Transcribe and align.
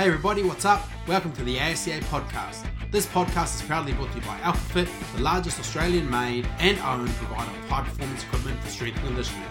Hey 0.00 0.06
everybody, 0.06 0.42
what's 0.42 0.64
up? 0.64 0.88
Welcome 1.06 1.30
to 1.32 1.44
the 1.44 1.58
ASCA 1.58 2.00
podcast. 2.04 2.66
This 2.90 3.04
podcast 3.04 3.56
is 3.56 3.62
proudly 3.66 3.92
brought 3.92 4.10
to 4.12 4.18
you 4.18 4.24
by 4.24 4.38
AlphaFit, 4.38 4.88
the 5.14 5.22
largest 5.22 5.60
Australian 5.60 6.08
made 6.08 6.48
and 6.58 6.78
owned 6.78 7.10
provider 7.10 7.50
of 7.50 7.68
high 7.68 7.84
performance 7.84 8.22
equipment 8.24 8.58
for 8.62 8.70
strength 8.70 8.96
and 8.96 9.08
conditioning. 9.08 9.46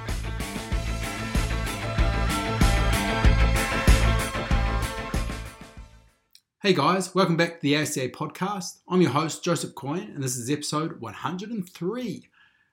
Hey 6.63 6.73
guys, 6.73 7.13
welcome 7.13 7.37
back 7.37 7.57
to 7.57 7.61
the 7.61 7.73
ASCA 7.75 8.11
podcast. 8.11 8.79
I'm 8.87 9.03
your 9.03 9.11
host, 9.11 9.43
Joseph 9.43 9.75
Coyne, 9.75 10.13
and 10.15 10.23
this 10.23 10.35
is 10.35 10.49
episode 10.49 10.99
103. 10.99 12.27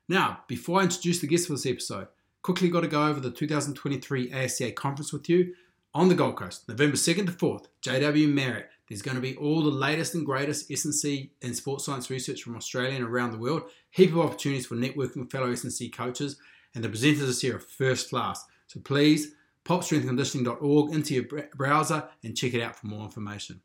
Now, 0.09 0.39
before 0.49 0.81
I 0.81 0.85
introduce 0.85 1.21
the 1.21 1.27
guest 1.27 1.47
for 1.47 1.53
this 1.53 1.67
episode, 1.67 2.09
quickly 2.41 2.71
got 2.71 2.81
to 2.81 2.89
go 2.89 3.07
over 3.07 3.21
the 3.21 3.31
2023 3.31 4.31
ASCA 4.31 4.75
conference 4.75 5.13
with 5.13 5.29
you 5.29 5.53
on 5.97 6.11
the 6.11 6.15
Gold 6.15 6.37
Coast, 6.37 6.69
November 6.69 6.95
2nd 6.95 7.25
to 7.25 7.33
4th, 7.33 7.69
JW 7.81 8.29
Marriott. 8.29 8.69
There's 8.87 9.01
going 9.01 9.15
to 9.15 9.21
be 9.23 9.35
all 9.37 9.63
the 9.63 9.71
latest 9.71 10.15
and 10.15 10.27
greatest 10.27 10.71
S&C 10.71 11.31
and 11.41 11.57
sports 11.57 11.87
science 11.87 12.11
research 12.11 12.43
from 12.43 12.55
Australia 12.55 12.97
and 12.97 13.05
around 13.05 13.33
the 13.33 13.39
world. 13.39 13.63
Heap 13.93 14.13
of 14.13 14.19
opportunities 14.19 14.67
for 14.67 14.75
networking 14.75 15.17
with 15.17 15.33
fellow 15.33 15.51
S&C 15.51 15.89
coaches, 15.89 16.37
and 16.75 16.85
the 16.85 16.91
presenters 16.91 17.21
this 17.21 17.43
year 17.43 17.57
are 17.57 17.61
first 17.61 18.11
class. 18.11 18.45
So 18.67 18.79
please 18.81 19.33
pop 19.65 19.81
strengthandconditioning.org 19.81 20.93
into 20.93 21.15
your 21.15 21.25
browser 21.55 22.07
and 22.23 22.37
check 22.37 22.53
it 22.53 22.63
out 22.63 22.77
for 22.77 22.89
more 22.89 23.07
information. 23.07 23.63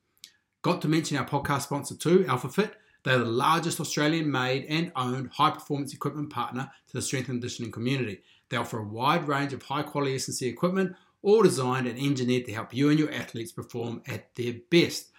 Got 0.61 0.81
to 0.83 0.87
mention 0.87 1.17
our 1.17 1.27
podcast 1.27 1.63
sponsor 1.63 1.95
too, 1.95 2.19
AlphaFit. 2.29 2.71
They're 3.03 3.17
the 3.17 3.25
largest 3.25 3.81
Australian 3.81 4.31
made 4.31 4.67
and 4.69 4.93
owned 4.95 5.31
high 5.33 5.51
performance 5.51 5.93
equipment 5.93 6.29
partner 6.29 6.71
to 6.87 6.93
the 6.93 7.01
strength 7.01 7.27
and 7.27 7.41
conditioning 7.41 7.73
community. 7.73 8.21
They 8.47 8.55
offer 8.55 8.79
a 8.79 8.87
wide 8.87 9.27
range 9.27 9.51
of 9.51 9.63
high 9.63 9.83
quality 9.83 10.15
S&C 10.15 10.47
equipment 10.47 10.95
all 11.21 11.43
designed 11.43 11.87
and 11.87 11.99
engineered 11.99 12.45
to 12.45 12.53
help 12.53 12.73
you 12.73 12.89
and 12.89 12.99
your 12.99 13.11
athletes 13.11 13.51
perform 13.51 14.01
at 14.07 14.33
their 14.35 14.55
best. 14.69 15.11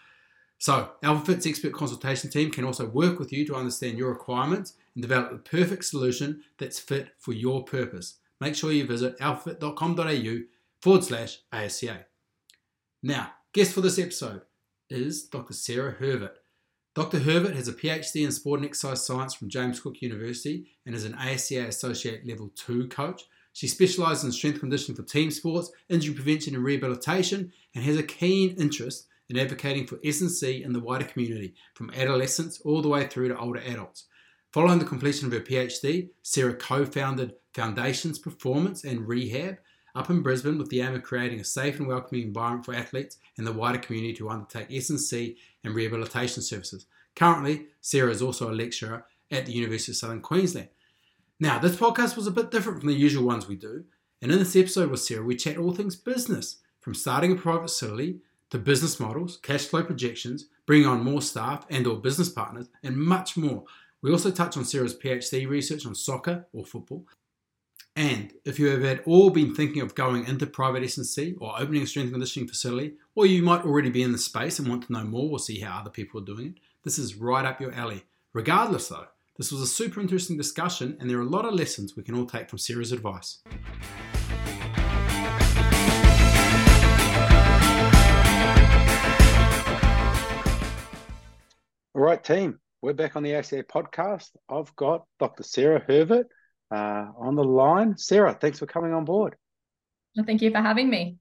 So, 0.59 0.91
AlphaFit's 1.03 1.47
expert 1.47 1.73
consultation 1.73 2.31
team 2.31 2.51
can 2.51 2.65
also 2.65 2.87
work 2.87 3.19
with 3.19 3.33
you 3.33 3.45
to 3.47 3.57
understand 3.57 3.99
your 3.99 4.11
requirements 4.11 4.75
and 4.95 5.03
develop 5.03 5.31
the 5.31 5.39
perfect 5.39 5.85
solution 5.85 6.43
that's 6.59 6.79
fit 6.79 7.09
for 7.19 7.33
your 7.33 7.65
purpose. 7.65 8.19
Make 8.41 8.55
sure 8.55 8.73
you 8.73 8.87
visit 8.87 9.19
alphafit.com.au 9.19 10.43
forward 10.81 11.05
slash 11.05 11.39
ASCA. 11.53 12.05
Now, 13.03 13.33
guest 13.53 13.73
for 13.73 13.81
this 13.81 13.99
episode 13.99 14.43
is 14.89 15.25
Dr. 15.25 15.55
Sarah 15.55 15.97
Hervert. 16.01 16.37
Dr. 16.95 17.21
Hervert 17.21 17.57
has 17.57 17.69
a 17.69 17.73
PhD 17.73 18.25
in 18.25 18.31
sport 18.33 18.61
and 18.61 18.69
exercise 18.69 19.07
science 19.07 19.35
from 19.35 19.49
James 19.49 19.81
Cook 19.81 20.03
University 20.03 20.67
and 20.85 20.95
is 20.95 21.05
an 21.05 21.15
ASCA 21.15 21.67
Associate 21.67 22.25
Level 22.27 22.51
2 22.55 22.89
coach 22.89 23.23
she 23.53 23.69
specialises 23.69 24.25
in 24.25 24.33
strength 24.33 24.61
conditioning 24.61 24.97
for 24.97 25.03
team 25.03 25.31
sports, 25.31 25.71
injury 25.89 26.15
prevention 26.15 26.55
and 26.55 26.65
rehabilitation, 26.65 27.53
and 27.75 27.85
has 27.85 27.97
a 27.97 28.03
keen 28.03 28.57
interest 28.57 29.07
in 29.29 29.39
advocating 29.39 29.87
for 29.87 29.99
S&C 30.05 30.63
in 30.63 30.73
the 30.73 30.81
wider 30.81 31.05
community, 31.05 31.55
from 31.75 31.91
adolescents 31.91 32.61
all 32.63 32.83
the 32.83 32.89
way 32.89 33.07
through 33.07 33.29
to 33.29 33.39
older 33.39 33.61
adults. 33.61 34.07
Following 34.53 34.79
the 34.79 34.85
completion 34.85 35.27
of 35.27 35.33
her 35.33 35.41
PhD, 35.41 36.11
Sarah 36.23 36.55
co-founded 36.55 37.35
Foundations 37.55 38.19
Performance 38.19 38.85
and 38.85 39.07
Rehab 39.09 39.59
up 39.95 40.11
in 40.11 40.23
Brisbane 40.23 40.59
with 40.59 40.71
the 40.71 40.81
aim 40.81 40.95
of 40.95 41.03
creating 41.03 41.41
a 41.41 41.45
safe 41.45 41.79
and 41.79 41.89
welcoming 41.89 42.27
environment 42.27 42.65
for 42.65 42.75
athletes 42.75 43.19
and 43.37 43.47
the 43.47 43.53
wider 43.53 43.79
community 43.79 44.15
to 44.15 44.29
undertake 44.29 44.71
S&C 44.71 45.37
and 45.65 45.75
rehabilitation 45.75 46.43
services. 46.43 46.87
Currently, 47.15 47.67
Sarah 47.81 48.11
is 48.11 48.23
also 48.23 48.51
a 48.51 48.55
lecturer 48.55 49.07
at 49.31 49.47
the 49.47 49.53
University 49.53 49.93
of 49.93 49.97
Southern 49.97 50.21
Queensland. 50.21 50.69
Now, 51.43 51.59
this 51.59 51.75
podcast 51.75 52.15
was 52.15 52.29
a 52.29 52.31
bit 52.31 52.53
different 52.53 52.79
from 52.79 52.89
the 52.89 52.95
usual 52.95 53.25
ones 53.25 53.49
we 53.49 53.57
do, 53.57 53.83
and 54.21 54.31
in 54.31 54.39
this 54.39 54.55
episode 54.55 54.93
with 54.93 55.01
Sarah, 55.01 55.25
we 55.25 55.35
chat 55.35 55.59
all 55.59 55.73
things 55.73 55.97
business, 55.97 56.59
from 56.79 56.95
starting 56.95 57.33
a 57.33 57.35
private 57.35 57.63
facility 57.63 58.21
to 58.51 58.59
business 58.59 59.01
models, 59.01 59.39
cash 59.39 59.67
flow 59.67 59.83
projections, 59.83 60.47
bringing 60.67 60.87
on 60.87 61.03
more 61.03 61.21
staff 61.21 61.67
and 61.69 61.85
or 61.89 61.97
business 61.97 62.29
partners, 62.29 62.69
and 62.85 62.97
much 62.97 63.37
more. 63.37 63.65
We 64.03 64.13
also 64.13 64.31
touch 64.31 64.57
on 64.57 64.65
Sarah's 64.65 64.97
PhD 64.97 65.49
research 65.49 65.85
on 65.85 65.97
soccer 65.97 66.47
or 66.53 66.65
football. 66.65 67.09
And 67.97 68.33
if 68.45 68.61
you 68.61 68.69
have 68.69 68.85
at 68.85 69.05
all 69.05 69.31
been 69.31 69.53
thinking 69.53 69.83
of 69.83 69.97
going 69.97 70.29
into 70.29 70.47
private 70.47 70.85
S&C 70.85 71.35
or 71.41 71.61
opening 71.61 71.83
a 71.83 71.89
strength 71.89 72.07
and 72.07 72.15
conditioning 72.15 72.49
facility, 72.49 72.93
or 73.17 73.27
you 73.27 73.43
might 73.43 73.65
already 73.65 73.91
be 73.91 74.05
in 74.05 74.13
the 74.13 74.19
space 74.19 74.61
and 74.61 74.69
want 74.69 74.87
to 74.87 74.93
know 74.93 75.03
more 75.03 75.33
or 75.33 75.41
see 75.41 75.59
how 75.59 75.81
other 75.81 75.91
people 75.91 76.21
are 76.21 76.25
doing 76.25 76.55
it, 76.55 76.63
this 76.85 77.01
is 77.01 77.17
right 77.17 77.45
up 77.45 77.61
your 77.61 77.75
alley. 77.75 78.05
Regardless 78.33 78.87
though, 78.87 79.09
this 79.39 79.51
was 79.51 79.63
a 79.63 79.67
super 79.67 80.01
interesting 80.01 80.37
discussion, 80.37 80.97
and 81.01 81.09
there 81.09 81.17
are 81.19 81.23
a 81.23 81.25
lot 81.25 81.47
of 81.47 81.55
lessons 81.55 81.97
we 81.97 82.03
can 82.03 82.15
all 82.15 82.27
take 82.27 82.51
from 82.51 82.59
Sarah's 82.59 82.93
advice. 82.93 83.41
All 91.95 92.03
right, 92.03 92.23
team, 92.23 92.59
we're 92.83 92.93
back 92.93 93.17
on 93.17 93.23
the 93.23 93.31
ASCA 93.31 93.65
podcast. 93.65 94.31
I've 94.51 94.75
got 94.77 95.07
Dr. 95.19 95.45
Sarah 95.45 95.81
Hervert 95.81 96.25
uh, 96.71 97.07
on 97.17 97.35
the 97.35 97.45
line. 97.45 97.97
Sarah, 97.97 98.37
thanks 98.39 98.59
for 98.59 98.67
coming 98.67 98.93
on 98.93 99.07
board. 99.07 99.37
Well, 100.15 100.27
thank 100.27 100.43
you 100.43 100.51
for 100.51 100.61
having 100.61 100.91
me. 100.91 101.17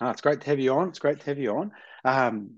Oh, 0.00 0.10
it's 0.10 0.20
great 0.20 0.40
to 0.40 0.46
have 0.50 0.58
you 0.58 0.72
on. 0.72 0.88
It's 0.88 0.98
great 0.98 1.20
to 1.20 1.26
have 1.26 1.38
you 1.38 1.56
on. 1.56 1.72
Um, 2.04 2.50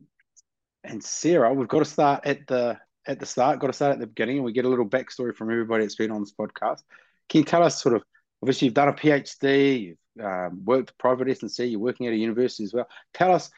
and 0.85 1.05
Sarah, 1.05 1.53
we've 1.53 1.69
got 1.69 1.81
to 1.81 1.85
start 1.85 2.27
at 2.27 2.47
the 2.47 2.79
at 3.09 3.19
the 3.19 3.27
start, 3.27 3.59
got 3.59 3.69
to 3.69 3.73
start 3.73 3.95
at 3.95 3.99
the 3.99 4.07
beginning, 4.07 4.37
and 4.37 4.45
we 4.45 4.53
get 4.53 4.67
a 4.67 4.69
little 4.69 4.89
backstory 4.89 5.35
from 5.35 5.51
everybody 5.51 5.83
that's 5.83 5.97
been 5.97 6.11
on 6.11 6.21
this 6.21 6.35
podcast. 6.39 6.83
Can 7.29 7.41
you 7.41 7.45
tell 7.45 7.65
us 7.65 7.83
sort 7.83 7.97
of, 7.97 8.03
obviously 8.43 8.67
you've 8.67 8.75
done 8.75 8.89
a 8.89 8.93
PhD, 8.93 9.81
you've 9.81 10.25
um, 10.25 10.65
worked 10.65 10.97
private 10.99 11.29
S&C, 11.29 11.65
you're 11.65 11.81
working 11.81 12.07
at 12.07 12.13
a 12.13 12.17
university 12.17 12.65
as 12.65 12.75
well. 12.75 12.87
Tell 13.15 13.33
us 13.33 13.51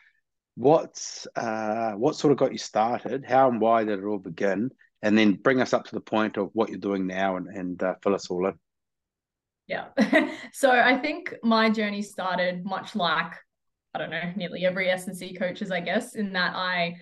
what's, 0.54 1.26
uh, 1.34 1.92
what 1.92 2.14
sort 2.14 2.32
of 2.32 2.38
got 2.38 2.52
you 2.52 2.58
started, 2.58 3.24
how 3.26 3.50
and 3.50 3.60
why 3.60 3.84
did 3.84 3.98
it 3.98 4.04
all 4.04 4.18
begin, 4.18 4.70
and 5.02 5.18
then 5.18 5.34
bring 5.34 5.60
us 5.60 5.72
up 5.72 5.84
to 5.86 5.94
the 5.94 6.00
point 6.00 6.36
of 6.36 6.50
what 6.52 6.70
you're 6.70 6.78
doing 6.78 7.06
now 7.06 7.36
and, 7.36 7.48
and 7.48 7.82
uh, 7.82 7.94
fill 8.02 8.14
us 8.14 8.30
all 8.30 8.46
in. 8.46 8.54
Yeah. 9.66 9.86
so 10.52 10.70
I 10.70 10.96
think 10.98 11.34
my 11.42 11.70
journey 11.70 12.02
started 12.02 12.64
much 12.64 12.94
like, 12.94 13.32
I 13.94 13.98
don't 13.98 14.10
know, 14.10 14.32
nearly 14.36 14.64
every 14.64 14.88
S&C 14.90 15.34
coaches, 15.34 15.72
I 15.72 15.80
guess, 15.80 16.14
in 16.14 16.32
that 16.34 16.54
I 16.54 16.96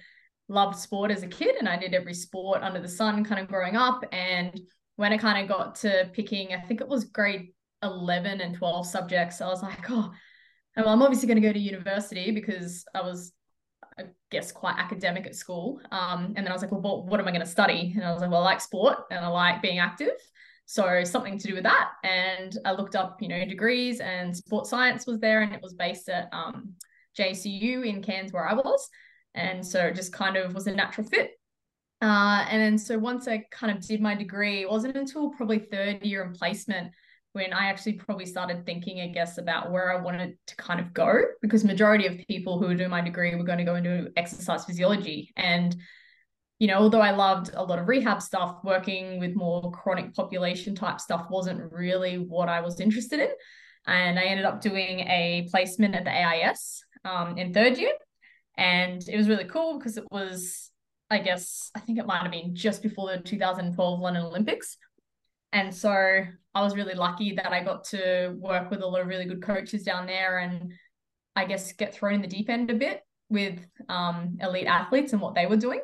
loved 0.48 0.78
sport 0.78 1.10
as 1.10 1.22
a 1.22 1.28
kid 1.28 1.56
and 1.56 1.69
I 1.69 1.76
did 1.76 1.94
every 1.94 2.14
sport 2.14 2.62
under 2.62 2.81
the 2.81 2.88
sun 2.88 3.25
kind 3.25 3.41
of 3.41 3.48
growing 3.48 3.76
up. 3.76 4.04
And 4.12 4.59
when 4.97 5.12
I 5.12 5.19
kind 5.19 5.42
of 5.42 5.48
got 5.48 5.76
to 5.76 6.10
picking, 6.12 6.54
I 6.54 6.60
think 6.60 6.81
it 6.81 6.88
was 6.88 7.04
grade 7.04 7.48
11 7.82 8.41
and 8.41 8.56
12 8.56 8.86
subjects, 8.86 9.41
I 9.41 9.47
was 9.48 9.62
like, 9.62 9.91
oh, 9.91 10.12
well, 10.76 10.88
I'm 10.88 11.03
obviously 11.03 11.28
going 11.28 11.41
to 11.41 11.47
go 11.47 11.53
to 11.53 11.59
university 11.59 12.31
because 12.31 12.84
I 12.94 13.03
was, 13.03 13.32
I 13.98 14.04
guess, 14.31 14.53
quite 14.53 14.76
academic 14.78 15.26
at 15.26 15.34
school. 15.34 15.81
Um, 15.91 16.32
and 16.36 16.38
then 16.38 16.48
I 16.48 16.53
was 16.53 16.62
like, 16.62 16.72
well, 16.72 16.80
what, 16.80 17.06
what 17.06 17.20
am 17.20 17.28
I 17.28 17.30
going 17.30 17.44
to 17.44 17.50
study? 17.50 17.92
And 17.94 18.04
I 18.04 18.12
was 18.12 18.20
like, 18.20 18.30
well, 18.30 18.42
I 18.42 18.44
like 18.44 18.60
sport 18.60 18.98
and 19.10 19.25
I 19.25 19.28
like 19.28 19.62
being 19.62 19.78
active. 19.78 20.12
So 20.66 21.03
something 21.04 21.38
to 21.38 21.48
do 21.48 21.54
with 21.54 21.65
that. 21.65 21.92
And 22.04 22.56
I 22.65 22.72
looked 22.72 22.94
up, 22.94 23.19
you 23.20 23.28
know, 23.28 23.44
degrees 23.44 24.00
and 24.00 24.36
sports 24.36 24.70
science 24.70 25.06
was 25.06 25.19
there 25.19 25.41
and 25.42 25.54
it 25.54 25.62
was 25.62 25.75
based 25.75 26.09
at 26.09 26.28
um, 26.32 26.75
JCU 27.19 27.86
in 27.86 28.03
Cairns 28.03 28.32
where 28.32 28.47
I 28.47 28.54
was. 28.54 28.88
And 29.38 29.65
so 29.65 29.87
it 29.87 29.94
just 29.94 30.12
kind 30.12 30.37
of 30.37 30.54
was 30.54 30.66
a 30.66 30.75
natural 30.75 31.06
fit. 31.06 31.31
Uh, 32.00 32.47
and 32.49 32.62
then 32.62 32.78
so 32.78 32.99
once 32.99 33.26
I 33.26 33.44
kind 33.50 33.76
of 33.76 33.84
did 33.84 34.00
my 34.00 34.15
degree, 34.15 34.62
it 34.62 34.71
wasn't 34.71 34.97
until 34.97 35.31
probably 35.31 35.59
third 35.59 36.04
year 36.04 36.22
in 36.22 36.32
placement 36.32 36.93
when 37.32 37.53
I 37.53 37.66
actually 37.66 37.94
probably 37.94 38.27
started 38.27 38.65
thinking, 38.65 39.00
I 39.00 39.09
guess, 39.09 39.38
about 39.38 39.71
where 39.71 39.93
I 39.93 40.00
wanted 40.00 40.37
to 40.47 40.56
kind 40.56 40.81
of 40.81 40.93
go, 40.93 41.21
because 41.43 41.65
majority 41.65 42.06
of 42.06 42.16
people 42.28 42.59
who 42.59 42.75
doing 42.75 42.91
my 42.91 43.00
degree 43.00 43.34
were 43.34 43.44
going 43.44 43.59
to 43.59 43.65
go 43.65 43.75
into 43.75 44.10
exercise 44.16 44.65
physiology. 44.65 45.32
And, 45.37 45.77
you 46.59 46.69
know, 46.69 46.78
although 46.78 47.00
I 47.00 47.10
loved 47.10 47.50
a 47.54 47.62
lot 47.62 47.78
of 47.78 47.87
rehab 47.87 48.22
stuff, 48.22 48.59
working 48.65 49.21
with 49.21 49.37
more 49.37 49.71
chronic 49.71 50.15
population 50.15 50.75
type 50.75 51.00
stuff 51.00 51.27
wasn't 51.31 51.72
really 51.72 52.16
what 52.16 52.48
I 52.48 52.60
was 52.60 52.81
interested 52.81 53.21
in. 53.21 53.28
And 53.87 54.19
I 54.19 54.25
ended 54.25 54.44
up 54.44 54.60
doing 54.60 55.00
a 55.00 55.47
placement 55.50 55.94
at 55.94 56.04
the 56.04 56.10
AIS 56.10 56.82
um, 57.04 57.39
in 57.39 57.53
third 57.53 57.77
year 57.77 57.92
and 58.59 59.09
it 59.09 59.16
was 59.16 59.28
really 59.28 59.45
cool 59.45 59.78
because 59.78 59.97
it 59.97 60.05
was 60.10 60.71
i 61.10 61.19
guess 61.19 61.71
i 61.75 61.81
think 61.81 61.99
it 61.99 62.07
might 62.07 62.22
have 62.22 62.31
been 62.31 62.55
just 62.55 62.83
before 62.83 63.10
the 63.10 63.22
2012 63.22 64.01
london 64.01 64.25
olympics 64.25 64.77
and 65.53 65.75
so 65.75 65.91
i 65.91 66.63
was 66.63 66.77
really 66.77 66.95
lucky 66.95 67.33
that 67.34 67.53
i 67.53 67.63
got 67.63 67.84
to 67.84 68.34
work 68.39 68.71
with 68.71 68.83
a 68.83 68.87
lot 68.87 69.01
of 69.01 69.07
really 69.07 69.25
good 69.25 69.43
coaches 69.43 69.84
down 69.84 70.07
there 70.07 70.39
and 70.39 70.72
i 71.37 71.47
guess 71.47 71.72
get 71.72 71.95
thrown 71.95 72.15
in 72.15 72.21
the 72.21 72.28
deep 72.28 72.51
end 72.51 72.71
a 72.71 72.75
bit 72.75 73.01
with 73.31 73.60
um, 73.89 74.39
elite 74.41 74.66
athletes 74.66 75.13
and 75.13 75.22
what 75.22 75.34
they 75.34 75.47
were 75.47 75.57
doing 75.57 75.81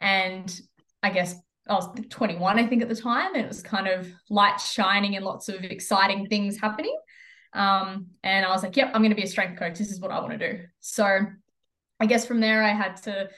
and 0.00 0.60
i 1.02 1.10
guess 1.10 1.34
I 1.66 1.72
was 1.72 1.88
21, 2.10 2.58
I 2.58 2.66
think, 2.66 2.82
at 2.82 2.90
the 2.90 2.94
time, 2.94 3.34
and 3.34 3.42
it 3.42 3.48
was 3.48 3.62
kind 3.62 3.88
of 3.88 4.06
light 4.28 4.60
shining 4.60 5.16
and 5.16 5.24
lots 5.24 5.48
of 5.48 5.64
exciting 5.64 6.26
things 6.26 6.60
happening. 6.60 6.94
Um, 7.54 8.08
and 8.22 8.44
I 8.44 8.50
was 8.50 8.62
like, 8.62 8.76
yep, 8.76 8.90
I'm 8.92 9.00
going 9.00 9.12
to 9.12 9.16
be 9.16 9.22
a 9.22 9.26
strength 9.26 9.58
coach. 9.58 9.78
This 9.78 9.90
is 9.90 9.98
what 9.98 10.10
I 10.10 10.20
want 10.20 10.38
to 10.38 10.52
do. 10.52 10.62
So 10.80 11.20
I 12.04 12.06
guess 12.06 12.26
from 12.26 12.38
there 12.38 12.62
I 12.62 12.74
had 12.74 12.96
to 13.04 13.30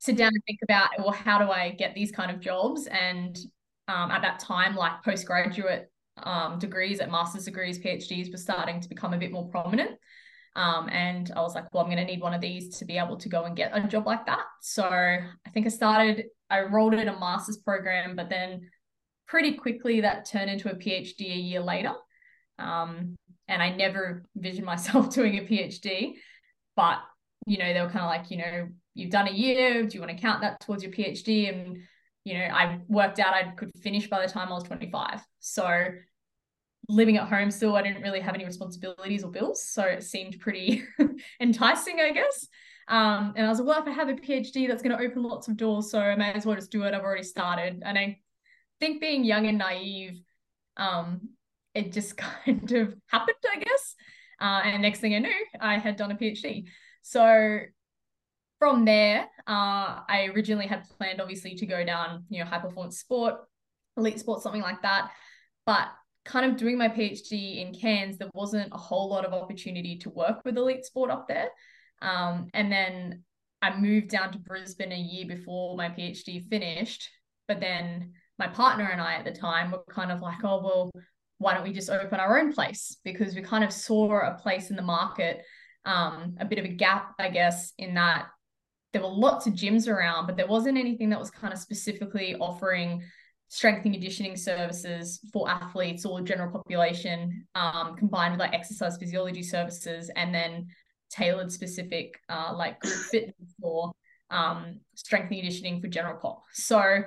sit 0.00 0.16
down 0.16 0.32
and 0.34 0.42
think 0.46 0.60
about 0.62 0.88
well 0.98 1.12
how 1.12 1.38
do 1.38 1.50
I 1.50 1.70
get 1.70 1.94
these 1.94 2.10
kind 2.10 2.30
of 2.30 2.40
jobs 2.40 2.86
and 2.86 3.36
um, 3.88 4.10
at 4.10 4.22
that 4.22 4.38
time 4.40 4.74
like 4.74 5.04
postgraduate 5.04 5.90
um, 6.22 6.58
degrees 6.58 7.00
at 7.00 7.10
master's 7.10 7.44
degrees 7.44 7.78
PhDs 7.78 8.32
were 8.32 8.38
starting 8.38 8.80
to 8.80 8.88
become 8.88 9.12
a 9.12 9.18
bit 9.18 9.32
more 9.32 9.48
prominent 9.48 9.92
Um, 10.56 10.88
and 10.88 11.30
I 11.36 11.42
was 11.42 11.54
like, 11.54 11.66
well, 11.72 11.84
I'm 11.84 11.90
going 11.90 12.04
to 12.04 12.10
need 12.10 12.22
one 12.22 12.32
of 12.32 12.40
these 12.40 12.78
to 12.78 12.86
be 12.86 12.96
able 12.96 13.18
to 13.18 13.28
go 13.28 13.44
and 13.44 13.54
get 13.54 13.76
a 13.76 13.86
job 13.86 14.06
like 14.06 14.24
that. 14.24 14.46
So 14.62 14.84
I 14.84 15.50
think 15.52 15.66
I 15.66 15.68
started, 15.68 16.24
I 16.48 16.62
rolled 16.62 16.94
in 16.94 17.08
a 17.08 17.20
master's 17.20 17.58
program, 17.58 18.16
but 18.16 18.30
then 18.30 18.70
pretty 19.28 19.52
quickly 19.64 20.00
that 20.00 20.24
turned 20.24 20.50
into 20.50 20.70
a 20.70 20.74
PhD 20.74 21.20
a 21.20 21.44
year 21.50 21.60
later. 21.60 21.92
Um, 22.58 23.16
and 23.48 23.62
I 23.62 23.76
never 23.76 24.24
envisioned 24.34 24.64
myself 24.64 25.14
doing 25.18 25.36
a 25.36 25.42
PhD, 25.42 26.14
but 26.74 27.00
you 27.46 27.58
know, 27.58 27.72
they 27.72 27.80
were 27.80 27.88
kind 27.88 28.04
of 28.04 28.10
like, 28.10 28.30
you 28.30 28.38
know, 28.38 28.68
you've 28.94 29.10
done 29.10 29.28
a 29.28 29.32
year, 29.32 29.84
do 29.84 29.94
you 29.94 30.00
want 30.00 30.14
to 30.14 30.20
count 30.20 30.42
that 30.42 30.60
towards 30.60 30.82
your 30.82 30.92
PhD? 30.92 31.48
And, 31.48 31.78
you 32.24 32.34
know, 32.34 32.44
I 32.44 32.80
worked 32.88 33.20
out 33.20 33.34
I 33.34 33.50
could 33.50 33.70
finish 33.82 34.08
by 34.08 34.26
the 34.26 34.32
time 34.32 34.48
I 34.48 34.52
was 34.52 34.64
25. 34.64 35.20
So 35.38 35.88
living 36.88 37.16
at 37.16 37.28
home 37.28 37.50
still, 37.50 37.76
I 37.76 37.82
didn't 37.82 38.02
really 38.02 38.20
have 38.20 38.34
any 38.34 38.44
responsibilities 38.44 39.22
or 39.22 39.30
bills. 39.30 39.62
So 39.62 39.82
it 39.82 40.02
seemed 40.02 40.40
pretty 40.40 40.82
enticing, 41.40 42.00
I 42.00 42.10
guess. 42.12 42.48
Um, 42.88 43.34
and 43.36 43.46
I 43.46 43.48
was 43.48 43.58
like, 43.58 43.68
well, 43.68 43.82
if 43.82 43.88
I 43.88 43.92
have 43.92 44.08
a 44.08 44.14
PhD, 44.14 44.68
that's 44.68 44.82
going 44.82 44.96
to 44.96 45.04
open 45.04 45.22
lots 45.22 45.48
of 45.48 45.56
doors. 45.56 45.90
So 45.90 46.00
I 46.00 46.14
may 46.16 46.32
as 46.32 46.46
well 46.46 46.56
just 46.56 46.70
do 46.70 46.82
it. 46.82 46.94
I've 46.94 47.02
already 47.02 47.24
started. 47.24 47.82
And 47.84 47.98
I 47.98 48.18
think 48.80 49.00
being 49.00 49.24
young 49.24 49.46
and 49.46 49.58
naive, 49.58 50.20
um, 50.76 51.28
it 51.74 51.92
just 51.92 52.16
kind 52.44 52.72
of 52.72 52.94
happened, 53.06 53.36
I 53.52 53.58
guess. 53.58 53.94
Uh, 54.40 54.62
and 54.64 54.82
next 54.82 55.00
thing 55.00 55.14
I 55.14 55.18
knew, 55.20 55.46
I 55.60 55.78
had 55.78 55.96
done 55.96 56.10
a 56.10 56.16
PhD. 56.16 56.64
So 57.06 57.60
from 58.58 58.84
there, 58.84 59.28
uh, 59.46 60.02
I 60.08 60.28
originally 60.34 60.66
had 60.66 60.88
planned, 60.98 61.20
obviously, 61.20 61.54
to 61.54 61.64
go 61.64 61.84
down, 61.84 62.24
you 62.28 62.40
know, 62.40 62.50
high 62.50 62.58
performance 62.58 62.98
sport, 62.98 63.36
elite 63.96 64.18
sport, 64.18 64.42
something 64.42 64.60
like 64.60 64.82
that. 64.82 65.12
But 65.66 65.86
kind 66.24 66.50
of 66.50 66.56
doing 66.56 66.76
my 66.76 66.88
PhD 66.88 67.64
in 67.64 67.72
Cairns, 67.72 68.18
there 68.18 68.28
wasn't 68.34 68.72
a 68.72 68.76
whole 68.76 69.08
lot 69.08 69.24
of 69.24 69.32
opportunity 69.32 69.98
to 69.98 70.10
work 70.10 70.44
with 70.44 70.56
elite 70.56 70.84
sport 70.84 71.12
up 71.12 71.28
there. 71.28 71.50
Um, 72.02 72.48
and 72.52 72.72
then 72.72 73.22
I 73.62 73.78
moved 73.78 74.08
down 74.08 74.32
to 74.32 74.40
Brisbane 74.40 74.90
a 74.90 74.96
year 74.96 75.26
before 75.28 75.76
my 75.76 75.88
PhD 75.88 76.48
finished. 76.48 77.08
But 77.46 77.60
then 77.60 78.14
my 78.36 78.48
partner 78.48 78.86
and 78.90 79.00
I 79.00 79.14
at 79.14 79.24
the 79.24 79.30
time 79.30 79.70
were 79.70 79.84
kind 79.88 80.10
of 80.10 80.22
like, 80.22 80.42
oh, 80.42 80.60
well, 80.60 80.90
why 81.38 81.54
don't 81.54 81.62
we 81.62 81.72
just 81.72 81.88
open 81.88 82.18
our 82.18 82.40
own 82.40 82.52
place? 82.52 82.96
Because 83.04 83.36
we 83.36 83.42
kind 83.42 83.62
of 83.62 83.72
saw 83.72 84.26
a 84.26 84.36
place 84.42 84.70
in 84.70 84.76
the 84.76 84.82
market, 84.82 85.44
um, 85.86 86.36
a 86.38 86.44
bit 86.44 86.58
of 86.58 86.64
a 86.64 86.68
gap, 86.68 87.14
I 87.18 87.30
guess, 87.30 87.72
in 87.78 87.94
that 87.94 88.26
there 88.92 89.02
were 89.02 89.08
lots 89.08 89.46
of 89.46 89.54
gyms 89.54 89.88
around, 89.88 90.26
but 90.26 90.36
there 90.36 90.46
wasn't 90.46 90.78
anything 90.78 91.10
that 91.10 91.18
was 91.18 91.30
kind 91.30 91.52
of 91.52 91.58
specifically 91.58 92.34
offering 92.36 93.02
strength 93.48 93.84
and 93.84 93.94
conditioning 93.94 94.36
services 94.36 95.20
for 95.32 95.48
athletes 95.48 96.04
or 96.04 96.20
general 96.20 96.50
population, 96.50 97.46
um, 97.54 97.96
combined 97.96 98.32
with 98.32 98.40
like 98.40 98.52
exercise 98.52 98.96
physiology 98.96 99.42
services, 99.42 100.10
and 100.16 100.34
then 100.34 100.66
tailored 101.10 101.52
specific 101.52 102.18
uh, 102.28 102.52
like 102.56 102.80
group 102.80 102.94
fitness 103.10 103.54
or 103.62 103.92
um, 104.30 104.80
strength 104.94 105.30
and 105.30 105.40
conditioning 105.40 105.80
for 105.80 105.88
general 105.88 106.18
pop. 106.20 106.42
So 106.52 107.02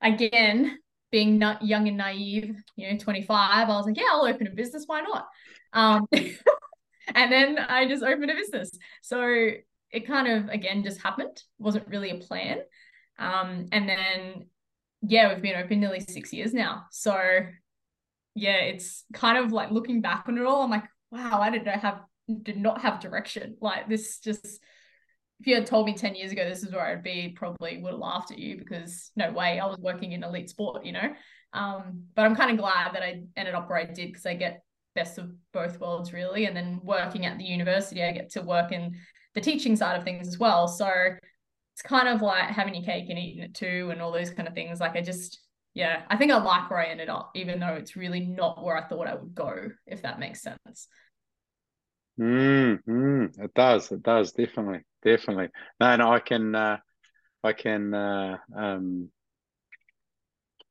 again, 0.00 0.78
being 1.10 1.38
not 1.38 1.64
young 1.64 1.88
and 1.88 1.96
naive, 1.96 2.56
you 2.76 2.90
know, 2.90 2.96
25, 2.96 3.68
I 3.68 3.72
was 3.72 3.86
like, 3.86 3.96
yeah, 3.96 4.04
I'll 4.12 4.26
open 4.26 4.46
a 4.46 4.50
business. 4.50 4.84
Why 4.86 5.00
not? 5.00 5.26
Um, 5.72 6.06
and 7.14 7.32
then 7.32 7.58
I 7.58 7.88
just 7.88 8.02
opened 8.02 8.30
a 8.30 8.34
business. 8.34 8.70
So 9.02 9.50
it 9.90 10.06
kind 10.06 10.28
of 10.28 10.48
again 10.48 10.82
just 10.82 11.02
happened. 11.02 11.42
Wasn't 11.58 11.88
really 11.88 12.10
a 12.10 12.16
plan. 12.16 12.58
Um, 13.18 13.66
and 13.72 13.88
then 13.88 14.46
yeah, 15.02 15.32
we've 15.32 15.42
been 15.42 15.56
open 15.56 15.80
nearly 15.80 16.00
six 16.00 16.32
years 16.32 16.52
now. 16.52 16.84
So 16.90 17.18
yeah, 18.34 18.56
it's 18.56 19.04
kind 19.12 19.38
of 19.38 19.52
like 19.52 19.70
looking 19.70 20.00
back 20.00 20.24
on 20.28 20.38
it 20.38 20.46
all, 20.46 20.62
I'm 20.62 20.70
like, 20.70 20.84
wow, 21.10 21.40
I 21.40 21.50
did 21.50 21.64
not 21.64 21.80
have 21.80 22.00
did 22.42 22.56
not 22.56 22.80
have 22.82 23.00
direction. 23.00 23.56
Like 23.60 23.88
this 23.88 24.18
just 24.18 24.60
if 25.40 25.46
you 25.46 25.54
had 25.54 25.66
told 25.66 25.86
me 25.86 25.94
10 25.94 26.14
years 26.16 26.32
ago 26.32 26.46
this 26.46 26.62
is 26.62 26.72
where 26.72 26.84
I'd 26.84 27.02
be, 27.02 27.34
probably 27.34 27.80
would 27.80 27.92
have 27.92 27.98
laughed 27.98 28.30
at 28.30 28.38
you 28.38 28.58
because 28.58 29.10
no 29.16 29.32
way, 29.32 29.58
I 29.58 29.66
was 29.66 29.78
working 29.78 30.12
in 30.12 30.22
elite 30.22 30.50
sport, 30.50 30.84
you 30.84 30.92
know. 30.92 31.14
Um, 31.54 32.04
but 32.14 32.26
I'm 32.26 32.36
kind 32.36 32.50
of 32.50 32.58
glad 32.58 32.94
that 32.94 33.02
I 33.02 33.22
ended 33.36 33.54
up 33.54 33.68
where 33.68 33.78
I 33.78 33.84
did 33.84 34.08
because 34.08 34.26
I 34.26 34.34
get 34.34 34.62
best 34.94 35.18
of 35.18 35.30
both 35.52 35.78
worlds 35.80 36.12
really. 36.12 36.46
And 36.46 36.56
then 36.56 36.80
working 36.82 37.26
at 37.26 37.38
the 37.38 37.44
university, 37.44 38.02
I 38.02 38.12
get 38.12 38.30
to 38.30 38.42
work 38.42 38.72
in 38.72 38.96
the 39.34 39.40
teaching 39.40 39.76
side 39.76 39.96
of 39.96 40.04
things 40.04 40.26
as 40.26 40.38
well. 40.38 40.66
So 40.68 40.90
it's 41.72 41.82
kind 41.82 42.08
of 42.08 42.22
like 42.22 42.50
having 42.50 42.74
your 42.74 42.84
cake 42.84 43.06
and 43.08 43.18
eating 43.18 43.42
it 43.42 43.54
too, 43.54 43.90
and 43.92 44.02
all 44.02 44.12
those 44.12 44.30
kind 44.30 44.48
of 44.48 44.54
things. 44.54 44.80
Like 44.80 44.96
I 44.96 45.00
just, 45.00 45.40
yeah, 45.72 46.02
I 46.08 46.16
think 46.16 46.32
I 46.32 46.42
like 46.42 46.68
where 46.68 46.80
I 46.80 46.86
ended 46.86 47.08
up, 47.08 47.30
even 47.34 47.60
though 47.60 47.74
it's 47.74 47.96
really 47.96 48.20
not 48.20 48.62
where 48.62 48.76
I 48.76 48.86
thought 48.86 49.06
I 49.06 49.14
would 49.14 49.34
go, 49.34 49.68
if 49.86 50.02
that 50.02 50.18
makes 50.18 50.42
sense. 50.42 50.88
Mm, 52.18 53.38
it 53.38 53.54
does. 53.54 53.90
It 53.92 54.02
does 54.02 54.32
definitely, 54.32 54.80
definitely. 55.02 55.48
No, 55.78 55.96
no, 55.96 56.12
I 56.12 56.18
can, 56.18 56.54
uh, 56.54 56.78
I 57.42 57.52
can, 57.52 57.94
uh, 57.94 58.36
um, 58.54 59.10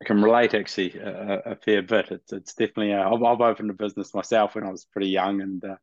I 0.02 0.06
can 0.06 0.22
relate 0.22 0.54
actually 0.54 0.98
a, 0.98 1.42
a 1.46 1.56
fair 1.56 1.82
bit. 1.82 2.12
It's 2.12 2.32
it's 2.32 2.54
definitely. 2.54 2.94
Uh, 2.94 3.10
I've, 3.14 3.24
I've 3.24 3.42
opened 3.42 3.70
a 3.70 3.74
business 3.74 4.14
myself 4.14 4.56
when 4.56 4.64
I 4.64 4.72
was 4.72 4.86
pretty 4.86 5.10
young 5.10 5.42
and 5.42 5.64
uh, 5.64 5.76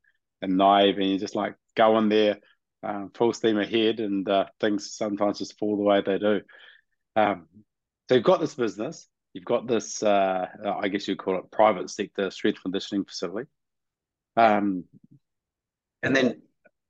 and 0.43 0.57
naive, 0.57 0.97
and 0.99 1.11
you 1.11 1.19
just 1.19 1.35
like 1.37 1.55
go 1.77 1.99
in 1.99 2.09
there, 2.09 2.39
um, 2.83 3.11
full 3.15 3.33
steam 3.33 3.59
ahead, 3.59 4.01
and 4.01 4.29
uh, 4.29 4.47
things 4.61 4.95
sometimes 4.95 5.39
just 5.39 5.59
fall 5.59 5.77
the 5.77 5.83
way 5.83 6.01
they 6.01 6.19
do. 6.19 6.41
Um, 7.15 7.47
so 8.09 8.15
you've 8.15 8.25
got 8.25 8.41
this 8.41 8.55
business, 8.55 9.07
you've 9.35 9.45
got 9.45 9.67
this, 9.67 10.03
uh, 10.03 10.47
I 10.65 10.89
guess 10.89 11.09
you'd 11.09 11.19
call 11.19 11.39
it 11.39 11.51
private 11.51 11.91
sector 11.91 12.31
strength 12.31 12.63
conditioning 12.63 13.05
facility. 13.05 13.49
Um, 14.37 14.85
and 16.03 16.15
then 16.15 16.43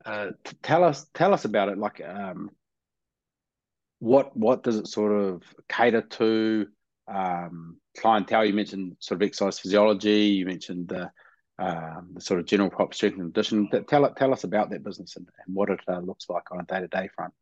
uh, 0.04 0.30
tell 0.62 0.84
us 0.84 1.06
tell 1.14 1.34
us 1.34 1.44
about 1.44 1.70
it. 1.70 1.78
Like, 1.78 2.00
um, 2.06 2.50
what 3.98 4.36
what 4.36 4.62
does 4.62 4.76
it 4.76 4.86
sort 4.86 5.12
of 5.12 5.42
cater 5.68 6.02
to? 6.02 6.66
Um, 7.08 7.76
clientele. 7.98 8.44
You 8.44 8.54
mentioned 8.54 8.96
sort 9.00 9.22
of 9.22 9.26
exercise 9.26 9.58
physiology. 9.58 10.26
You 10.26 10.46
mentioned 10.46 10.88
the 10.88 11.10
um, 11.58 12.10
the 12.14 12.20
sort 12.20 12.40
of 12.40 12.46
general 12.46 12.70
pop 12.70 12.92
strength 12.94 13.14
and 13.14 13.32
conditioning. 13.32 13.70
Tell 13.88 14.12
tell 14.14 14.32
us 14.32 14.44
about 14.44 14.70
that 14.70 14.84
business 14.84 15.16
and, 15.16 15.26
and 15.46 15.54
what 15.54 15.70
it 15.70 15.80
uh, 15.88 16.00
looks 16.00 16.28
like 16.28 16.50
on 16.50 16.60
a 16.60 16.64
day 16.64 16.80
to 16.80 16.88
day 16.88 17.08
front. 17.14 17.32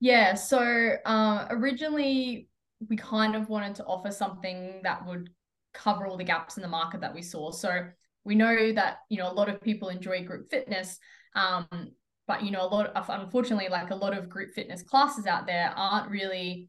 Yeah. 0.00 0.34
So 0.34 0.96
uh, 1.04 1.46
originally 1.50 2.48
we 2.88 2.96
kind 2.96 3.36
of 3.36 3.48
wanted 3.48 3.76
to 3.76 3.84
offer 3.84 4.10
something 4.10 4.80
that 4.82 5.06
would 5.06 5.30
cover 5.72 6.06
all 6.06 6.16
the 6.16 6.24
gaps 6.24 6.56
in 6.56 6.62
the 6.62 6.68
market 6.68 7.00
that 7.00 7.14
we 7.14 7.22
saw. 7.22 7.50
So 7.50 7.86
we 8.24 8.34
know 8.34 8.72
that 8.72 8.98
you 9.08 9.18
know 9.18 9.30
a 9.30 9.32
lot 9.32 9.48
of 9.48 9.60
people 9.60 9.88
enjoy 9.88 10.24
group 10.24 10.50
fitness 10.50 10.98
um, 11.36 11.66
but 12.26 12.42
you 12.42 12.50
know 12.50 12.62
a 12.62 12.66
lot 12.66 12.86
of 12.86 13.08
unfortunately 13.08 13.68
like 13.68 13.90
a 13.90 13.94
lot 13.94 14.16
of 14.16 14.28
group 14.28 14.52
fitness 14.54 14.82
classes 14.82 15.26
out 15.26 15.46
there 15.46 15.72
aren't 15.76 16.10
really 16.10 16.68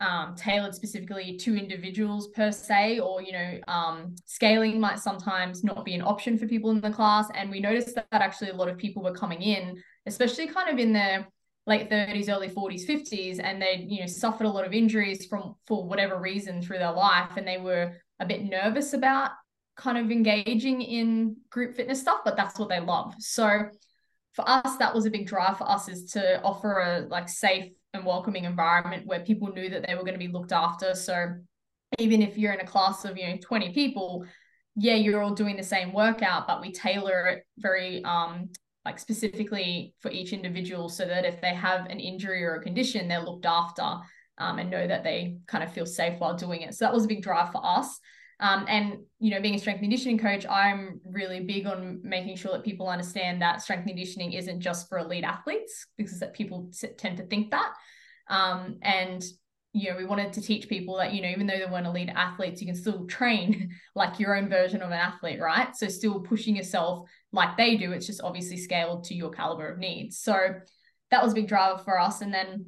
um, 0.00 0.34
tailored 0.34 0.74
specifically 0.74 1.36
to 1.38 1.56
individuals 1.56 2.28
per 2.28 2.52
se 2.52 2.98
or 3.00 3.22
you 3.22 3.32
know 3.32 3.58
um, 3.68 4.14
scaling 4.26 4.78
might 4.78 4.98
sometimes 4.98 5.64
not 5.64 5.84
be 5.84 5.94
an 5.94 6.02
option 6.02 6.36
for 6.36 6.46
people 6.46 6.70
in 6.70 6.80
the 6.80 6.90
class 6.90 7.28
and 7.34 7.50
we 7.50 7.60
noticed 7.60 7.94
that, 7.94 8.06
that 8.10 8.20
actually 8.20 8.50
a 8.50 8.54
lot 8.54 8.68
of 8.68 8.76
people 8.76 9.02
were 9.02 9.14
coming 9.14 9.40
in 9.40 9.80
especially 10.06 10.46
kind 10.46 10.68
of 10.68 10.78
in 10.78 10.92
their 10.92 11.26
late 11.66 11.90
30s 11.90 12.28
early 12.28 12.48
40s 12.48 12.86
50s 12.86 13.40
and 13.42 13.60
they 13.60 13.86
you 13.88 14.00
know 14.00 14.06
suffered 14.06 14.46
a 14.46 14.50
lot 14.50 14.66
of 14.66 14.72
injuries 14.72 15.26
from 15.26 15.54
for 15.66 15.86
whatever 15.88 16.20
reason 16.20 16.60
through 16.60 16.78
their 16.78 16.92
life 16.92 17.30
and 17.36 17.48
they 17.48 17.58
were 17.58 17.92
a 18.20 18.26
bit 18.26 18.44
nervous 18.44 18.92
about 18.92 19.30
kind 19.76 19.98
of 19.98 20.10
engaging 20.10 20.80
in 20.80 21.36
group 21.50 21.76
fitness 21.76 22.00
stuff, 22.00 22.20
but 22.24 22.36
that's 22.36 22.58
what 22.58 22.68
they 22.68 22.80
love. 22.80 23.14
So 23.18 23.68
for 24.32 24.48
us, 24.48 24.76
that 24.78 24.94
was 24.94 25.06
a 25.06 25.10
big 25.10 25.26
drive 25.26 25.58
for 25.58 25.68
us 25.70 25.88
is 25.88 26.10
to 26.12 26.42
offer 26.42 26.80
a 26.80 27.00
like 27.08 27.28
safe 27.28 27.72
and 27.96 28.06
welcoming 28.06 28.44
environment 28.44 29.06
where 29.06 29.20
people 29.20 29.48
knew 29.48 29.68
that 29.70 29.86
they 29.86 29.94
were 29.94 30.02
going 30.02 30.14
to 30.14 30.18
be 30.18 30.28
looked 30.28 30.52
after. 30.52 30.94
So 30.94 31.34
even 31.98 32.22
if 32.22 32.38
you're 32.38 32.52
in 32.52 32.60
a 32.60 32.66
class 32.66 33.04
of, 33.04 33.16
you 33.16 33.26
know, 33.26 33.36
20 33.40 33.72
people, 33.72 34.24
yeah, 34.76 34.94
you're 34.94 35.22
all 35.22 35.34
doing 35.34 35.56
the 35.56 35.62
same 35.62 35.92
workout, 35.92 36.46
but 36.46 36.60
we 36.60 36.72
tailor 36.72 37.26
it 37.28 37.46
very 37.58 38.04
um 38.04 38.50
like 38.84 39.00
specifically 39.00 39.94
for 39.98 40.12
each 40.12 40.32
individual 40.32 40.88
so 40.88 41.04
that 41.04 41.24
if 41.24 41.40
they 41.40 41.52
have 41.52 41.86
an 41.86 41.98
injury 41.98 42.44
or 42.44 42.54
a 42.54 42.62
condition, 42.62 43.08
they're 43.08 43.20
looked 43.20 43.44
after 43.44 43.96
um, 44.38 44.58
and 44.60 44.70
know 44.70 44.86
that 44.86 45.02
they 45.02 45.38
kind 45.48 45.64
of 45.64 45.72
feel 45.72 45.84
safe 45.84 46.20
while 46.20 46.36
doing 46.36 46.62
it. 46.62 46.72
So 46.74 46.84
that 46.84 46.94
was 46.94 47.04
a 47.04 47.08
big 47.08 47.22
drive 47.22 47.50
for 47.50 47.60
us. 47.64 47.98
Um, 48.38 48.66
and 48.68 48.98
you 49.18 49.30
know, 49.30 49.40
being 49.40 49.54
a 49.54 49.58
strength 49.58 49.80
conditioning 49.80 50.18
coach, 50.18 50.44
I'm 50.46 51.00
really 51.04 51.40
big 51.40 51.66
on 51.66 52.00
making 52.02 52.36
sure 52.36 52.52
that 52.52 52.64
people 52.64 52.88
understand 52.88 53.40
that 53.40 53.62
strength 53.62 53.86
conditioning 53.86 54.32
isn't 54.32 54.60
just 54.60 54.88
for 54.88 54.98
elite 54.98 55.24
athletes 55.24 55.86
because 55.96 56.20
that 56.20 56.34
people 56.34 56.70
tend 56.98 57.16
to 57.16 57.26
think 57.26 57.50
that. 57.50 57.72
Um, 58.28 58.78
and 58.82 59.24
you 59.72 59.90
know, 59.90 59.96
we 59.96 60.06
wanted 60.06 60.32
to 60.32 60.40
teach 60.40 60.68
people 60.68 60.96
that 60.96 61.12
you 61.14 61.22
know, 61.22 61.28
even 61.28 61.46
though 61.46 61.58
they 61.58 61.70
weren't 61.70 61.86
elite 61.86 62.10
athletes, 62.10 62.60
you 62.60 62.66
can 62.66 62.76
still 62.76 63.06
train 63.06 63.70
like 63.94 64.18
your 64.18 64.36
own 64.36 64.48
version 64.48 64.82
of 64.82 64.90
an 64.90 64.98
athlete, 64.98 65.40
right? 65.40 65.74
So 65.74 65.88
still 65.88 66.20
pushing 66.20 66.56
yourself 66.56 67.08
like 67.32 67.56
they 67.56 67.76
do. 67.76 67.92
It's 67.92 68.06
just 68.06 68.22
obviously 68.22 68.58
scaled 68.58 69.04
to 69.04 69.14
your 69.14 69.30
caliber 69.30 69.68
of 69.72 69.78
needs. 69.78 70.18
So 70.18 70.36
that 71.10 71.22
was 71.22 71.32
a 71.32 71.34
big 71.36 71.48
driver 71.48 71.78
for 71.84 71.98
us. 71.98 72.20
And 72.20 72.34
then 72.34 72.66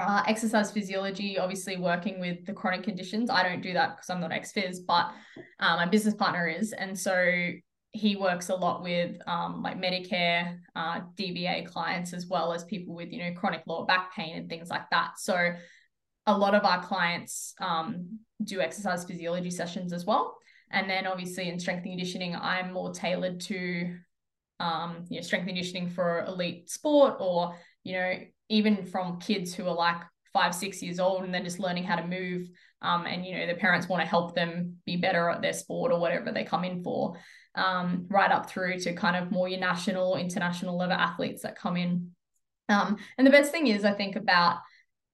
uh, 0.00 0.22
exercise 0.26 0.70
physiology, 0.70 1.38
obviously 1.38 1.76
working 1.76 2.20
with 2.20 2.44
the 2.46 2.52
chronic 2.52 2.82
conditions. 2.82 3.30
I 3.30 3.42
don't 3.42 3.62
do 3.62 3.72
that 3.72 3.96
because 3.96 4.10
I'm 4.10 4.20
not 4.20 4.32
ex 4.32 4.52
phys, 4.52 4.78
but 4.86 5.12
uh, 5.60 5.76
my 5.76 5.86
business 5.86 6.14
partner 6.14 6.46
is. 6.48 6.72
And 6.72 6.98
so 6.98 7.50
he 7.92 8.16
works 8.16 8.50
a 8.50 8.54
lot 8.54 8.82
with 8.82 9.16
um, 9.26 9.62
like 9.62 9.80
Medicare, 9.80 10.58
uh, 10.74 11.00
DVA 11.16 11.66
clients, 11.66 12.12
as 12.12 12.26
well 12.26 12.52
as 12.52 12.64
people 12.64 12.94
with, 12.94 13.10
you 13.12 13.20
know, 13.20 13.32
chronic 13.38 13.62
lower 13.66 13.86
back 13.86 14.14
pain 14.14 14.36
and 14.36 14.48
things 14.48 14.68
like 14.68 14.88
that. 14.90 15.18
So 15.18 15.52
a 16.26 16.36
lot 16.36 16.54
of 16.54 16.64
our 16.64 16.82
clients 16.82 17.54
um, 17.60 18.18
do 18.42 18.60
exercise 18.60 19.04
physiology 19.04 19.50
sessions 19.50 19.92
as 19.92 20.04
well. 20.04 20.36
And 20.70 20.90
then 20.90 21.06
obviously 21.06 21.48
in 21.48 21.58
strength 21.58 21.84
and 21.84 21.92
conditioning, 21.92 22.34
I'm 22.34 22.72
more 22.72 22.92
tailored 22.92 23.40
to, 23.42 23.96
um, 24.58 25.04
you 25.08 25.20
know, 25.20 25.22
strength 25.22 25.46
conditioning 25.46 25.88
for 25.88 26.24
elite 26.24 26.68
sport 26.68 27.16
or, 27.20 27.54
you 27.84 27.94
know, 27.94 28.14
even 28.48 28.86
from 28.86 29.20
kids 29.20 29.54
who 29.54 29.66
are 29.66 29.74
like 29.74 30.02
five, 30.32 30.54
six 30.54 30.82
years 30.82 31.00
old 31.00 31.24
and 31.24 31.32
then 31.32 31.44
just 31.44 31.58
learning 31.58 31.84
how 31.84 31.96
to 31.96 32.06
move. 32.06 32.48
Um, 32.82 33.06
and, 33.06 33.24
you 33.24 33.36
know, 33.36 33.46
the 33.46 33.54
parents 33.54 33.88
want 33.88 34.02
to 34.02 34.08
help 34.08 34.34
them 34.34 34.76
be 34.84 34.96
better 34.96 35.30
at 35.30 35.40
their 35.40 35.54
sport 35.54 35.92
or 35.92 35.98
whatever 35.98 36.30
they 36.30 36.44
come 36.44 36.62
in 36.62 36.82
for, 36.82 37.16
um, 37.54 38.06
right 38.10 38.30
up 38.30 38.50
through 38.50 38.78
to 38.80 38.92
kind 38.92 39.16
of 39.16 39.32
more 39.32 39.48
your 39.48 39.58
national, 39.58 40.16
international 40.16 40.76
level 40.76 40.94
athletes 40.94 41.42
that 41.42 41.58
come 41.58 41.76
in. 41.76 42.10
Um, 42.68 42.98
and 43.16 43.26
the 43.26 43.30
best 43.30 43.50
thing 43.50 43.68
is, 43.68 43.84
I 43.84 43.92
think, 43.92 44.14
about 44.14 44.58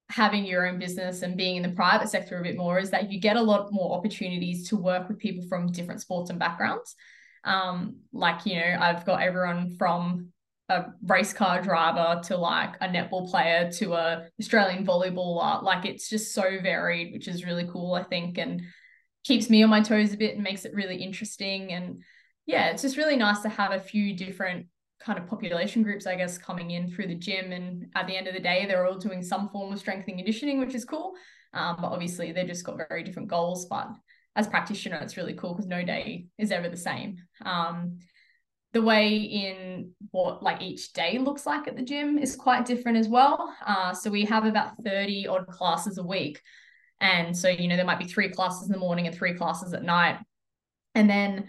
having 0.08 0.44
your 0.44 0.66
own 0.66 0.78
business 0.78 1.22
and 1.22 1.36
being 1.36 1.56
in 1.56 1.62
the 1.62 1.70
private 1.70 2.08
sector 2.08 2.38
a 2.38 2.42
bit 2.42 2.56
more 2.56 2.78
is 2.78 2.90
that 2.90 3.10
you 3.10 3.20
get 3.20 3.36
a 3.36 3.42
lot 3.42 3.72
more 3.72 3.96
opportunities 3.96 4.68
to 4.68 4.76
work 4.76 5.08
with 5.08 5.18
people 5.18 5.46
from 5.48 5.70
different 5.70 6.00
sports 6.00 6.30
and 6.30 6.38
backgrounds. 6.38 6.96
Um, 7.44 7.96
like, 8.12 8.44
you 8.44 8.56
know, 8.56 8.76
I've 8.78 9.06
got 9.06 9.22
everyone 9.22 9.76
from 9.76 10.31
a 10.73 10.95
race 11.07 11.33
car 11.33 11.61
driver 11.61 12.21
to 12.25 12.37
like 12.37 12.75
a 12.81 12.88
netball 12.88 13.31
player 13.31 13.71
to 13.73 13.95
a 13.95 14.29
Australian 14.41 14.87
volleyballer. 14.87 15.62
Like 15.62 15.85
it's 15.85 16.09
just 16.09 16.33
so 16.33 16.59
varied, 16.62 17.12
which 17.12 17.29
is 17.29 17.45
really 17.45 17.67
cool, 17.71 17.95
I 17.95 18.02
think, 18.02 18.38
and 18.38 18.62
keeps 19.25 19.50
me 19.50 19.62
on 19.62 19.71
my 19.71 19.83
toes 19.83 20.12
a 20.12 20.17
bit 20.17 20.35
and 20.35 20.43
makes 20.43 20.64
it 20.64 20.75
really 20.75 20.97
interesting. 20.97 21.73
And 21.73 22.02
yeah, 22.47 22.71
it's 22.71 22.83
just 22.83 22.97
really 22.97 23.17
nice 23.17 23.41
to 23.41 23.49
have 23.49 23.73
a 23.73 23.81
few 23.81 24.17
different 24.17 24.67
kind 25.00 25.19
of 25.19 25.26
population 25.26 25.83
groups, 25.83 26.07
I 26.07 26.17
guess, 26.17 26.38
coming 26.38 26.71
in 26.71 26.88
through 26.88 27.09
the 27.09 27.14
gym. 27.14 27.52
And 27.52 27.87
at 27.95 28.07
the 28.07 28.17
end 28.17 28.26
of 28.26 28.35
the 28.35 28.41
day, 28.41 28.67
they're 28.67 28.87
all 28.87 28.99
doing 28.99 29.23
some 29.23 29.49
form 29.50 29.73
of 29.73 29.79
strength 29.79 30.09
and 30.09 30.17
conditioning, 30.17 30.59
which 30.59 30.75
is 30.75 30.85
cool. 30.85 31.12
Um, 31.55 31.76
but 31.81 31.88
obviously, 31.88 32.33
they've 32.33 32.47
just 32.47 32.64
got 32.64 32.79
very 32.88 33.02
different 33.02 33.29
goals. 33.29 33.67
But 33.67 33.88
as 34.37 34.49
practitioner, 34.49 34.97
it's 34.97 35.17
really 35.17 35.35
cool 35.35 35.52
because 35.52 35.67
no 35.67 35.85
day 35.85 36.26
is 36.38 36.50
ever 36.50 36.69
the 36.69 36.76
same. 36.76 37.17
Um, 37.45 37.99
the 38.73 38.83
way 38.83 39.17
in 39.17 39.91
what 40.11 40.43
like 40.43 40.62
each 40.62 40.93
day 40.93 41.19
looks 41.19 41.45
like 41.45 41.69
at 41.69 41.76
the 41.76 41.83
gym 41.83 42.19
is 42.19 42.35
quite 42.37 42.64
different 42.64 42.97
as 42.97 43.09
well. 43.09 43.55
Uh, 43.67 43.93
so 43.93 44.11
we 44.11 44.25
have 44.25 44.45
about 44.45 44.83
30 44.83 45.26
odd 45.26 45.47
classes 45.47 45.99
a 45.99 46.02
week. 46.02 46.41
And 47.00 47.37
so, 47.37 47.49
you 47.49 47.69
know, 47.69 47.76
there 47.76 47.85
might 47.85 47.99
be 47.99 48.07
three 48.07 48.29
classes 48.29 48.67
in 48.67 48.73
the 48.73 48.79
morning 48.79 49.07
and 49.07 49.14
three 49.14 49.35
classes 49.35 49.75
at 49.75 49.83
night. 49.83 50.19
And 50.95 51.09
then 51.09 51.49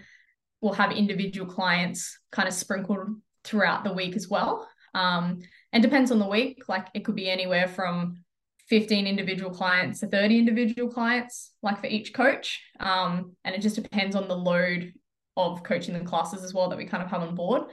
we'll 0.62 0.74
have 0.74 0.92
individual 0.92 1.50
clients 1.50 2.18
kind 2.32 2.48
of 2.48 2.53
sprinkled 2.53 3.08
throughout 3.44 3.84
the 3.84 3.94
week 3.94 4.15
as 4.15 4.27
well. 4.27 4.68
Um, 4.94 5.39
and 5.72 5.82
depends 5.82 6.12
on 6.12 6.20
the 6.20 6.27
week. 6.27 6.63
Like 6.68 6.88
it 6.94 7.06
could 7.06 7.15
be 7.15 7.30
anywhere 7.30 7.68
from 7.68 8.24
15 8.68 9.08
individual 9.08 9.51
clients 9.51 10.00
to 10.00 10.08
30 10.08 10.39
individual 10.39 10.89
clients, 10.89 11.51
like 11.62 11.80
for 11.80 11.88
each 11.88 12.13
coach. 12.13 12.62
Um, 12.80 13.36
and 13.44 13.56
it 13.56 13.62
just 13.62 13.75
depends 13.75 14.15
on 14.15 14.27
the 14.27 14.38
load 14.38 14.94
of 15.35 15.63
coaching 15.63 15.93
the 15.97 16.05
classes 16.05 16.43
as 16.43 16.53
well 16.53 16.69
that 16.69 16.77
we 16.77 16.85
kind 16.85 17.03
of 17.03 17.09
have 17.09 17.21
on 17.21 17.35
board. 17.35 17.63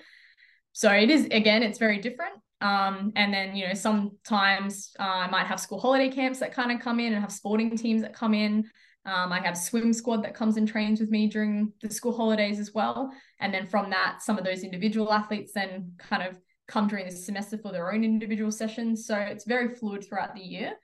So 0.72 0.90
it 0.92 1.10
is, 1.10 1.26
again, 1.26 1.62
it's 1.62 1.78
very 1.78 1.98
different. 1.98 2.34
Um, 2.60 3.12
and 3.16 3.32
then, 3.32 3.56
you 3.56 3.66
know, 3.66 3.74
sometimes 3.74 4.92
uh, 5.00 5.02
I 5.02 5.30
might 5.30 5.46
have 5.46 5.60
school 5.60 5.80
holiday 5.80 6.10
camps 6.10 6.40
that 6.40 6.54
kind 6.54 6.70
of 6.70 6.80
come 6.80 7.00
in 7.00 7.12
and 7.12 7.22
have 7.22 7.32
sporting 7.32 7.76
teams 7.76 8.02
that 8.02 8.14
come 8.14 8.34
in. 8.34 8.70
Um, 9.06 9.32
I 9.32 9.40
have 9.40 9.56
swim 9.56 9.92
squad 9.92 10.22
that 10.24 10.34
comes 10.34 10.58
and 10.58 10.68
trains 10.68 11.00
with 11.00 11.10
me 11.10 11.26
during 11.26 11.72
the 11.80 11.90
school 11.90 12.14
holidays 12.14 12.58
as 12.58 12.72
well. 12.74 13.10
And 13.40 13.52
then 13.52 13.66
from 13.66 13.88
that, 13.90 14.22
some 14.22 14.36
of 14.36 14.44
those 14.44 14.62
individual 14.62 15.12
athletes 15.12 15.52
then 15.54 15.92
kind 15.98 16.22
of 16.22 16.38
come 16.68 16.86
during 16.86 17.06
the 17.06 17.10
semester 17.10 17.56
for 17.56 17.72
their 17.72 17.92
own 17.92 18.04
individual 18.04 18.52
sessions. 18.52 19.06
So 19.06 19.16
it's 19.16 19.46
very 19.46 19.74
fluid 19.74 20.04
throughout 20.04 20.34
the 20.34 20.42
year, 20.42 20.74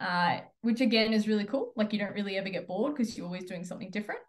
uh, 0.00 0.38
which 0.62 0.80
again 0.80 1.12
is 1.12 1.26
really 1.26 1.44
cool. 1.44 1.72
Like 1.76 1.92
you 1.92 1.98
don't 1.98 2.14
really 2.14 2.36
ever 2.36 2.48
get 2.48 2.68
bored 2.68 2.94
because 2.94 3.16
you're 3.16 3.26
always 3.26 3.44
doing 3.44 3.64
something 3.64 3.90
different. 3.90 4.20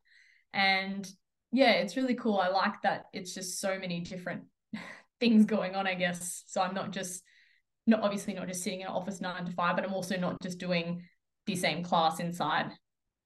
And 0.53 1.07
yeah, 1.51 1.71
it's 1.71 1.95
really 1.95 2.15
cool. 2.15 2.39
I 2.39 2.49
like 2.49 2.81
that 2.83 3.05
it's 3.13 3.33
just 3.33 3.59
so 3.59 3.79
many 3.79 4.01
different 4.01 4.43
things 5.19 5.45
going 5.45 5.75
on, 5.75 5.87
I 5.87 5.93
guess. 5.93 6.43
So 6.47 6.61
I'm 6.61 6.73
not 6.73 6.91
just 6.91 7.23
not 7.85 8.01
obviously 8.01 8.33
not 8.33 8.47
just 8.47 8.63
sitting 8.63 8.81
in 8.81 8.87
an 8.87 8.93
office 8.93 9.21
nine 9.21 9.45
to 9.45 9.51
five, 9.51 9.75
but 9.75 9.85
I'm 9.85 9.93
also 9.93 10.17
not 10.17 10.41
just 10.41 10.57
doing 10.57 11.03
the 11.45 11.55
same 11.55 11.83
class 11.83 12.19
inside 12.19 12.71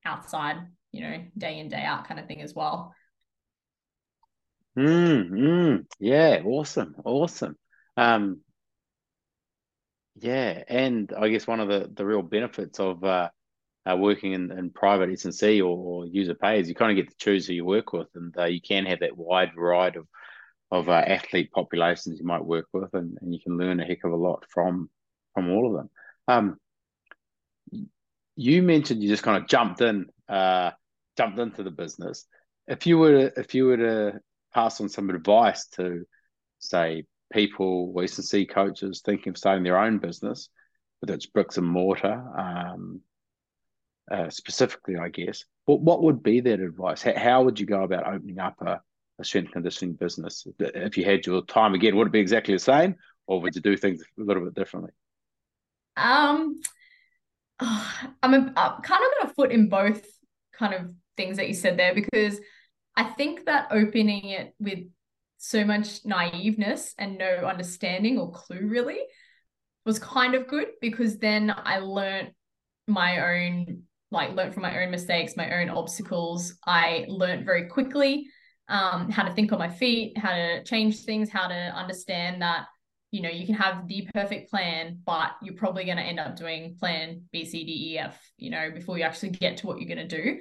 outside, 0.05 0.57
you 0.91 1.01
know, 1.01 1.23
day 1.37 1.59
in, 1.59 1.69
day 1.69 1.83
out 1.83 2.07
kind 2.07 2.19
of 2.19 2.27
thing 2.27 2.41
as 2.41 2.53
well. 2.53 2.93
Mm, 4.77 5.29
mm, 5.29 5.85
yeah, 5.99 6.41
awesome, 6.45 6.95
awesome. 7.03 7.57
Um, 7.97 8.41
yeah, 10.15 10.63
and 10.67 11.11
I 11.17 11.29
guess 11.29 11.47
one 11.47 11.59
of 11.59 11.67
the 11.67 11.89
the 11.93 12.05
real 12.05 12.21
benefits 12.21 12.79
of 12.79 13.03
uh, 13.03 13.29
uh 13.89 13.97
working 13.97 14.33
in, 14.33 14.51
in 14.51 14.69
private 14.69 15.09
S&C 15.11 15.61
or, 15.61 15.75
or 15.75 16.05
user 16.05 16.35
pay 16.35 16.59
is 16.59 16.69
you 16.69 16.75
kind 16.75 16.91
of 16.91 17.03
get 17.03 17.11
to 17.11 17.17
choose 17.17 17.47
who 17.47 17.53
you 17.53 17.65
work 17.65 17.93
with, 17.93 18.07
and 18.15 18.35
uh, 18.37 18.45
you 18.45 18.61
can 18.61 18.85
have 18.85 18.99
that 18.99 19.17
wide 19.17 19.51
variety 19.55 19.99
of 19.99 20.07
of 20.71 20.87
uh, 20.87 20.93
athlete 20.93 21.51
populations 21.51 22.17
you 22.17 22.25
might 22.25 22.45
work 22.45 22.65
with, 22.71 22.93
and, 22.93 23.17
and 23.21 23.33
you 23.33 23.41
can 23.41 23.57
learn 23.57 23.81
a 23.81 23.85
heck 23.85 24.03
of 24.05 24.11
a 24.11 24.15
lot 24.15 24.45
from 24.49 24.89
from 25.33 25.49
all 25.49 25.67
of 25.67 25.73
them. 25.73 25.89
Um, 26.27 26.57
you 28.35 28.63
mentioned 28.63 29.03
you 29.03 29.09
just 29.09 29.23
kind 29.23 29.41
of 29.41 29.47
jumped 29.47 29.81
in, 29.81 30.07
uh, 30.29 30.71
jumped 31.17 31.39
into 31.39 31.63
the 31.63 31.71
business. 31.71 32.25
If 32.67 32.87
you 32.87 32.97
were 32.97 33.29
to, 33.29 33.39
if 33.39 33.53
you 33.53 33.65
were 33.65 33.77
to 33.77 34.19
pass 34.53 34.79
on 34.81 34.89
some 34.89 35.09
advice 35.09 35.67
to, 35.75 36.05
say, 36.59 37.05
people, 37.31 37.93
S&C 38.01 38.45
coaches 38.45 39.01
thinking 39.03 39.31
of 39.31 39.37
starting 39.37 39.63
their 39.63 39.77
own 39.77 39.99
business, 39.99 40.49
whether 40.99 41.13
it's 41.13 41.25
bricks 41.25 41.57
and 41.57 41.67
mortar, 41.67 42.23
um, 42.37 43.01
uh, 44.11 44.29
specifically, 44.29 44.97
I 44.97 45.09
guess, 45.09 45.45
what 45.65 45.81
what 45.81 46.03
would 46.03 46.21
be 46.21 46.41
that 46.41 46.59
advice? 46.59 47.01
How, 47.01 47.17
how 47.17 47.43
would 47.43 47.59
you 47.59 47.65
go 47.65 47.83
about 47.83 48.07
opening 48.07 48.39
up 48.39 48.55
a, 48.61 48.81
a 49.19 49.23
strength 49.23 49.51
conditioning 49.51 49.95
business 49.95 50.45
if 50.59 50.97
you 50.97 51.05
had 51.05 51.25
your 51.25 51.45
time 51.45 51.73
again? 51.73 51.95
Would 51.95 52.07
it 52.07 52.13
be 52.13 52.19
exactly 52.19 52.53
the 52.53 52.59
same, 52.59 52.95
or 53.27 53.41
would 53.41 53.55
you 53.55 53.61
do 53.61 53.77
things 53.77 54.01
a 54.19 54.21
little 54.21 54.43
bit 54.43 54.55
differently? 54.55 54.91
Um, 55.97 56.59
I'm, 57.59 58.33
a, 58.33 58.53
I'm 58.55 58.81
kind 58.81 59.03
of 59.03 59.21
got 59.21 59.31
a 59.31 59.33
foot 59.33 59.51
in 59.51 59.69
both 59.69 60.05
kind 60.53 60.73
of 60.73 60.91
things 61.17 61.37
that 61.37 61.47
you 61.47 61.53
said 61.53 61.77
there 61.77 61.93
because 61.93 62.39
I 62.95 63.03
think 63.03 63.45
that 63.45 63.67
opening 63.71 64.25
it 64.25 64.53
with 64.59 64.79
so 65.37 65.63
much 65.63 66.03
naiveness 66.03 66.93
and 66.97 67.17
no 67.17 67.25
understanding 67.25 68.19
or 68.19 68.31
clue 68.31 68.67
really 68.67 68.99
was 69.85 69.99
kind 69.99 70.35
of 70.35 70.47
good 70.47 70.67
because 70.81 71.17
then 71.17 71.53
I 71.55 71.79
learned 71.79 72.31
my 72.87 73.45
own 73.45 73.83
like 74.11 74.35
learned 74.35 74.53
from 74.53 74.63
my 74.63 74.83
own 74.83 74.91
mistakes, 74.91 75.37
my 75.37 75.61
own 75.61 75.69
obstacles. 75.69 76.53
I 76.65 77.05
learned 77.07 77.45
very 77.45 77.67
quickly 77.67 78.27
um, 78.67 79.09
how 79.09 79.23
to 79.23 79.33
think 79.33 79.51
on 79.51 79.59
my 79.59 79.69
feet, 79.69 80.17
how 80.17 80.31
to 80.31 80.63
change 80.63 81.03
things, 81.03 81.29
how 81.29 81.47
to 81.47 81.55
understand 81.55 82.41
that 82.41 82.67
you 83.11 83.21
know, 83.21 83.29
you 83.29 83.45
can 83.45 83.55
have 83.55 83.87
the 83.87 84.07
perfect 84.13 84.49
plan, 84.49 84.99
but 85.05 85.31
you're 85.41 85.55
probably 85.55 85.83
going 85.83 85.97
to 85.97 86.03
end 86.03 86.19
up 86.19 86.37
doing 86.37 86.77
plan 86.79 87.21
B, 87.31 87.43
C, 87.43 87.65
D, 87.65 87.93
E, 87.93 87.99
F, 87.99 88.17
you 88.37 88.49
know, 88.49 88.71
before 88.71 88.97
you 88.97 89.03
actually 89.03 89.31
get 89.31 89.57
to 89.57 89.67
what 89.67 89.79
you're 89.79 89.93
going 89.93 90.07
to 90.07 90.23
do. 90.23 90.39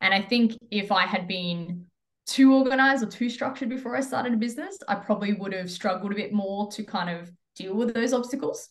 And 0.00 0.14
I 0.14 0.22
think 0.22 0.56
if 0.70 0.92
I 0.92 1.04
had 1.04 1.26
been 1.26 1.86
too 2.26 2.54
organized 2.54 3.02
or 3.02 3.08
too 3.08 3.28
structured 3.28 3.68
before 3.68 3.96
I 3.96 4.00
started 4.00 4.32
a 4.32 4.36
business, 4.36 4.78
I 4.86 4.94
probably 4.94 5.32
would 5.32 5.52
have 5.52 5.70
struggled 5.70 6.12
a 6.12 6.16
bit 6.16 6.32
more 6.32 6.70
to 6.72 6.84
kind 6.84 7.10
of 7.10 7.28
deal 7.56 7.74
with 7.74 7.92
those 7.92 8.12
obstacles. 8.12 8.68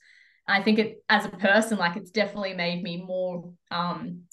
I 0.47 0.63
think 0.63 0.79
it 0.79 1.03
as 1.09 1.25
a 1.25 1.29
person, 1.29 1.77
like 1.77 1.97
it's 1.97 2.11
definitely 2.11 2.53
made 2.53 2.81
me 2.81 3.03
more 3.03 3.51
um, 3.69 4.23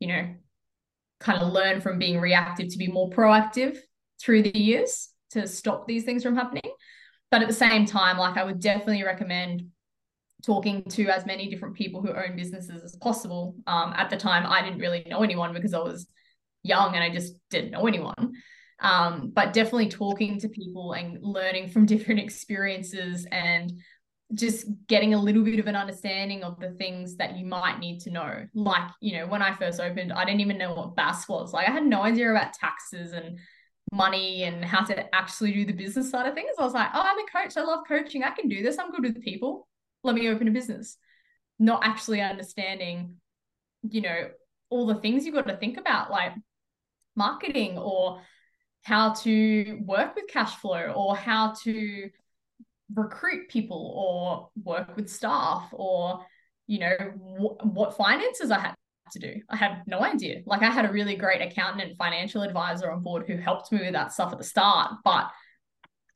you 0.00 0.08
know, 0.08 0.34
kind 1.20 1.40
of 1.40 1.52
learn 1.52 1.80
from 1.80 1.98
being 1.98 2.20
reactive 2.20 2.68
to 2.68 2.78
be 2.78 2.88
more 2.88 3.10
proactive 3.10 3.78
through 4.20 4.42
the 4.42 4.58
years 4.58 5.10
to 5.30 5.46
stop 5.46 5.86
these 5.86 6.04
things 6.04 6.22
from 6.22 6.36
happening. 6.36 6.70
But 7.30 7.42
at 7.42 7.48
the 7.48 7.54
same 7.54 7.86
time, 7.86 8.18
like 8.18 8.36
I 8.36 8.44
would 8.44 8.60
definitely 8.60 9.02
recommend 9.02 9.64
talking 10.44 10.84
to 10.84 11.08
as 11.08 11.26
many 11.26 11.48
different 11.48 11.74
people 11.74 12.02
who 12.02 12.12
own 12.12 12.36
businesses 12.36 12.82
as 12.82 12.96
possible. 12.96 13.56
Um, 13.66 13.92
at 13.96 14.10
the 14.10 14.16
time, 14.16 14.44
I 14.46 14.62
didn't 14.62 14.78
really 14.78 15.04
know 15.08 15.22
anyone 15.22 15.52
because 15.52 15.74
I 15.74 15.78
was 15.78 16.06
young 16.62 16.94
and 16.94 17.02
I 17.02 17.10
just 17.10 17.34
didn't 17.50 17.70
know 17.70 17.86
anyone. 17.86 18.34
Um, 18.80 19.30
but 19.34 19.52
definitely 19.52 19.88
talking 19.88 20.38
to 20.40 20.48
people 20.48 20.92
and 20.92 21.18
learning 21.22 21.68
from 21.68 21.86
different 21.92 22.20
experiences 22.20 23.26
and 23.30 23.72
just 24.34 24.66
getting 24.88 25.14
a 25.14 25.20
little 25.20 25.42
bit 25.42 25.58
of 25.58 25.66
an 25.66 25.76
understanding 25.76 26.42
of 26.42 26.58
the 26.60 26.70
things 26.72 27.16
that 27.16 27.36
you 27.36 27.46
might 27.46 27.78
need 27.78 28.00
to 28.00 28.10
know. 28.10 28.46
Like, 28.54 28.90
you 29.00 29.18
know, 29.18 29.26
when 29.26 29.42
I 29.42 29.54
first 29.54 29.80
opened, 29.80 30.12
I 30.12 30.24
didn't 30.24 30.40
even 30.40 30.58
know 30.58 30.74
what 30.74 30.96
BAS 30.96 31.28
was. 31.28 31.52
Like, 31.52 31.68
I 31.68 31.72
had 31.72 31.86
no 31.86 32.02
idea 32.02 32.30
about 32.30 32.52
taxes 32.52 33.12
and 33.12 33.38
money 33.92 34.42
and 34.44 34.64
how 34.64 34.82
to 34.84 35.14
actually 35.14 35.52
do 35.52 35.64
the 35.64 35.72
business 35.72 36.10
side 36.10 36.26
of 36.26 36.34
things. 36.34 36.50
I 36.58 36.64
was 36.64 36.74
like, 36.74 36.88
oh, 36.94 37.02
I'm 37.02 37.18
a 37.18 37.30
coach. 37.30 37.56
I 37.56 37.62
love 37.62 37.84
coaching. 37.86 38.24
I 38.24 38.30
can 38.30 38.48
do 38.48 38.62
this. 38.62 38.78
I'm 38.78 38.90
good 38.90 39.02
with 39.02 39.22
people. 39.22 39.68
Let 40.02 40.14
me 40.14 40.28
open 40.28 40.48
a 40.48 40.50
business. 40.50 40.96
Not 41.58 41.84
actually 41.84 42.20
understanding, 42.20 43.16
you 43.88 44.00
know, 44.00 44.28
all 44.70 44.86
the 44.86 44.96
things 44.96 45.24
you've 45.24 45.34
got 45.34 45.46
to 45.46 45.56
think 45.56 45.78
about, 45.78 46.10
like 46.10 46.32
marketing 47.14 47.78
or 47.78 48.20
how 48.82 49.12
to 49.14 49.78
work 49.84 50.14
with 50.14 50.28
cash 50.28 50.56
flow 50.56 50.92
or 50.94 51.16
how 51.16 51.54
to 51.62 52.10
recruit 52.92 53.48
people 53.48 53.92
or 53.96 54.48
work 54.62 54.96
with 54.96 55.08
staff 55.08 55.68
or 55.72 56.24
you 56.66 56.78
know 56.80 56.96
wh- 56.96 57.64
what 57.64 57.96
finances 57.96 58.50
I 58.50 58.60
had 58.60 58.74
to 59.12 59.18
do. 59.18 59.40
I 59.48 59.56
had 59.56 59.82
no 59.86 60.00
idea. 60.00 60.40
Like 60.46 60.62
I 60.62 60.70
had 60.70 60.84
a 60.84 60.92
really 60.92 61.16
great 61.16 61.40
accountant 61.40 61.88
and 61.88 61.96
financial 61.96 62.42
advisor 62.42 62.90
on 62.90 63.02
board 63.02 63.26
who 63.26 63.36
helped 63.36 63.70
me 63.72 63.80
with 63.80 63.92
that 63.92 64.12
stuff 64.12 64.32
at 64.32 64.38
the 64.38 64.44
start, 64.44 64.92
but 65.04 65.30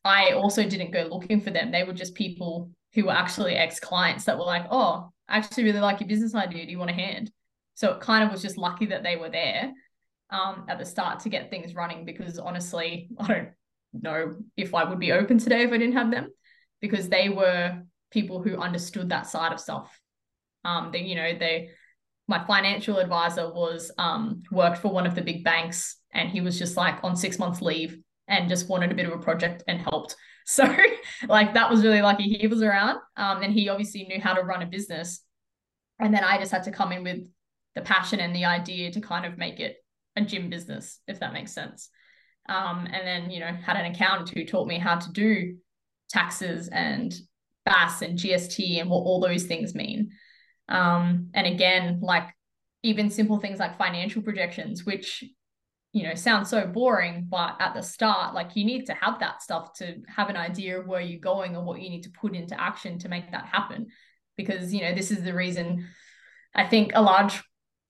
I 0.05 0.33
also 0.33 0.69
didn't 0.69 0.93
go 0.93 1.09
looking 1.11 1.41
for 1.41 1.51
them. 1.51 1.71
They 1.71 1.85
were 1.85 1.93
just 1.93 2.15
people 2.15 2.71
who 2.95 3.07
were 3.07 3.13
actually 3.13 3.55
ex 3.55 3.81
clients 3.81 4.25
that 4.25 4.39
were 4.39 4.45
like, 4.45 4.67
"Oh, 4.71 5.11
I 5.29 5.39
actually 5.39 5.65
really 5.65 5.81
like 5.81 6.01
your 6.01 6.09
business 6.09 6.35
idea. 6.35 6.65
Do 6.65 6.71
you 6.73 6.79
want 6.79 6.91
a 6.91 6.95
hand?" 6.95 7.31
So 7.75 7.93
it 7.93 8.01
kind 8.01 8.25
of 8.25 8.31
was 8.31 8.43
just 8.43 8.59
lucky 8.59 8.87
that 8.87 9.03
they 9.03 9.17
were 9.17 9.31
there 9.31 9.73
um, 10.31 10.65
at 10.69 10.79
the 10.79 10.85
start 10.85 11.21
to 11.21 11.29
get 11.29 11.51
things 11.51 11.75
running 11.75 12.05
because 12.05 12.39
honestly, 12.39 13.09
I 13.19 13.27
don't 13.27 13.49
know 13.93 14.37
if 14.57 14.75
I 14.75 14.85
would 14.85 14.99
be 14.99 15.13
open 15.13 15.39
today 15.39 15.63
if 15.63 15.73
I 15.73 15.79
didn't 15.79 15.97
have 15.97 16.11
them 16.11 16.29
because 16.81 17.09
they 17.09 17.29
were 17.29 17.83
people 18.11 18.43
who 18.43 18.57
understood 18.57 19.09
that 19.11 19.27
side 19.27 19.53
of 19.53 19.61
stuff. 19.61 20.01
Um, 20.65 20.91
they, 20.93 21.03
you 21.03 21.15
know, 21.15 21.37
they 21.39 21.71
my 22.29 22.45
financial 22.45 22.99
advisor 22.99 23.51
was 23.51 23.91
um, 23.97 24.43
worked 24.53 24.79
for 24.79 24.93
one 24.93 25.07
of 25.07 25.15
the 25.15 25.23
big 25.23 25.43
banks 25.43 25.97
and 26.13 26.29
he 26.29 26.43
was 26.43 26.59
just 26.59 26.77
like 26.77 27.03
on 27.03 27.17
six 27.17 27.39
months 27.39 27.63
leave 27.63 27.99
and 28.29 28.51
just 28.51 28.69
wanted 28.69 28.93
a 28.93 28.95
bit 28.95 29.07
of 29.07 29.13
a 29.13 29.23
project 29.23 29.65
and 29.67 29.81
helped. 29.81 30.15
So 30.51 30.67
like 31.29 31.53
that 31.53 31.69
was 31.69 31.83
really 31.83 32.01
lucky. 32.01 32.39
He 32.39 32.47
was 32.47 32.63
around 32.63 33.01
um, 33.19 33.43
and 33.43 33.53
he 33.53 33.69
obviously 33.69 34.05
knew 34.05 34.19
how 34.19 34.33
to 34.33 34.41
run 34.41 34.63
a 34.63 34.67
business. 34.67 35.21
And 35.99 36.15
then 36.15 36.25
i 36.25 36.39
just 36.39 36.53
had 36.53 36.63
to 36.63 36.71
come 36.71 36.91
in 36.91 37.03
with 37.03 37.29
the 37.75 37.83
passion 37.83 38.19
and 38.19 38.35
the 38.35 38.47
idea 38.47 38.91
to 38.93 39.01
kind 39.03 39.27
of 39.27 39.37
make 39.37 39.61
it 39.61 39.77
a 40.17 40.23
gym 40.23 40.49
business 40.49 41.01
if 41.07 41.21
that 41.21 41.35
makes 41.35 41.53
sense. 41.53 41.91
Um, 42.49 42.89
and 42.91 43.07
then 43.07 43.31
you 43.31 43.41
know 43.41 43.53
had 43.53 43.77
an 43.77 43.93
accountant 43.93 44.31
who 44.31 44.47
taught 44.47 44.67
me 44.67 44.79
how 44.79 44.97
to 44.97 45.13
do 45.13 45.59
taxes 46.09 46.69
and 46.69 47.15
BAS 47.65 48.03
and 48.03 48.19
GST 48.19 48.81
and 48.81 48.89
what 48.89 49.01
all 49.01 49.21
those 49.21 49.45
things 49.45 49.75
mean 49.75 50.11
um, 50.69 51.31
and 51.35 51.47
again, 51.47 52.01
like 52.03 52.29
even 52.83 53.11
simple 53.11 53.39
things 53.39 53.59
like 53.59 53.79
financial 53.79 54.23
projections, 54.23 54.85
which 54.85 55.25
you 55.93 56.03
know 56.03 56.15
sound 56.15 56.47
so 56.47 56.67
boring, 56.67 57.27
but 57.29 57.57
at 57.59 57.75
the 57.75 57.83
start, 57.83 58.35
like 58.35 58.55
you 58.55 58.65
need 58.65 58.87
to 58.87 58.95
have 58.95 59.21
that 59.21 59.43
stuff 59.43 59.73
to 59.79 59.97
have 60.07 60.29
an 60.29 60.37
idea 60.37 60.79
of 60.79 60.87
where 60.87 61.01
you're 61.01 61.21
going 61.21 61.57
or 61.57 61.65
what 61.65 61.81
you 61.81 61.89
need 61.89 62.03
to 62.03 62.11
put 62.11 62.35
into 62.35 62.61
action 62.61 62.99
to 63.01 63.09
make 63.09 63.31
that 63.31 63.47
happen. 63.47 63.87
Because 64.37 64.73
you 64.73 64.83
know 64.83 64.95
this 64.95 65.11
is 65.11 65.23
the 65.23 65.35
reason 65.35 65.89
I 66.55 66.67
think 66.67 66.93
a 66.95 67.03
large 67.03 67.43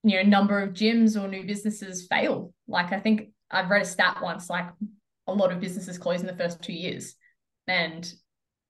you 0.04 0.16
know 0.16 0.28
number 0.28 0.60
of 0.60 0.70
gyms 0.72 1.20
or 1.20 1.28
new 1.28 1.44
businesses 1.44 2.06
fail. 2.06 2.54
Like 2.68 2.92
I 2.92 3.00
think 3.00 3.30
I've 3.50 3.70
read 3.70 3.82
a 3.82 3.86
stat 3.86 4.18
once, 4.22 4.48
like 4.48 4.68
a 5.26 5.32
lot 5.32 5.52
of 5.52 5.60
businesses 5.60 5.98
close 5.98 6.20
in 6.20 6.26
the 6.26 6.36
first 6.36 6.62
two 6.62 6.72
years, 6.72 7.14
and 7.68 8.10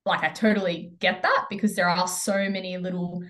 like 0.05 0.25
I 0.25 0.31
totally 0.31 0.93
get 0.99 1.23
that 1.23 1.47
because 1.51 1.77
there 1.77 1.89
are 1.89 2.09
so 2.09 2.49
many 2.49 2.79
little 2.79 3.23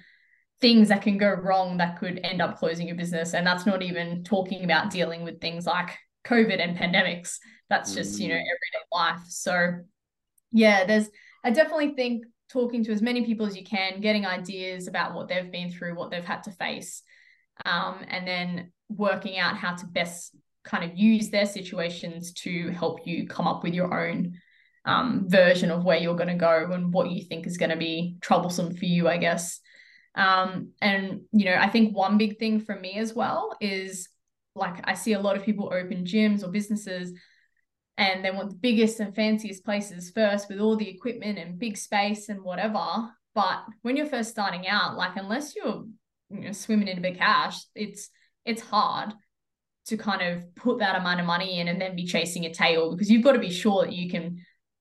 things 0.61 0.89
that 0.89 1.03
can 1.03 1.19
go 1.19 1.31
wrong 1.31 1.77
that 1.79 1.99
could 1.99 2.21
end 2.25 2.43
up 2.43 2.59
closing 2.59 2.89
your 2.89 2.97
business. 2.97 3.35
And 3.35 3.47
that's 3.47 3.67
not 3.67 3.83
even 3.83 4.25
talking 4.25 4.65
about 4.65 4.91
dealing 4.91 5.23
with 5.23 5.41
things 5.41 5.67
like 5.67 5.97
COVID 6.27 6.61
and 6.61 6.77
pandemics. 6.77 7.37
That's 7.69 7.95
just, 7.95 8.19
you 8.19 8.29
know, 8.29 8.35
mm. 8.35 8.39
everyday 8.39 8.85
life. 8.93 9.21
So, 9.29 9.79
yeah, 10.51 10.85
there's, 10.85 11.09
I 11.45 11.51
definitely 11.51 11.95
think 11.95 12.25
talking 12.51 12.83
to 12.85 12.93
as 12.93 13.03
many 13.03 13.25
people 13.25 13.47
as 13.47 13.57
you 13.57 13.65
can, 13.65 14.01
getting 14.01 14.27
ideas 14.27 14.89
about 14.89 15.15
what 15.15 15.29
they've 15.29 15.53
been 15.53 15.71
through, 15.71 15.95
what 15.95 16.11
they've 16.11 16.25
had 16.25 16.43
to 16.45 16.51
face, 16.53 17.03
um, 17.65 18.05
and 18.09 18.27
then 18.27 18.73
working 18.89 19.39
out 19.39 19.57
how 19.57 19.75
to 19.75 19.87
best 19.87 20.35
kind 20.65 20.91
of 20.91 20.97
use 20.99 21.31
their 21.31 21.47
situations 21.47 22.33
to 22.33 22.71
help 22.71 23.07
you 23.07 23.27
come 23.27 23.47
up 23.47 23.63
with 23.63 23.75
your 23.75 24.09
own 24.09 24.39
um, 24.89 25.25
version 25.29 25.71
of 25.71 25.85
where 25.85 25.99
you're 25.99 26.17
going 26.17 26.29
to 26.29 26.35
go 26.35 26.71
and 26.73 26.93
what 26.95 27.11
you 27.11 27.23
think 27.23 27.47
is 27.47 27.59
going 27.59 27.71
to 27.71 27.77
be 27.77 28.17
troublesome 28.23 28.75
for 28.75 28.87
you, 28.87 29.07
I 29.07 29.19
guess. 29.19 29.61
Um, 30.15 30.71
and 30.81 31.21
you 31.31 31.45
know, 31.45 31.57
I 31.57 31.69
think 31.69 31.95
one 31.95 32.17
big 32.17 32.39
thing 32.39 32.61
for 32.61 32.75
me 32.75 32.95
as 32.95 33.15
well 33.15 33.55
is 33.61 34.09
like 34.55 34.81
I 34.85 34.95
see 34.95 35.13
a 35.13 35.21
lot 35.21 35.37
of 35.37 35.45
people 35.45 35.67
open 35.67 36.07
gyms 36.07 36.43
or 36.43 36.49
businesses 36.49 37.13
and 37.99 38.25
they 38.25 38.31
want 38.31 38.49
the 38.49 38.57
biggest 38.57 38.99
and 39.01 39.15
fanciest 39.15 39.63
places 39.63 40.11
first 40.11 40.49
with 40.49 40.59
all 40.59 40.77
the 40.77 40.89
equipment 40.89 41.39
and 41.39 41.59
big 41.59 41.77
space 41.77 42.31
and 42.31 42.43
whatever. 42.43 43.11
But 43.35 43.65
when 43.83 43.97
you're 43.97 44.07
first 44.07 44.31
starting 44.31 44.67
out, 44.67 44.97
like 44.97 45.17
unless 45.17 45.55
you're 45.55 45.85
you 46.31 46.41
know, 46.41 46.53
swimming 46.53 46.89
in 46.89 46.99
a 46.99 47.03
big 47.03 47.19
cash, 47.19 47.59
it's 47.75 48.09
it's 48.47 48.63
hard 48.63 49.13
to 49.89 49.99
kind 49.99 50.23
of 50.23 50.55
put 50.55 50.79
that 50.79 50.97
amount 50.97 51.21
of 51.21 51.27
money 51.27 51.61
in 51.61 51.69
and 51.69 51.81
then 51.81 51.95
be 51.95 52.07
chasing 52.07 52.47
a 52.47 52.55
tail 52.55 52.91
because 52.91 53.11
you've 53.11 53.25
got 53.25 53.33
to 53.33 53.39
be 53.39 53.51
sure 53.51 53.85
that 53.85 53.93
you 53.93 54.09
can 54.09 54.39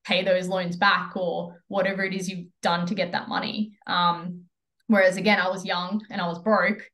pay 0.07 0.23
those 0.23 0.47
loans 0.47 0.77
back 0.77 1.15
or 1.15 1.61
whatever 1.67 2.03
it 2.03 2.13
is 2.13 2.29
you've 2.29 2.47
done 2.61 2.85
to 2.87 2.95
get 2.95 3.11
that 3.11 3.27
money. 3.27 3.73
Um, 3.85 4.47
Whereas 4.87 5.17
again, 5.17 5.39
I 5.39 5.49
was 5.49 5.65
young 5.65 6.01
and 6.09 6.21
I 6.21 6.27
was 6.27 6.39
broke, 6.39 6.89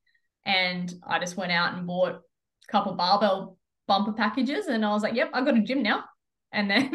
and 0.46 0.92
I 1.08 1.20
just 1.20 1.38
went 1.38 1.52
out 1.52 1.76
and 1.76 1.88
bought 1.88 2.16
a 2.16 2.72
couple 2.72 2.94
barbell 2.94 3.58
bumper 3.88 4.14
packages, 4.14 4.66
and 4.68 4.84
I 4.84 4.90
was 4.90 5.04
like, 5.04 5.14
"Yep, 5.14 5.30
I 5.34 5.46
got 5.46 5.58
a 5.58 5.62
gym 5.62 5.84
now." 5.84 6.04
And 6.52 6.70
then 6.70 6.90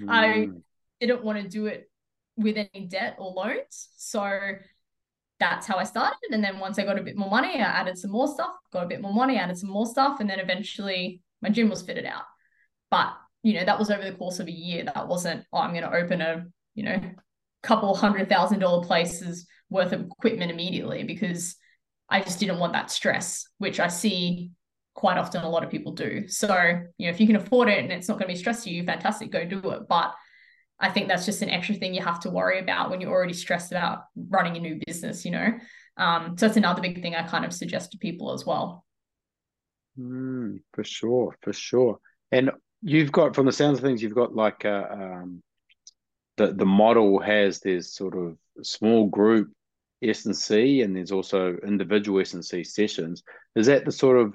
mm. 0.00 0.06
I 0.08 0.48
didn't 1.00 1.24
want 1.24 1.40
to 1.40 1.48
do 1.48 1.66
it 1.66 1.88
with 2.36 2.56
any 2.56 2.86
debt 2.86 3.16
or 3.18 3.32
loans, 3.32 3.90
so 3.96 4.38
that's 5.38 5.66
how 5.66 5.76
I 5.76 5.84
started. 5.84 6.32
And 6.32 6.42
then 6.42 6.58
once 6.58 6.78
I 6.78 6.84
got 6.84 6.98
a 6.98 7.02
bit 7.02 7.16
more 7.16 7.30
money, 7.30 7.54
I 7.54 7.60
added 7.60 7.96
some 7.96 8.10
more 8.10 8.28
stuff. 8.28 8.52
Got 8.72 8.84
a 8.84 8.88
bit 8.88 9.00
more 9.00 9.14
money, 9.14 9.38
added 9.38 9.56
some 9.56 9.70
more 9.70 9.86
stuff, 9.86 10.18
and 10.18 10.28
then 10.28 10.40
eventually 10.40 11.22
my 11.40 11.48
gym 11.48 11.70
was 11.70 11.82
fitted 11.82 12.06
out. 12.06 12.24
But 12.90 13.12
you 13.42 13.54
know, 13.54 13.64
that 13.64 13.78
was 13.78 13.90
over 13.90 14.04
the 14.04 14.16
course 14.16 14.38
of 14.38 14.48
a 14.48 14.52
year. 14.52 14.84
That 14.84 15.08
wasn't, 15.08 15.44
oh, 15.52 15.58
I'm 15.58 15.72
going 15.72 15.82
to 15.82 15.94
open 15.94 16.20
a, 16.20 16.46
you 16.74 16.84
know, 16.84 17.00
couple 17.62 17.94
hundred 17.94 18.28
thousand 18.28 18.60
dollar 18.60 18.84
places 18.84 19.46
worth 19.68 19.92
of 19.92 20.02
equipment 20.02 20.50
immediately 20.50 21.04
because 21.04 21.56
I 22.08 22.20
just 22.20 22.40
didn't 22.40 22.58
want 22.58 22.72
that 22.72 22.90
stress, 22.90 23.46
which 23.58 23.78
I 23.80 23.88
see 23.88 24.50
quite 24.94 25.18
often 25.18 25.42
a 25.42 25.48
lot 25.48 25.62
of 25.62 25.70
people 25.70 25.92
do. 25.92 26.26
So, 26.28 26.54
you 26.98 27.06
know, 27.06 27.10
if 27.10 27.20
you 27.20 27.26
can 27.26 27.36
afford 27.36 27.68
it 27.68 27.78
and 27.78 27.92
it's 27.92 28.08
not 28.08 28.18
going 28.18 28.28
to 28.28 28.34
be 28.34 28.38
stress 28.38 28.64
to 28.64 28.70
you, 28.70 28.84
fantastic, 28.84 29.30
go 29.30 29.44
do 29.44 29.70
it. 29.70 29.88
But 29.88 30.14
I 30.78 30.88
think 30.88 31.08
that's 31.08 31.26
just 31.26 31.42
an 31.42 31.50
extra 31.50 31.74
thing 31.74 31.94
you 31.94 32.02
have 32.02 32.20
to 32.20 32.30
worry 32.30 32.58
about 32.58 32.90
when 32.90 33.00
you're 33.00 33.12
already 33.12 33.34
stressed 33.34 33.70
about 33.70 34.04
running 34.16 34.56
a 34.56 34.60
new 34.60 34.80
business, 34.86 35.24
you 35.24 35.30
know? 35.30 35.52
Um, 35.96 36.36
so 36.36 36.46
that's 36.46 36.56
another 36.56 36.80
big 36.80 37.02
thing 37.02 37.14
I 37.14 37.22
kind 37.22 37.44
of 37.44 37.52
suggest 37.52 37.92
to 37.92 37.98
people 37.98 38.32
as 38.32 38.46
well. 38.46 38.84
Mm, 39.98 40.60
for 40.72 40.82
sure, 40.82 41.36
for 41.42 41.52
sure. 41.52 41.98
And 42.32 42.50
you've 42.82 43.12
got, 43.12 43.34
from 43.34 43.46
the 43.46 43.52
sounds 43.52 43.78
of 43.78 43.84
things, 43.84 44.02
you've 44.02 44.14
got 44.14 44.34
like 44.34 44.64
a, 44.64 44.92
um, 44.92 45.42
the 46.36 46.52
the 46.52 46.66
model 46.66 47.20
has 47.20 47.60
this 47.60 47.94
sort 47.94 48.16
of 48.16 48.36
small 48.62 49.06
group 49.06 49.52
S 50.02 50.24
and 50.24 50.36
C, 50.36 50.82
and 50.82 50.96
there's 50.96 51.12
also 51.12 51.56
individual 51.58 52.20
S 52.20 52.34
and 52.34 52.44
C 52.44 52.64
sessions. 52.64 53.22
Is 53.54 53.66
that 53.66 53.84
the 53.84 53.92
sort 53.92 54.18
of 54.18 54.34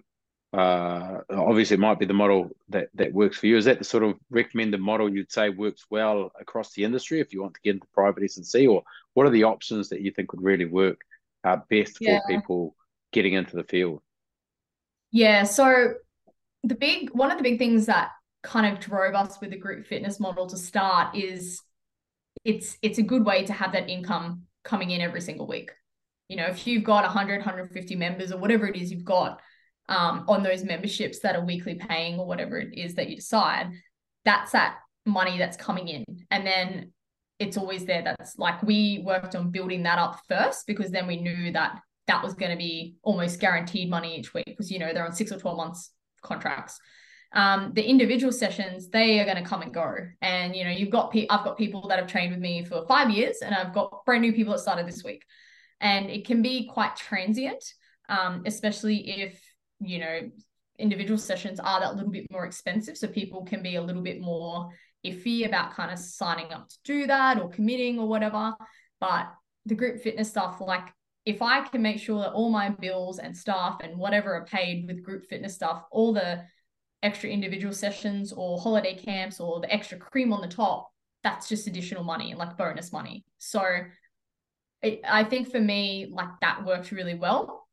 uh, 0.54 1.22
obviously 1.32 1.74
it 1.74 1.80
might 1.80 2.00
be 2.00 2.06
the 2.06 2.14
model 2.14 2.50
that 2.70 2.90
that 2.94 3.14
works 3.14 3.38
for 3.38 3.48
you? 3.48 3.58
Is 3.58 3.66
that 3.66 3.80
the 3.80 3.86
sort 3.86 4.04
of 4.04 4.16
recommended 4.30 4.80
model 4.80 5.10
you'd 5.10 5.32
say 5.32 5.50
works 5.50 5.86
well 5.90 6.32
across 6.40 6.74
the 6.74 6.84
industry 6.84 7.20
if 7.20 7.34
you 7.34 7.42
want 7.42 7.56
to 7.56 7.62
get 7.64 7.76
into 7.76 7.88
private 7.94 8.24
S 8.24 8.38
and 8.38 8.46
C, 8.46 8.68
or 8.68 8.84
what 9.14 9.26
are 9.26 9.32
the 9.32 9.44
options 9.44 9.90
that 9.90 10.02
you 10.02 10.12
think 10.12 10.32
would 10.32 10.44
really 10.44 10.66
work 10.66 11.02
uh, 11.44 11.58
best 11.70 11.98
yeah. 12.00 12.20
for 12.20 12.28
people 12.28 12.76
getting 13.12 13.34
into 13.34 13.56
the 13.56 13.64
field? 13.64 14.02
Yeah, 15.12 15.44
so 15.44 15.96
the 16.64 16.76
big 16.76 17.10
one 17.12 17.32
of 17.32 17.38
the 17.38 17.44
big 17.44 17.58
things 17.58 17.86
that 17.88 18.12
kind 18.46 18.72
of 18.72 18.80
drove 18.80 19.16
us 19.16 19.42
with 19.42 19.50
the 19.50 19.58
group 19.58 19.88
fitness 19.88 20.20
model 20.20 20.48
to 20.48 20.58
start 20.58 21.16
is 21.16 21.62
it's 22.44 22.78
it's 22.82 23.00
a 23.00 23.04
good 23.04 23.26
way 23.26 23.44
to 23.44 23.54
have 23.54 23.74
that 23.74 23.90
income 23.90 24.44
coming 24.64 24.92
in 24.92 25.02
every 25.02 25.22
single 25.22 25.48
week. 25.48 25.72
You 26.30 26.38
know, 26.38 26.46
if 26.46 26.66
you've 26.66 26.84
got 26.84 27.04
100, 27.04 27.38
150 27.38 27.96
members 27.96 28.32
or 28.32 28.38
whatever 28.38 28.68
it 28.68 28.76
is 28.76 28.92
you've 28.92 29.04
got 29.04 29.42
um, 29.90 30.26
on 30.28 30.44
those 30.44 30.64
memberships 30.64 31.20
that 31.20 31.36
are 31.36 31.46
weekly 31.46 31.76
paying 31.76 32.20
or 32.20 32.26
whatever 32.26 32.58
it 32.60 32.78
is 32.78 32.96
that 32.96 33.10
you 33.10 33.16
decide, 33.16 33.72
that's 34.24 34.52
that 34.52 34.78
money 35.06 35.38
that's 35.38 35.58
coming 35.58 35.88
in. 35.88 36.06
And 36.32 36.46
then 36.46 36.92
it's 37.40 37.58
always 37.58 37.86
there. 37.86 38.04
That's 38.04 38.38
like 38.38 38.62
we 38.64 39.04
worked 39.06 39.36
on 39.36 39.52
building 39.52 39.84
that 39.84 40.00
up 40.00 40.20
first 40.28 40.66
because 40.66 40.90
then 40.92 41.06
we 41.06 41.18
knew 41.18 41.52
that 41.52 41.80
that 42.08 42.24
was 42.24 42.34
going 42.34 42.52
to 42.52 42.58
be 42.58 42.96
almost 43.04 43.40
guaranteed 43.40 43.90
money 43.90 44.18
each 44.18 44.34
week 44.34 44.46
because, 44.46 44.72
you 44.72 44.80
know, 44.80 44.94
they're 44.94 45.06
on 45.06 45.14
six 45.14 45.32
or 45.32 45.38
12 45.38 45.58
months 45.58 45.92
contracts 46.24 46.80
um, 47.36 47.71
the 47.74 47.84
individual 47.84 48.32
sessions 48.32 48.89
they 48.89 49.19
are 49.19 49.26
going 49.26 49.41
to 49.41 49.48
come 49.48 49.62
and 49.62 49.74
go. 49.74 49.95
And 50.21 50.56
you 50.56 50.63
know 50.63 50.71
you've 50.71 50.89
got 50.89 51.12
pe- 51.12 51.28
i've 51.30 51.43
got 51.43 51.58
people 51.58 51.88
that 51.89 52.00
have 52.00 52.08
trained 52.08 52.32
with 52.32 52.41
me 52.41 52.63
for 52.65 52.86
five 52.88 53.10
years 53.10 53.38
and 53.41 53.54
i've 53.54 53.74
got 53.74 54.06
brand 54.06 54.21
new 54.21 54.34
people 54.34 54.54
that 54.54 54.60
started 54.60 54.88
this 54.88 55.04
week. 55.04 55.24
And 55.82 56.10
it 56.10 56.26
can 56.26 56.41
be 56.41 56.67
quite 56.67 56.95
transient 56.95 57.63
um, 58.10 58.43
especially 58.45 59.21
if 59.21 59.41
you 59.80 60.00
know 60.00 60.19
individual 60.78 61.17
sessions 61.17 61.60
are 61.60 61.80
that 61.80 61.95
little 61.95 62.12
bit 62.12 62.30
more 62.32 62.45
expensive. 62.45 62.98
So 62.98 63.08
people 63.08 63.45
can 63.45 63.62
be 63.62 63.76
a 63.76 63.82
little 63.82 64.02
bit 64.02 64.19
more 64.21 64.69
iffy 65.06 65.45
about 65.45 65.74
kind 65.74 65.91
of 65.91 66.00
signing 66.00 66.52
up 66.52 66.67
to 66.67 66.76
do 66.84 67.08
that 67.08 67.39
or 67.39 67.50
committing 67.50 68.00
or 68.00 68.08
whatever. 68.08 68.54
But 69.00 69.28
the 69.65 69.76
group 69.76 70.02
fitness 70.02 70.30
stuff 70.30 70.62
like 70.62 70.88
if 71.26 71.41
i 71.41 71.62
can 71.67 71.82
make 71.82 72.00
sure 72.00 72.21
that 72.21 72.34
all 72.34 72.50
my 72.50 72.69
bills 72.69 73.17
and 73.19 73.36
staff 73.36 73.80
and 73.84 73.98
whatever 73.98 74.36
are 74.36 74.45
paid 74.45 74.86
with 74.86 75.04
group 75.04 75.26
fitness 75.26 75.56
stuff 75.56 75.84
all 75.91 76.13
the 76.13 76.43
extra 77.06 77.30
individual 77.30 77.74
sessions 77.74 78.34
or 78.34 78.60
holiday 78.60 78.96
camps 78.96 79.39
or 79.39 79.62
the 79.62 79.72
extra 79.72 79.98
cream 79.98 80.34
on 80.34 80.41
the 80.41 80.48
top, 80.48 80.91
that's 81.24 81.48
just 81.48 81.68
additional 81.68 82.04
money, 82.04 82.34
like 82.36 82.58
bonus 82.58 82.91
money. 82.91 83.24
So 83.38 83.63
it, 84.82 85.02
I 85.08 85.24
think 85.24 85.52
for 85.52 85.60
me, 85.60 86.08
like 86.12 86.30
that 86.41 86.65
worked 86.65 86.91
really 86.91 87.15
well. 87.15 87.68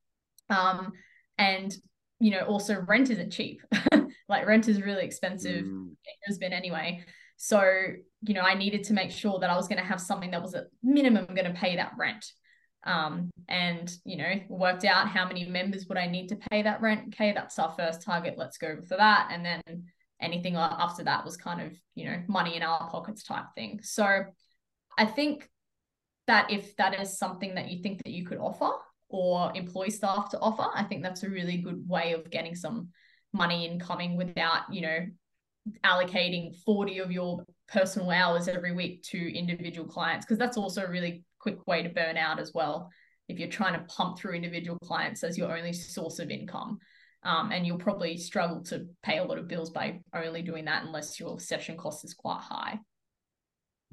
Um, 0.51 0.93
and 1.39 1.75
you 2.21 2.31
know, 2.31 2.43
also 2.43 2.81
rent 2.83 3.11
isn't 3.11 3.31
cheap. 3.31 3.63
like 4.29 4.47
rent 4.47 4.69
is 4.69 4.81
really 4.81 5.05
expensive. 5.05 5.65
Mm. 5.65 5.91
It 5.91 6.19
has 6.27 6.39
been 6.39 6.53
anyway. 6.53 7.05
So, 7.37 7.61
you 8.23 8.35
know, 8.35 8.43
I 8.43 8.55
needed 8.55 8.85
to 8.85 8.93
make 8.93 9.11
sure 9.11 9.41
that 9.41 9.51
I 9.51 9.57
was 9.57 9.67
going 9.67 9.81
to 9.81 9.85
have 9.85 10.01
something 10.01 10.31
that 10.31 10.41
was 10.41 10.55
at 10.55 10.67
minimum 10.85 11.27
going 11.27 11.53
to 11.53 11.59
pay 11.59 11.75
that 11.75 11.93
rent. 11.99 12.25
Um, 12.85 13.31
and 13.49 13.93
you 14.05 14.17
know, 14.17 14.35
worked 14.49 14.85
out 14.85 15.09
how 15.09 15.27
many 15.27 15.45
members 15.47 15.87
would 15.87 15.99
I 15.99 16.07
need 16.07 16.29
to 16.29 16.37
pay 16.51 16.63
that 16.63 16.81
rent. 16.81 17.15
Okay, 17.15 17.33
that's 17.33 17.59
our 17.59 17.73
first 17.77 18.03
target. 18.03 18.35
Let's 18.37 18.59
go 18.59 18.81
for 18.81 18.97
that. 18.97 19.29
And 19.31 19.45
then 19.45 19.85
anything 20.21 20.57
after 20.57 21.05
that 21.05 21.25
was 21.25 21.37
kind 21.37 21.61
of, 21.61 21.73
you 21.95 22.07
know, 22.07 22.23
money 22.29 22.57
in 22.57 22.63
our 22.63 22.89
pockets 22.91 23.23
type 23.23 23.47
thing. 23.55 23.81
So 23.83 24.25
I 24.97 25.05
think 25.05 25.49
that 26.27 26.51
if 26.51 26.77
that 26.77 26.99
is 27.01 27.19
something 27.19 27.57
that 27.57 27.71
you 27.71 27.83
think 27.83 28.01
that 28.05 28.13
you 28.13 28.25
could 28.25 28.39
offer 28.39 28.71
or 29.09 29.53
employ 29.55 29.89
staff 29.89 30.31
to 30.31 30.39
offer, 30.39 30.67
I 30.75 30.85
think 30.85 31.03
that's 31.03 31.25
a 31.25 31.29
really 31.29 31.59
good 31.59 31.87
way 31.89 32.13
of 32.13 32.31
getting 32.31 32.55
some 32.55 32.89
money 33.33 33.67
incoming 33.67 34.17
without, 34.17 34.73
you 34.73 34.83
know, 34.83 35.07
allocating 35.85 36.57
40 36.65 36.99
of 36.99 37.13
your 37.13 37.45
personal 37.69 38.11
hours 38.11 38.49
every 38.49 38.73
week 38.73 39.03
to 39.03 39.39
individual 39.39 39.87
clients 39.87 40.27
because 40.27 40.39
that's 40.39 40.57
also 40.57 40.87
really 40.87 41.25
quick 41.43 41.67
way 41.67 41.83
to 41.83 41.89
burn 41.89 42.17
out 42.17 42.39
as 42.39 42.53
well 42.55 42.91
if 43.29 43.39
you're 43.39 43.49
trying 43.49 43.75
to 43.75 43.87
pump 43.87 44.19
through 44.19 44.35
individual 44.35 44.79
clients 44.85 45.25
as 45.25 45.39
your 45.39 45.57
only 45.57 45.73
source 45.73 46.19
of 46.19 46.31
income. 46.31 46.79
Um, 47.25 47.53
and 47.53 47.65
you'll 47.65 47.79
probably 47.79 48.17
struggle 48.17 48.63
to 48.65 48.87
pay 49.03 49.19
a 49.19 49.25
lot 49.25 49.39
of 49.39 49.47
bills 49.47 49.71
by 49.71 50.01
only 50.13 50.43
doing 50.43 50.65
that 50.65 50.85
unless 50.85 51.21
your 51.21 51.39
session 51.39 51.77
cost 51.77 52.05
is 52.05 52.15
quite 52.15 52.41
high. 52.41 52.81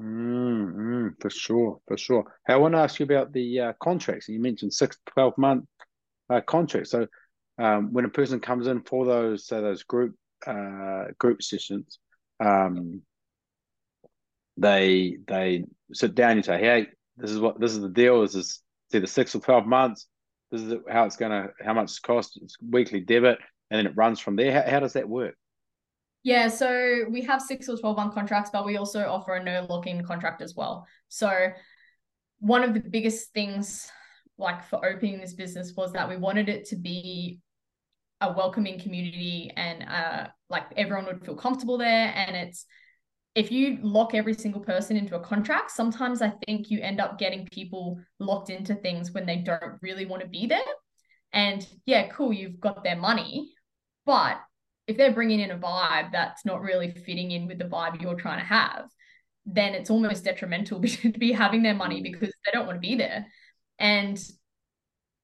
Mm, 0.02 0.74
mm, 0.74 1.22
for 1.22 1.30
sure 1.30 1.80
for 1.88 1.98
sure. 1.98 2.24
Hey, 2.48 2.54
i 2.54 2.58
want 2.58 2.74
to 2.74 2.80
ask 2.80 3.00
you 3.00 3.04
about 3.04 3.32
the 3.34 3.60
uh, 3.60 3.74
contracts. 3.82 4.30
You 4.30 4.40
mentioned 4.40 4.74
six 4.74 4.98
12 5.14 5.38
month 5.38 5.66
uh, 6.30 6.42
contracts. 6.42 6.90
So 6.90 7.06
um, 7.60 7.94
when 7.94 8.06
a 8.06 8.10
person 8.10 8.40
comes 8.40 8.66
in 8.66 8.82
for 8.82 9.06
those 9.06 9.46
so 9.46 9.62
those 9.62 9.84
group 9.84 10.16
uh, 10.48 11.06
group 11.20 11.44
sessions, 11.44 12.00
um, 12.40 13.02
they 14.58 15.18
they 15.28 15.66
sit 15.94 16.16
down. 16.16 16.38
You 16.38 16.44
say, 16.44 16.60
"Hey, 16.60 16.88
this 17.20 17.32
is 17.32 17.40
what 17.40 17.60
this 17.60 17.72
is 17.72 17.82
the 17.82 17.90
deal. 17.90 18.22
This 18.22 18.36
is 18.36 18.62
either 18.94 19.08
six 19.08 19.36
or 19.36 19.40
twelve 19.40 19.66
months. 19.66 20.08
This 20.52 20.62
is 20.62 20.74
how 20.90 21.06
it's 21.06 21.18
gonna 21.18 21.50
how 21.64 21.74
much 21.74 21.86
it's 21.86 22.00
cost. 22.00 22.40
It's 22.42 22.56
weekly 22.62 23.00
debit, 23.00 23.40
and 23.70 23.78
then 23.78 23.86
it 23.86 23.96
runs 23.96 24.20
from 24.20 24.36
there. 24.36 24.52
How, 24.52 24.72
how 24.72 24.80
does 24.80 24.94
that 24.94 25.08
work?" 25.08 25.36
Yeah, 26.24 26.50
so 26.50 27.06
we 27.10 27.22
have 27.22 27.42
six 27.42 27.70
or 27.70 27.78
12 27.78 27.96
month 27.96 28.14
contracts, 28.14 28.50
but 28.52 28.66
we 28.66 28.76
also 28.76 29.08
offer 29.08 29.36
a 29.36 29.44
no 29.44 29.66
lock 29.70 29.88
in 29.88 30.04
contract 30.04 30.42
as 30.42 30.54
well. 30.54 30.86
So, 31.08 31.50
one 32.40 32.62
of 32.64 32.74
the 32.74 32.82
biggest 32.82 33.32
things, 33.34 33.90
like 34.38 34.64
for 34.66 34.86
opening 34.86 35.22
this 35.22 35.34
business, 35.34 35.74
was 35.78 35.94
that 35.94 36.10
we 36.10 36.18
wanted 36.18 36.50
it 36.50 36.66
to 36.70 36.76
be 36.76 37.40
a 38.22 38.34
welcoming 38.34 38.80
community 38.80 39.52
and 39.56 39.84
uh, 39.84 40.28
like 40.50 40.66
everyone 40.76 41.06
would 41.06 41.24
feel 41.24 41.36
comfortable 41.36 41.78
there. 41.78 42.12
And 42.14 42.36
it's 42.36 42.66
if 43.36 43.52
you 43.52 43.78
lock 43.82 44.14
every 44.14 44.34
single 44.34 44.62
person 44.62 44.98
into 44.98 45.16
a 45.16 45.20
contract, 45.20 45.72
sometimes 45.72 46.22
I 46.22 46.34
think 46.46 46.70
you 46.70 46.82
end 46.82 47.00
up 47.00 47.20
getting 47.20 47.48
people 47.52 48.00
locked 48.20 48.50
into 48.50 48.76
things 48.76 49.12
when 49.12 49.26
they 49.26 49.38
don't 49.38 49.78
really 49.82 50.06
want 50.06 50.24
to 50.24 50.28
be 50.28 50.48
there. 50.48 50.60
And 51.32 51.66
yeah, 51.86 52.08
cool, 52.08 52.34
you've 52.34 52.60
got 52.60 52.84
their 52.84 52.96
money, 52.96 53.54
but 54.06 54.40
if 54.88 54.98
they're 54.98 55.14
bringing 55.14 55.40
in 55.40 55.52
a 55.52 55.58
vibe 55.58 56.12
that's 56.12 56.44
not 56.46 56.62
really 56.62 56.90
fitting 56.90 57.30
in 57.30 57.48
with 57.48 57.60
the 57.60 57.66
vibe 57.66 58.02
you're 58.02 58.16
trying 58.16 58.40
to 58.40 58.46
have, 58.46 58.90
then 59.46 59.76
it's 59.76 59.92
almost 59.92 60.24
detrimental 60.24 60.82
to 60.84 61.12
be 61.12 61.32
having 61.32 61.62
their 61.62 61.76
money 61.76 62.02
mm. 62.02 62.04
because 62.04 62.30
they 62.46 62.52
don't 62.52 62.66
want 62.66 62.78
to 62.78 62.88
be 62.88 62.96
there. 62.96 63.28
And 63.78 64.20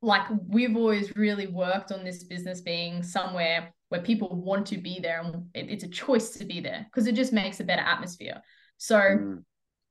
like 0.05 0.27
we've 0.47 0.75
always 0.75 1.15
really 1.15 1.47
worked 1.47 1.91
on 1.91 2.03
this 2.03 2.23
business 2.23 2.61
being 2.61 3.01
somewhere 3.01 3.73
where 3.89 4.01
people 4.01 4.29
want 4.29 4.67
to 4.67 4.77
be 4.77 4.99
there 4.99 5.21
and 5.21 5.47
it, 5.55 5.71
it's 5.71 5.83
a 5.83 5.89
choice 5.89 6.29
to 6.31 6.45
be 6.45 6.59
there 6.59 6.85
because 6.85 7.07
it 7.07 7.15
just 7.15 7.33
makes 7.33 7.59
a 7.59 7.63
better 7.63 7.81
atmosphere. 7.81 8.39
So 8.77 8.97
mm. 8.97 9.43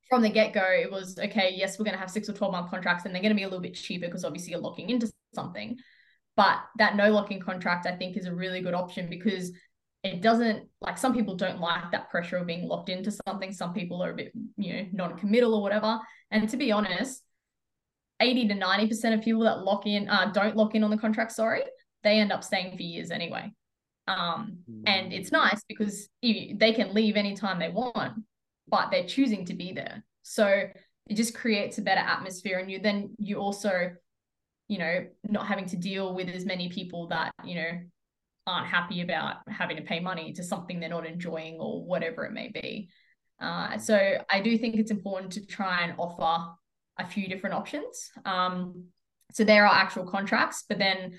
from 0.09 0.21
the 0.21 0.29
get-go 0.29 0.63
it 0.63 0.89
was 0.89 1.17
okay 1.19 1.53
yes 1.55 1.77
we're 1.77 1.85
going 1.85 1.95
to 1.95 1.99
have 1.99 2.09
six 2.09 2.29
or 2.29 2.33
12 2.33 2.53
month 2.53 2.69
contracts 2.69 3.05
and 3.05 3.13
they're 3.13 3.21
going 3.21 3.33
to 3.33 3.37
be 3.37 3.43
a 3.43 3.47
little 3.47 3.61
bit 3.61 3.75
cheaper 3.75 4.07
because 4.07 4.23
obviously 4.23 4.51
you're 4.51 4.61
locking 4.61 4.89
into 4.89 5.11
something. 5.33 5.77
But 6.37 6.59
that 6.77 6.95
no 6.95 7.11
locking 7.11 7.39
contract 7.39 7.85
i 7.85 7.95
think 7.95 8.15
is 8.15 8.25
a 8.25 8.33
really 8.33 8.61
good 8.61 8.73
option 8.73 9.09
because 9.09 9.51
it 10.03 10.21
doesn't 10.21 10.67
like 10.81 10.97
some 10.97 11.13
people 11.13 11.35
don't 11.35 11.59
like 11.59 11.91
that 11.91 12.09
pressure 12.09 12.37
of 12.37 12.47
being 12.47 12.67
locked 12.67 12.89
into 12.89 13.11
something. 13.25 13.51
Some 13.51 13.73
people 13.73 14.01
are 14.03 14.11
a 14.11 14.15
bit 14.15 14.31
you 14.55 14.73
know 14.73 14.85
non-committal 14.93 15.53
or 15.53 15.61
whatever. 15.61 15.99
And 16.31 16.47
to 16.49 16.57
be 16.57 16.71
honest 16.71 17.21
80 18.25 18.47
to 18.49 18.55
90% 18.55 19.13
of 19.13 19.21
people 19.21 19.43
that 19.43 19.63
lock 19.63 19.85
in, 19.85 20.09
uh, 20.09 20.31
don't 20.33 20.55
lock 20.55 20.75
in 20.75 20.83
on 20.83 20.89
the 20.89 20.97
contract, 20.97 21.31
sorry, 21.31 21.61
they 22.03 22.19
end 22.19 22.31
up 22.31 22.43
staying 22.43 22.75
for 22.75 22.83
years 22.83 23.11
anyway. 23.11 23.51
Um, 24.07 24.59
and 24.85 25.13
it's 25.13 25.29
mm. 25.29 25.33
nice 25.33 25.63
because 25.67 26.09
they 26.21 26.73
can 26.75 26.93
leave 26.93 27.15
anytime 27.15 27.59
they 27.59 27.69
want, 27.69 28.23
but 28.67 28.91
they're 28.91 29.07
choosing 29.07 29.45
to 29.45 29.53
be 29.53 29.73
there. 29.73 30.03
So 30.23 30.47
it 31.07 31.15
just 31.15 31.35
creates 31.35 31.77
a 31.77 31.81
better 31.81 32.01
atmosphere. 32.01 32.59
And 32.59 32.69
you 32.69 32.79
then 32.79 33.15
you 33.19 33.37
also, 33.37 33.91
you 34.67 34.77
know, 34.77 35.05
not 35.27 35.47
having 35.47 35.65
to 35.67 35.77
deal 35.77 36.15
with 36.15 36.29
as 36.29 36.45
many 36.45 36.69
people 36.69 37.07
that, 37.09 37.31
you 37.43 37.55
know, 37.55 37.71
aren't 38.47 38.67
happy 38.67 39.01
about 39.01 39.37
having 39.47 39.77
to 39.77 39.83
pay 39.83 39.99
money 39.99 40.33
to 40.33 40.43
something 40.43 40.79
they're 40.79 40.89
not 40.89 41.05
enjoying 41.05 41.59
or 41.59 41.83
whatever 41.83 42.25
it 42.25 42.31
may 42.31 42.49
be. 42.49 42.89
Uh, 43.39 43.77
so 43.77 44.17
I 44.29 44.41
do 44.41 44.57
think 44.57 44.75
it's 44.75 44.91
important 44.91 45.33
to 45.33 45.45
try 45.45 45.81
and 45.81 45.95
offer 45.97 46.51
a 46.97 47.05
few 47.05 47.27
different 47.27 47.55
options. 47.55 48.11
Um, 48.25 48.85
so 49.31 49.43
there 49.43 49.65
are 49.65 49.75
actual 49.75 50.05
contracts, 50.05 50.63
but 50.67 50.77
then 50.77 51.13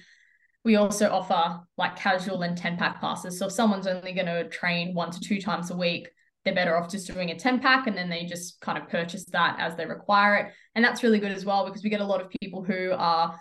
we 0.65 0.77
also 0.77 1.11
offer 1.11 1.61
like 1.77 1.97
casual 1.97 2.43
and 2.43 2.57
10 2.57 2.77
pack 2.77 3.01
passes. 3.01 3.39
So 3.39 3.47
if 3.47 3.53
someone's 3.53 3.87
only 3.87 4.12
going 4.12 4.27
to 4.27 4.49
train 4.49 4.95
one 4.95 5.11
to 5.11 5.21
two 5.21 5.41
times 5.41 5.71
a 5.71 5.77
week, 5.77 6.09
they're 6.45 6.55
better 6.55 6.77
off 6.77 6.91
just 6.91 7.12
doing 7.12 7.31
a 7.31 7.39
10 7.39 7.61
pack 7.61 7.87
and 7.87 7.97
then 7.97 8.09
they 8.09 8.25
just 8.25 8.61
kind 8.61 8.79
of 8.79 8.89
purchase 8.89 9.25
that 9.27 9.57
as 9.59 9.77
they 9.77 9.87
require 9.87 10.37
it. 10.37 10.53
And 10.75 10.85
that's 10.85 11.03
really 11.03 11.19
good 11.19 11.33
as 11.33 11.45
well 11.45 11.67
because 11.67 11.83
we 11.83 11.91
get 11.91 12.01
a 12.01 12.05
lot 12.05 12.21
of 12.21 12.31
people 12.41 12.62
who 12.62 12.93
are 12.97 13.39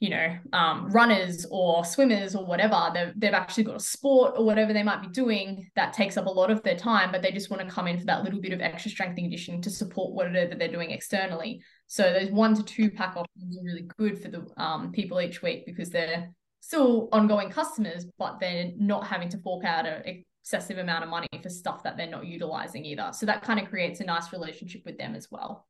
you 0.00 0.08
know, 0.08 0.38
um, 0.54 0.90
runners 0.90 1.46
or 1.50 1.84
swimmers 1.84 2.34
or 2.34 2.46
whatever, 2.46 2.90
they've, 2.94 3.12
they've 3.16 3.34
actually 3.34 3.64
got 3.64 3.76
a 3.76 3.80
sport 3.80 4.32
or 4.34 4.46
whatever 4.46 4.72
they 4.72 4.82
might 4.82 5.02
be 5.02 5.08
doing 5.08 5.70
that 5.76 5.92
takes 5.92 6.16
up 6.16 6.24
a 6.24 6.30
lot 6.30 6.50
of 6.50 6.62
their 6.62 6.76
time, 6.76 7.12
but 7.12 7.20
they 7.20 7.30
just 7.30 7.50
want 7.50 7.62
to 7.62 7.72
come 7.72 7.86
in 7.86 7.98
for 7.98 8.06
that 8.06 8.24
little 8.24 8.40
bit 8.40 8.54
of 8.54 8.62
extra 8.62 8.90
strength 8.90 9.18
and 9.18 9.26
conditioning 9.26 9.60
to 9.60 9.68
support 9.68 10.14
whatever 10.14 10.54
they're 10.54 10.68
doing 10.68 10.90
externally. 10.90 11.62
So 11.86 12.14
those 12.14 12.30
one 12.30 12.54
to 12.54 12.62
two 12.62 12.90
pack 12.90 13.14
options 13.14 13.58
are 13.58 13.62
really 13.62 13.86
good 13.98 14.22
for 14.22 14.28
the 14.28 14.46
um, 14.56 14.90
people 14.90 15.20
each 15.20 15.42
week 15.42 15.66
because 15.66 15.90
they're 15.90 16.30
still 16.60 17.10
ongoing 17.12 17.50
customers, 17.50 18.06
but 18.18 18.40
they're 18.40 18.72
not 18.78 19.06
having 19.06 19.28
to 19.28 19.38
fork 19.38 19.66
out 19.66 19.86
an 19.86 20.24
excessive 20.42 20.78
amount 20.78 21.04
of 21.04 21.10
money 21.10 21.28
for 21.42 21.50
stuff 21.50 21.82
that 21.82 21.98
they're 21.98 22.06
not 22.06 22.24
utilizing 22.24 22.86
either. 22.86 23.10
So 23.12 23.26
that 23.26 23.42
kind 23.42 23.60
of 23.60 23.68
creates 23.68 24.00
a 24.00 24.04
nice 24.04 24.32
relationship 24.32 24.82
with 24.86 24.96
them 24.96 25.14
as 25.14 25.28
well. 25.30 25.66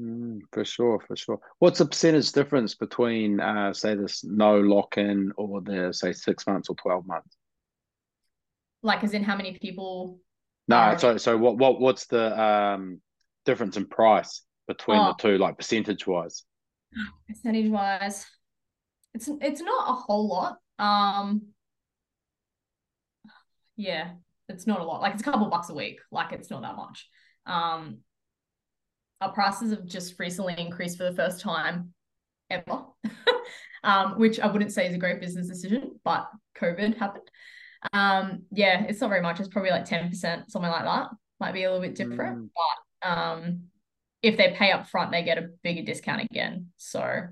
Mm, 0.00 0.40
for 0.52 0.64
sure, 0.64 1.00
for 1.06 1.16
sure. 1.16 1.38
What's 1.58 1.78
the 1.78 1.86
percentage 1.86 2.32
difference 2.32 2.74
between, 2.74 3.40
uh, 3.40 3.72
say, 3.72 3.94
this 3.94 4.24
no 4.24 4.58
lock 4.58 4.96
in 4.96 5.32
or 5.36 5.60
the 5.60 5.92
say 5.92 6.12
six 6.12 6.46
months 6.46 6.68
or 6.68 6.76
twelve 6.76 7.06
months? 7.06 7.36
Like, 8.82 9.04
as 9.04 9.12
in 9.12 9.22
how 9.22 9.36
many 9.36 9.58
people? 9.58 10.18
No, 10.68 10.76
are... 10.76 10.98
so 10.98 11.16
so 11.18 11.36
what 11.36 11.58
what 11.58 11.80
what's 11.80 12.06
the 12.06 12.40
um 12.40 13.00
difference 13.44 13.76
in 13.76 13.86
price 13.86 14.42
between 14.66 14.98
oh. 14.98 15.14
the 15.16 15.22
two, 15.22 15.38
like 15.38 15.58
percentage 15.58 16.06
wise? 16.06 16.44
Percentage 17.28 17.70
wise, 17.70 18.26
it's 19.14 19.28
it's 19.40 19.60
not 19.60 19.90
a 19.90 19.92
whole 19.92 20.28
lot. 20.28 20.58
Um, 20.78 21.48
yeah, 23.76 24.12
it's 24.48 24.66
not 24.66 24.80
a 24.80 24.84
lot. 24.84 25.02
Like 25.02 25.14
it's 25.14 25.22
a 25.22 25.24
couple 25.24 25.48
bucks 25.48 25.68
a 25.68 25.74
week. 25.74 26.00
Like 26.10 26.32
it's 26.32 26.50
not 26.50 26.62
that 26.62 26.76
much. 26.76 27.08
Um, 27.46 27.98
our 29.22 29.32
prices 29.32 29.70
have 29.70 29.86
just 29.86 30.18
recently 30.18 30.54
increased 30.58 30.98
for 30.98 31.04
the 31.04 31.14
first 31.14 31.40
time 31.40 31.94
ever, 32.50 32.82
um, 33.84 34.18
which 34.18 34.40
I 34.40 34.48
wouldn't 34.48 34.72
say 34.72 34.88
is 34.88 34.94
a 34.94 34.98
great 34.98 35.20
business 35.20 35.46
decision, 35.46 36.00
but 36.04 36.26
COVID 36.58 36.98
happened. 36.98 37.30
Um, 37.92 38.42
yeah, 38.50 38.84
it's 38.88 39.00
not 39.00 39.10
very 39.10 39.22
much. 39.22 39.38
It's 39.38 39.48
probably 39.48 39.70
like 39.70 39.88
10%, 39.88 40.12
something 40.50 40.70
like 40.70 40.84
that. 40.84 41.08
Might 41.38 41.54
be 41.54 41.62
a 41.62 41.70
little 41.70 41.86
bit 41.86 41.94
different, 41.94 42.38
mm. 42.38 42.48
but 43.02 43.08
um, 43.08 43.62
if 44.22 44.36
they 44.36 44.54
pay 44.56 44.72
up 44.72 44.88
front, 44.88 45.12
they 45.12 45.22
get 45.22 45.38
a 45.38 45.50
bigger 45.62 45.82
discount 45.82 46.22
again. 46.22 46.68
So 46.76 47.22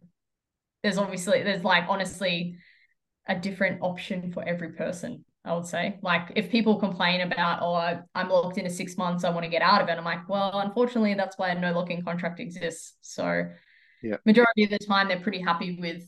there's 0.82 0.98
obviously, 0.98 1.42
there's 1.42 1.64
like 1.64 1.84
honestly 1.88 2.56
a 3.26 3.34
different 3.34 3.82
option 3.82 4.32
for 4.32 4.46
every 4.46 4.72
person. 4.72 5.24
I 5.44 5.54
would 5.54 5.66
say. 5.66 5.98
Like 6.02 6.32
if 6.36 6.50
people 6.50 6.76
complain 6.76 7.22
about, 7.22 7.60
oh, 7.62 8.02
I'm 8.14 8.28
locked 8.28 8.58
into 8.58 8.70
six 8.70 8.96
months, 8.96 9.24
I 9.24 9.30
want 9.30 9.44
to 9.44 9.50
get 9.50 9.62
out 9.62 9.80
of 9.80 9.88
it. 9.88 9.96
I'm 9.96 10.04
like, 10.04 10.28
well, 10.28 10.60
unfortunately, 10.60 11.14
that's 11.14 11.38
why 11.38 11.52
no 11.54 11.72
locking 11.72 12.02
contract 12.02 12.40
exists. 12.40 12.94
So 13.00 13.48
yeah, 14.02 14.16
majority 14.26 14.64
of 14.64 14.70
the 14.70 14.78
time 14.78 15.08
they're 15.08 15.20
pretty 15.20 15.40
happy 15.40 15.78
with 15.80 16.02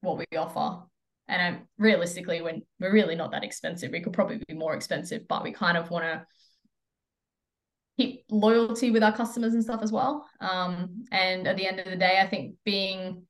what 0.00 0.18
we 0.18 0.24
offer. 0.36 0.84
And 1.28 1.56
um, 1.56 1.62
realistically, 1.76 2.40
when 2.40 2.62
we're 2.80 2.92
really 2.92 3.14
not 3.14 3.32
that 3.32 3.44
expensive, 3.44 3.92
we 3.92 4.00
could 4.00 4.14
probably 4.14 4.40
be 4.48 4.54
more 4.54 4.74
expensive, 4.74 5.28
but 5.28 5.44
we 5.44 5.52
kind 5.52 5.76
of 5.76 5.90
want 5.90 6.04
to 6.04 6.26
keep 7.98 8.24
loyalty 8.30 8.90
with 8.90 9.02
our 9.02 9.14
customers 9.14 9.52
and 9.52 9.62
stuff 9.62 9.82
as 9.82 9.92
well. 9.92 10.26
Um, 10.40 11.04
and 11.12 11.46
at 11.46 11.58
the 11.58 11.66
end 11.66 11.80
of 11.80 11.86
the 11.86 11.96
day, 11.96 12.18
I 12.22 12.26
think 12.26 12.54
being 12.64 13.24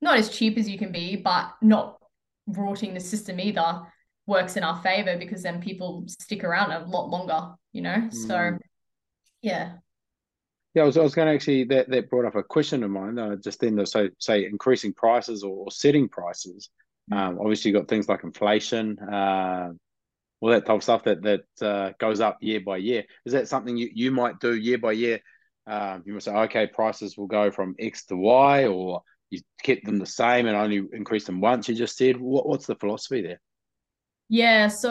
not 0.00 0.18
as 0.18 0.28
cheap 0.28 0.56
as 0.56 0.68
you 0.68 0.78
can 0.78 0.92
be, 0.92 1.16
but 1.16 1.54
not 1.60 1.98
rorting 2.46 2.94
the 2.94 3.00
system 3.00 3.40
either 3.40 3.82
works 4.26 4.56
in 4.56 4.64
our 4.64 4.80
favor 4.82 5.16
because 5.16 5.42
then 5.42 5.60
people 5.60 6.04
stick 6.06 6.44
around 6.44 6.72
a 6.72 6.84
lot 6.86 7.08
longer, 7.08 7.54
you 7.72 7.82
know? 7.82 7.96
Mm. 7.96 8.12
So, 8.12 8.58
yeah. 9.42 9.74
Yeah, 10.74 10.82
I 10.82 10.86
was, 10.86 10.96
I 10.98 11.02
was 11.02 11.14
going 11.14 11.28
to 11.28 11.34
actually, 11.34 11.64
that, 11.64 11.88
that 11.90 12.10
brought 12.10 12.26
up 12.26 12.34
a 12.34 12.42
question 12.42 12.82
of 12.82 12.90
mine, 12.90 13.18
uh, 13.18 13.36
just 13.36 13.60
then, 13.60 13.84
so 13.86 14.08
say 14.18 14.44
increasing 14.44 14.92
prices 14.92 15.42
or, 15.42 15.64
or 15.64 15.70
setting 15.70 16.08
prices. 16.08 16.68
Mm. 17.10 17.16
Um, 17.16 17.38
obviously, 17.40 17.70
you've 17.70 17.80
got 17.80 17.88
things 17.88 18.08
like 18.08 18.24
inflation, 18.24 18.98
uh, 18.98 19.70
all 20.40 20.50
that 20.50 20.66
type 20.66 20.76
of 20.76 20.82
stuff 20.82 21.04
that 21.04 21.22
that 21.22 21.66
uh, 21.66 21.92
goes 21.98 22.20
up 22.20 22.36
year 22.40 22.60
by 22.60 22.76
year. 22.76 23.04
Is 23.24 23.32
that 23.32 23.48
something 23.48 23.74
you, 23.74 23.88
you 23.94 24.10
might 24.10 24.38
do 24.38 24.54
year 24.54 24.76
by 24.76 24.92
year? 24.92 25.20
Um, 25.66 26.02
you 26.04 26.12
might 26.12 26.22
say, 26.22 26.32
okay, 26.32 26.66
prices 26.66 27.16
will 27.16 27.26
go 27.26 27.50
from 27.50 27.74
X 27.78 28.04
to 28.06 28.16
Y, 28.16 28.66
or 28.66 29.00
you 29.30 29.40
keep 29.62 29.84
them 29.84 29.98
the 29.98 30.04
same 30.04 30.46
and 30.46 30.56
only 30.56 30.82
increase 30.92 31.24
them 31.24 31.40
once. 31.40 31.68
You 31.68 31.74
just 31.74 31.96
said, 31.96 32.20
what, 32.20 32.46
what's 32.46 32.66
the 32.66 32.76
philosophy 32.76 33.22
there? 33.22 33.40
Yeah, 34.28 34.68
so 34.68 34.90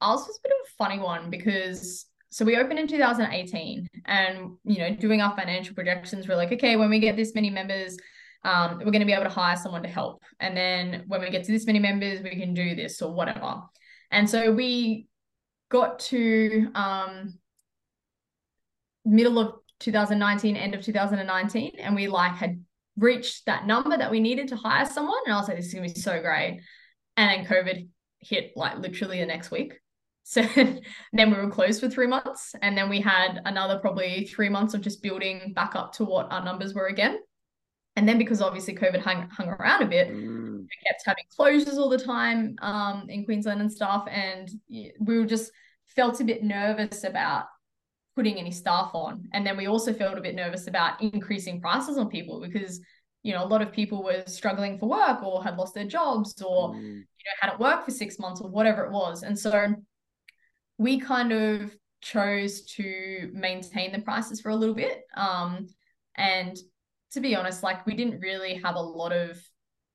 ours 0.00 0.20
was 0.26 0.38
a 0.38 0.42
bit 0.42 0.52
of 0.52 0.66
a 0.66 0.76
funny 0.76 0.98
one 0.98 1.30
because 1.30 2.06
so 2.30 2.44
we 2.44 2.56
opened 2.56 2.78
in 2.80 2.88
2018 2.88 3.86
and 4.06 4.50
you 4.64 4.78
know 4.78 4.94
doing 4.96 5.22
our 5.22 5.34
financial 5.36 5.74
projections 5.74 6.26
we're 6.26 6.34
like 6.34 6.52
okay 6.52 6.74
when 6.76 6.90
we 6.90 6.98
get 6.98 7.16
this 7.16 7.32
many 7.34 7.48
members 7.48 7.96
um, 8.44 8.78
we're 8.78 8.90
going 8.90 9.00
to 9.00 9.06
be 9.06 9.12
able 9.12 9.22
to 9.22 9.30
hire 9.30 9.56
someone 9.56 9.84
to 9.84 9.88
help 9.88 10.20
and 10.40 10.54
then 10.54 11.04
when 11.06 11.20
we 11.20 11.30
get 11.30 11.44
to 11.44 11.52
this 11.52 11.64
many 11.64 11.78
members 11.78 12.20
we 12.22 12.36
can 12.36 12.52
do 12.52 12.74
this 12.74 13.00
or 13.00 13.14
whatever 13.14 13.62
and 14.10 14.28
so 14.28 14.52
we 14.52 15.06
got 15.70 15.98
to 15.98 16.68
um, 16.74 17.38
middle 19.04 19.38
of 19.38 19.54
2019, 19.80 20.56
end 20.56 20.74
of 20.74 20.82
2019, 20.82 21.72
and 21.78 21.94
we 21.94 22.08
like 22.08 22.34
had 22.34 22.62
reached 22.96 23.46
that 23.46 23.66
number 23.66 23.96
that 23.96 24.10
we 24.10 24.20
needed 24.20 24.48
to 24.48 24.56
hire 24.56 24.86
someone. 24.86 25.18
And 25.26 25.34
I 25.34 25.38
was 25.38 25.48
like, 25.48 25.56
this 25.56 25.66
is 25.66 25.74
gonna 25.74 25.88
be 25.88 25.94
so 25.94 26.20
great. 26.20 26.60
And 27.16 27.30
then 27.30 27.46
COVID 27.46 27.88
hit 28.24 28.52
like 28.56 28.78
literally 28.78 29.20
the 29.20 29.26
next 29.26 29.50
week. 29.50 29.74
So 30.26 30.40
then 31.12 31.30
we 31.30 31.36
were 31.36 31.50
closed 31.50 31.80
for 31.80 31.90
three 31.90 32.06
months. 32.06 32.54
And 32.62 32.78
then 32.78 32.88
we 32.88 32.98
had 32.98 33.42
another 33.44 33.78
probably 33.78 34.24
three 34.24 34.48
months 34.48 34.72
of 34.72 34.80
just 34.80 35.02
building 35.02 35.52
back 35.54 35.76
up 35.76 35.92
to 35.96 36.04
what 36.06 36.32
our 36.32 36.42
numbers 36.42 36.72
were 36.72 36.86
again. 36.86 37.18
And 37.96 38.08
then 38.08 38.16
because 38.16 38.40
obviously 38.40 38.74
COVID 38.74 39.00
hung, 39.00 39.28
hung 39.28 39.48
around 39.48 39.82
a 39.82 39.86
bit, 39.86 40.08
mm. 40.08 40.60
we 40.60 40.68
kept 40.86 41.02
having 41.04 41.24
closures 41.38 41.76
all 41.76 41.90
the 41.90 41.98
time 41.98 42.56
um, 42.62 43.04
in 43.10 43.26
Queensland 43.26 43.60
and 43.60 43.70
stuff. 43.70 44.08
And 44.10 44.48
we 44.70 45.18
were 45.18 45.26
just 45.26 45.52
felt 45.88 46.20
a 46.22 46.24
bit 46.24 46.42
nervous 46.42 47.04
about 47.04 47.44
putting 48.16 48.38
any 48.38 48.50
staff 48.50 48.92
on. 48.94 49.28
And 49.32 49.46
then 49.46 49.56
we 49.56 49.66
also 49.66 49.92
felt 49.92 50.16
a 50.16 50.22
bit 50.22 50.34
nervous 50.34 50.66
about 50.68 51.02
increasing 51.02 51.60
prices 51.60 51.98
on 51.98 52.08
people 52.08 52.40
because, 52.40 52.80
you 53.24 53.32
know, 53.32 53.42
a 53.42 53.48
lot 53.48 53.62
of 53.62 53.72
people 53.72 54.04
were 54.04 54.22
struggling 54.26 54.78
for 54.78 54.88
work 54.88 55.22
or 55.22 55.42
had 55.42 55.56
lost 55.56 55.74
their 55.74 55.86
jobs 55.86 56.40
or, 56.42 56.74
mm. 56.74 56.82
you 56.84 57.00
know, 57.00 57.40
hadn't 57.40 57.58
worked 57.58 57.86
for 57.86 57.90
six 57.90 58.18
months 58.18 58.40
or 58.40 58.50
whatever 58.50 58.84
it 58.84 58.92
was. 58.92 59.22
And 59.22 59.36
so 59.36 59.74
we 60.76 61.00
kind 61.00 61.32
of 61.32 61.74
chose 62.02 62.62
to 62.76 63.30
maintain 63.32 63.92
the 63.92 64.00
prices 64.00 64.42
for 64.42 64.50
a 64.50 64.54
little 64.54 64.74
bit. 64.74 65.00
Um, 65.16 65.66
and 66.14 66.54
to 67.12 67.20
be 67.20 67.34
honest, 67.34 67.62
like 67.62 67.86
we 67.86 67.94
didn't 67.94 68.20
really 68.20 68.60
have 68.62 68.76
a 68.76 68.80
lot 68.80 69.12
of 69.12 69.40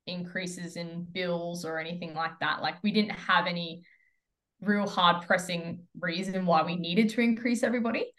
increases 0.08 0.76
in 0.76 1.06
bills 1.12 1.66
or 1.66 1.78
anything 1.80 2.16
like 2.16 2.40
that. 2.40 2.64
Like 2.64 2.82
we 2.82 2.92
didn't 2.92 3.12
have 3.12 3.46
any 3.46 3.84
real 4.60 4.88
hard 4.88 5.28
pressing 5.28 5.84
reason 6.00 6.48
why 6.48 6.64
we 6.64 6.76
needed 6.78 7.10
to 7.10 7.22
increase 7.22 7.62
everybody. 7.62 8.12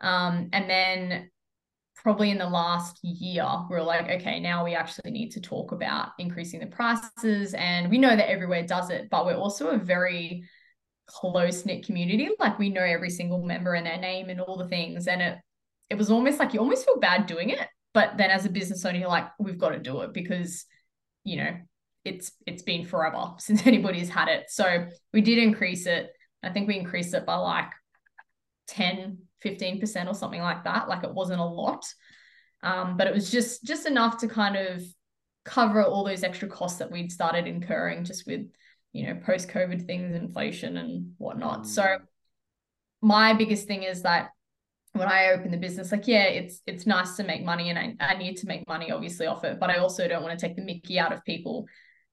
Um, 0.00 0.48
and 0.52 0.68
then 0.68 1.30
probably 2.06 2.30
in 2.30 2.38
the 2.38 2.48
last 2.48 2.98
year, 3.02 3.44
we 3.68 3.76
are 3.76 3.82
like, 3.82 4.08
okay, 4.08 4.38
now 4.38 4.64
we 4.64 4.74
actually 4.74 5.10
need 5.10 5.30
to 5.30 5.40
talk 5.40 5.72
about 5.72 6.10
increasing 6.18 6.60
the 6.60 6.66
prices. 6.66 7.52
And 7.54 7.90
we 7.90 7.98
know 7.98 8.14
that 8.14 8.30
everywhere 8.30 8.62
does 8.62 8.90
it, 8.90 9.08
but 9.10 9.26
we're 9.26 9.34
also 9.34 9.70
a 9.70 9.78
very 9.78 10.44
close 11.06 11.66
knit 11.66 11.84
community. 11.84 12.30
Like 12.38 12.58
we 12.58 12.68
know 12.68 12.82
every 12.82 13.10
single 13.10 13.42
member 13.42 13.74
and 13.74 13.84
their 13.84 13.98
name 13.98 14.30
and 14.30 14.40
all 14.40 14.56
the 14.56 14.68
things. 14.68 15.08
And 15.08 15.20
it 15.20 15.38
it 15.90 15.96
was 15.96 16.10
almost 16.10 16.38
like 16.38 16.52
you 16.54 16.60
almost 16.60 16.84
feel 16.84 16.98
bad 16.98 17.26
doing 17.26 17.50
it 17.50 17.68
but 17.96 18.18
then 18.18 18.30
as 18.30 18.44
a 18.44 18.50
business 18.50 18.84
owner, 18.84 18.98
you're 18.98 19.08
like, 19.08 19.28
we've 19.38 19.56
got 19.56 19.70
to 19.70 19.78
do 19.78 20.02
it 20.02 20.12
because, 20.12 20.66
you 21.24 21.38
know, 21.38 21.56
it's 22.04 22.30
it's 22.46 22.62
been 22.62 22.84
forever 22.84 23.32
since 23.38 23.66
anybody's 23.66 24.10
had 24.10 24.28
it. 24.28 24.50
So 24.50 24.88
we 25.14 25.22
did 25.22 25.38
increase 25.38 25.86
it. 25.86 26.10
I 26.42 26.50
think 26.50 26.68
we 26.68 26.78
increased 26.78 27.14
it 27.14 27.24
by 27.24 27.36
like 27.36 27.70
10, 28.68 29.16
15% 29.46 30.08
or 30.08 30.14
something 30.14 30.40
like 30.40 30.64
that. 30.64 30.88
Like 30.88 31.04
it 31.04 31.14
wasn't 31.14 31.40
a 31.40 31.44
lot. 31.44 31.84
Um, 32.62 32.96
but 32.96 33.06
it 33.06 33.14
was 33.14 33.30
just 33.30 33.64
just 33.64 33.86
enough 33.86 34.18
to 34.18 34.28
kind 34.28 34.56
of 34.56 34.82
cover 35.44 35.82
all 35.82 36.04
those 36.04 36.24
extra 36.24 36.48
costs 36.48 36.78
that 36.78 36.90
we'd 36.90 37.12
started 37.12 37.46
incurring 37.46 38.04
just 38.04 38.26
with, 38.26 38.46
you 38.92 39.06
know, 39.06 39.20
post-COVID 39.24 39.86
things, 39.86 40.14
inflation 40.14 40.76
and 40.76 41.12
whatnot. 41.18 41.60
Mm. 41.60 41.66
So 41.66 41.98
my 43.00 43.34
biggest 43.34 43.68
thing 43.68 43.84
is 43.84 44.02
that 44.02 44.30
when 44.92 45.08
I 45.08 45.28
open 45.28 45.50
the 45.50 45.58
business, 45.58 45.92
like, 45.92 46.08
yeah, 46.08 46.24
it's 46.24 46.60
it's 46.66 46.86
nice 46.86 47.16
to 47.16 47.24
make 47.24 47.44
money 47.44 47.70
and 47.70 47.78
I, 47.78 47.94
I 48.00 48.16
need 48.16 48.36
to 48.38 48.46
make 48.46 48.66
money 48.66 48.90
obviously 48.90 49.26
off 49.26 49.44
it, 49.44 49.60
but 49.60 49.70
I 49.70 49.76
also 49.76 50.08
don't 50.08 50.22
want 50.22 50.36
to 50.38 50.46
take 50.46 50.56
the 50.56 50.62
mickey 50.62 50.98
out 50.98 51.12
of 51.12 51.24
people 51.24 51.66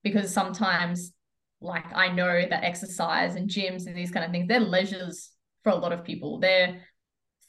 because 0.03 0.31
sometimes 0.33 1.13
like 1.61 1.85
I 1.95 2.09
know 2.09 2.45
that 2.47 2.63
exercise 2.63 3.35
and 3.35 3.49
gyms 3.49 3.87
and 3.87 3.95
these 3.95 4.11
kind 4.11 4.25
of 4.25 4.31
things, 4.31 4.47
they're 4.47 4.59
leisures 4.59 5.31
for 5.63 5.71
a 5.71 5.75
lot 5.75 5.93
of 5.93 6.03
people. 6.03 6.39
They're 6.39 6.81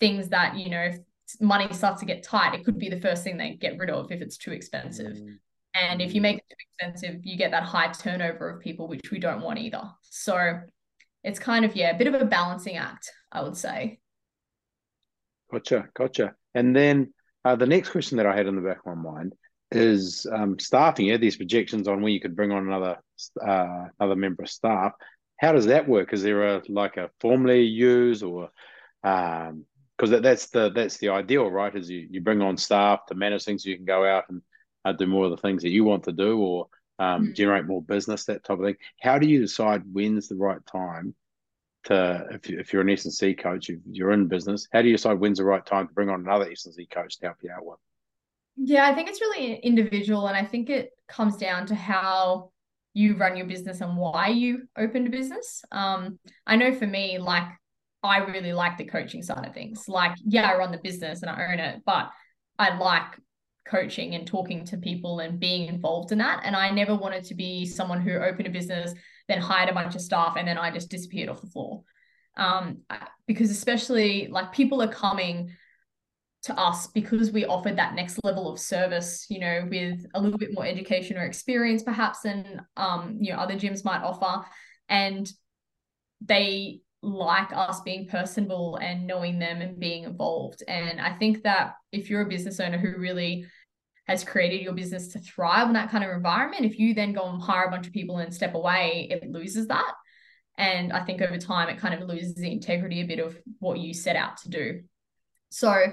things 0.04 0.28
that, 0.28 0.58
you 0.58 0.68
know, 0.68 0.82
if 0.90 0.98
money 1.40 1.66
starts 1.72 2.00
to 2.00 2.06
get 2.06 2.22
tight, 2.22 2.54
it 2.54 2.64
could 2.64 2.78
be 2.78 2.90
the 2.90 3.00
first 3.00 3.24
thing 3.24 3.38
they 3.38 3.52
get 3.54 3.78
rid 3.78 3.88
of 3.88 4.12
if 4.12 4.20
it's 4.20 4.36
too 4.36 4.52
expensive. 4.52 5.14
Mm. 5.16 5.38
And 5.74 6.02
if 6.02 6.14
you 6.14 6.20
make 6.20 6.36
it 6.36 6.44
too 6.50 6.56
expensive, 6.68 7.20
you 7.24 7.36
get 7.38 7.50
that 7.52 7.62
high 7.62 7.90
turnover 7.90 8.50
of 8.50 8.60
people, 8.60 8.86
which 8.86 9.10
we 9.10 9.18
don't 9.18 9.40
want 9.40 9.58
either. 9.58 9.84
So 10.02 10.60
it's 11.22 11.38
kind 11.38 11.64
of, 11.64 11.74
yeah, 11.74 11.90
a 11.90 11.98
bit 11.98 12.06
of 12.06 12.20
a 12.20 12.24
balancing 12.26 12.76
act, 12.76 13.10
I 13.32 13.42
would 13.42 13.56
say. 13.56 13.98
Gotcha, 15.50 15.88
gotcha. 15.94 16.34
And 16.54 16.76
then 16.76 17.14
uh, 17.44 17.56
the 17.56 17.66
next 17.66 17.88
question 17.88 18.18
that 18.18 18.26
I 18.26 18.36
had 18.36 18.46
in 18.46 18.56
the 18.56 18.68
back 18.68 18.80
of 18.84 18.94
my 18.94 19.10
mind 19.12 19.32
is 19.70 20.26
um, 20.30 20.58
staffing. 20.58 21.06
You 21.06 21.12
had 21.12 21.22
these 21.22 21.36
projections 21.36 21.88
on 21.88 22.02
when 22.02 22.12
you 22.12 22.20
could 22.20 22.36
bring 22.36 22.52
on 22.52 22.66
another 22.66 22.98
uh, 23.40 23.84
another 23.98 24.16
member 24.16 24.42
of 24.42 24.50
staff. 24.50 24.92
How 25.38 25.52
does 25.52 25.66
that 25.66 25.88
work? 25.88 26.12
Is 26.12 26.22
there 26.22 26.56
a 26.56 26.62
like 26.68 26.96
a 26.98 27.10
formula 27.20 27.56
you 27.56 27.88
use, 27.88 28.22
or 28.22 28.50
because 29.96 30.10
that, 30.10 30.22
that's 30.22 30.46
the 30.46 30.70
that's 30.70 30.98
the 30.98 31.08
ideal, 31.08 31.50
right? 31.50 31.74
Is 31.74 31.88
you, 31.88 32.06
you 32.10 32.20
bring 32.20 32.42
on 32.42 32.56
staff 32.56 33.06
to 33.06 33.14
manage 33.14 33.44
things, 33.44 33.64
so 33.64 33.70
you 33.70 33.76
can 33.76 33.84
go 33.84 34.04
out 34.04 34.24
and 34.28 34.42
uh, 34.84 34.92
do 34.92 35.06
more 35.06 35.24
of 35.24 35.30
the 35.30 35.36
things 35.36 35.62
that 35.62 35.70
you 35.70 35.84
want 35.84 36.04
to 36.04 36.12
do, 36.12 36.38
or 36.38 36.68
um, 36.98 37.24
mm-hmm. 37.24 37.32
generate 37.34 37.66
more 37.66 37.82
business, 37.82 38.24
that 38.24 38.44
type 38.44 38.58
of 38.58 38.64
thing. 38.64 38.76
How 39.00 39.18
do 39.18 39.28
you 39.28 39.40
decide 39.40 39.82
when's 39.92 40.28
the 40.28 40.36
right 40.36 40.64
time 40.66 41.14
to 41.84 42.26
if, 42.30 42.50
if 42.50 42.72
you're 42.72 42.82
an 42.82 42.90
S&C 42.90 43.34
coach, 43.34 43.68
if 43.68 43.78
you're 43.84 44.12
in 44.12 44.26
business, 44.26 44.66
how 44.72 44.82
do 44.82 44.88
you 44.88 44.94
decide 44.94 45.20
when's 45.20 45.38
the 45.38 45.44
right 45.44 45.64
time 45.64 45.86
to 45.88 45.94
bring 45.94 46.08
on 46.08 46.20
another 46.20 46.50
S&C 46.50 46.86
coach 46.86 47.18
to 47.18 47.26
help 47.26 47.36
you 47.42 47.50
out 47.50 47.64
with? 47.64 47.78
Yeah, 48.56 48.86
I 48.86 48.94
think 48.94 49.08
it's 49.08 49.20
really 49.20 49.56
individual, 49.56 50.26
and 50.28 50.36
I 50.36 50.44
think 50.44 50.70
it 50.70 50.90
comes 51.08 51.36
down 51.36 51.66
to 51.66 51.74
how 51.74 52.50
you 52.94 53.16
run 53.16 53.36
your 53.36 53.46
business 53.46 53.80
and 53.80 53.96
why 53.96 54.28
you 54.28 54.68
opened 54.78 55.08
a 55.08 55.10
business. 55.10 55.64
Um, 55.72 56.18
I 56.46 56.56
know 56.56 56.72
for 56.72 56.86
me, 56.86 57.18
like 57.18 57.48
I 58.04 58.18
really 58.18 58.52
like 58.52 58.76
the 58.76 58.84
coaching 58.84 59.22
side 59.22 59.44
of 59.46 59.54
things. 59.54 59.88
Like, 59.88 60.12
yeah, 60.24 60.50
I 60.50 60.56
run 60.56 60.70
the 60.70 60.78
business 60.78 61.22
and 61.22 61.30
I 61.30 61.52
own 61.52 61.58
it, 61.58 61.82
but 61.84 62.10
I 62.58 62.76
like 62.76 63.18
coaching 63.66 64.14
and 64.14 64.26
talking 64.26 64.64
to 64.66 64.76
people 64.76 65.20
and 65.20 65.40
being 65.40 65.68
involved 65.68 66.12
in 66.12 66.18
that. 66.18 66.42
And 66.44 66.54
I 66.54 66.70
never 66.70 66.94
wanted 66.94 67.24
to 67.24 67.34
be 67.34 67.66
someone 67.66 68.00
who 68.00 68.12
opened 68.12 68.46
a 68.46 68.50
business 68.50 68.94
then 69.28 69.40
hired 69.40 69.70
a 69.70 69.74
bunch 69.74 69.94
of 69.94 70.00
staff, 70.00 70.36
and 70.36 70.46
then 70.46 70.58
I 70.58 70.70
just 70.70 70.90
disappeared 70.90 71.28
off 71.28 71.40
the 71.40 71.46
floor. 71.46 71.82
Um, 72.36 72.82
because 73.26 73.50
especially 73.50 74.28
like 74.28 74.52
people 74.52 74.82
are 74.82 74.92
coming 74.92 75.52
to 76.42 76.58
us 76.58 76.88
because 76.88 77.30
we 77.30 77.46
offered 77.46 77.78
that 77.78 77.94
next 77.94 78.18
level 78.22 78.52
of 78.52 78.58
service, 78.58 79.26
you 79.30 79.38
know, 79.38 79.66
with 79.70 80.04
a 80.14 80.20
little 80.20 80.38
bit 80.38 80.52
more 80.52 80.66
education 80.66 81.16
or 81.16 81.22
experience 81.22 81.82
perhaps 81.82 82.20
than 82.20 82.60
um, 82.76 83.16
you 83.20 83.32
know, 83.32 83.38
other 83.38 83.54
gyms 83.54 83.84
might 83.84 84.02
offer. 84.02 84.44
And 84.88 85.30
they 86.20 86.80
like 87.04 87.52
us 87.52 87.80
being 87.82 88.06
personable 88.06 88.76
and 88.76 89.06
knowing 89.06 89.38
them 89.38 89.60
and 89.60 89.78
being 89.78 90.04
involved. 90.04 90.62
And 90.66 91.00
I 91.00 91.14
think 91.14 91.42
that 91.42 91.74
if 91.92 92.08
you're 92.08 92.22
a 92.22 92.28
business 92.28 92.60
owner 92.60 92.78
who 92.78 92.98
really 92.98 93.46
has 94.06 94.24
created 94.24 94.62
your 94.62 94.72
business 94.74 95.08
to 95.08 95.18
thrive 95.18 95.68
in 95.68 95.74
that 95.74 95.90
kind 95.90 96.04
of 96.04 96.10
environment, 96.10 96.64
if 96.64 96.78
you 96.78 96.94
then 96.94 97.12
go 97.12 97.28
and 97.28 97.40
hire 97.40 97.64
a 97.64 97.70
bunch 97.70 97.86
of 97.86 97.92
people 97.92 98.18
and 98.18 98.34
step 98.34 98.54
away, 98.54 99.08
it 99.10 99.30
loses 99.30 99.68
that. 99.68 99.92
And 100.56 100.92
I 100.92 101.04
think 101.04 101.20
over 101.20 101.38
time, 101.38 101.68
it 101.68 101.78
kind 101.78 101.94
of 101.94 102.08
loses 102.08 102.34
the 102.34 102.50
integrity 102.50 103.00
a 103.00 103.06
bit 103.06 103.18
of 103.18 103.36
what 103.58 103.78
you 103.78 103.92
set 103.92 104.16
out 104.16 104.36
to 104.38 104.48
do. 104.48 104.82
So 105.50 105.92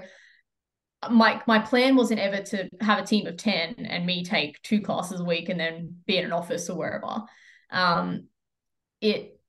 my 1.10 1.42
my 1.46 1.58
plan 1.58 1.96
wasn't 1.96 2.20
ever 2.20 2.42
to 2.42 2.68
have 2.80 2.98
a 2.98 3.06
team 3.06 3.26
of 3.26 3.36
10 3.36 3.86
and 3.86 4.06
me 4.06 4.24
take 4.24 4.62
two 4.62 4.80
classes 4.80 5.20
a 5.20 5.24
week 5.24 5.48
and 5.48 5.58
then 5.58 5.96
be 6.06 6.16
in 6.16 6.24
an 6.24 6.32
office 6.32 6.70
or 6.70 6.78
wherever 6.78 7.22
um, 7.70 8.28
it 9.00 9.40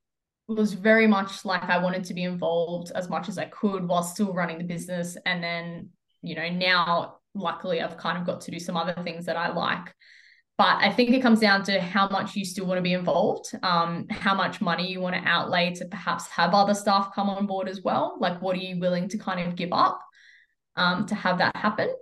was 0.48 0.74
very 0.74 1.06
much 1.06 1.44
like 1.44 1.64
i 1.64 1.78
wanted 1.78 2.04
to 2.04 2.14
be 2.14 2.24
involved 2.24 2.92
as 2.94 3.08
much 3.08 3.28
as 3.28 3.38
i 3.38 3.44
could 3.46 3.86
while 3.86 4.02
still 4.02 4.32
running 4.32 4.58
the 4.58 4.64
business 4.64 5.16
and 5.26 5.42
then 5.42 5.88
you 6.22 6.34
know 6.34 6.48
now 6.48 7.16
luckily 7.34 7.80
i've 7.80 7.96
kind 7.96 8.18
of 8.18 8.26
got 8.26 8.40
to 8.40 8.50
do 8.50 8.58
some 8.58 8.76
other 8.76 8.94
things 9.02 9.26
that 9.26 9.36
i 9.36 9.52
like 9.52 9.94
but 10.58 10.76
i 10.78 10.92
think 10.92 11.10
it 11.10 11.22
comes 11.22 11.40
down 11.40 11.62
to 11.62 11.80
how 11.80 12.08
much 12.08 12.36
you 12.36 12.44
still 12.44 12.66
want 12.66 12.78
to 12.78 12.82
be 12.82 12.92
involved 12.92 13.50
um, 13.62 14.06
how 14.10 14.34
much 14.34 14.60
money 14.60 14.90
you 14.90 15.00
want 15.00 15.14
to 15.14 15.28
outlay 15.28 15.74
to 15.74 15.86
perhaps 15.86 16.28
have 16.28 16.52
other 16.52 16.74
staff 16.74 17.14
come 17.14 17.30
on 17.30 17.46
board 17.46 17.68
as 17.68 17.82
well 17.82 18.16
like 18.20 18.40
what 18.42 18.54
are 18.54 18.60
you 18.60 18.78
willing 18.78 19.08
to 19.08 19.18
kind 19.18 19.40
of 19.40 19.56
give 19.56 19.72
up 19.72 20.00
um, 20.76 21.06
to 21.06 21.14
have 21.14 21.38
that 21.38 21.56
happen. 21.56 21.92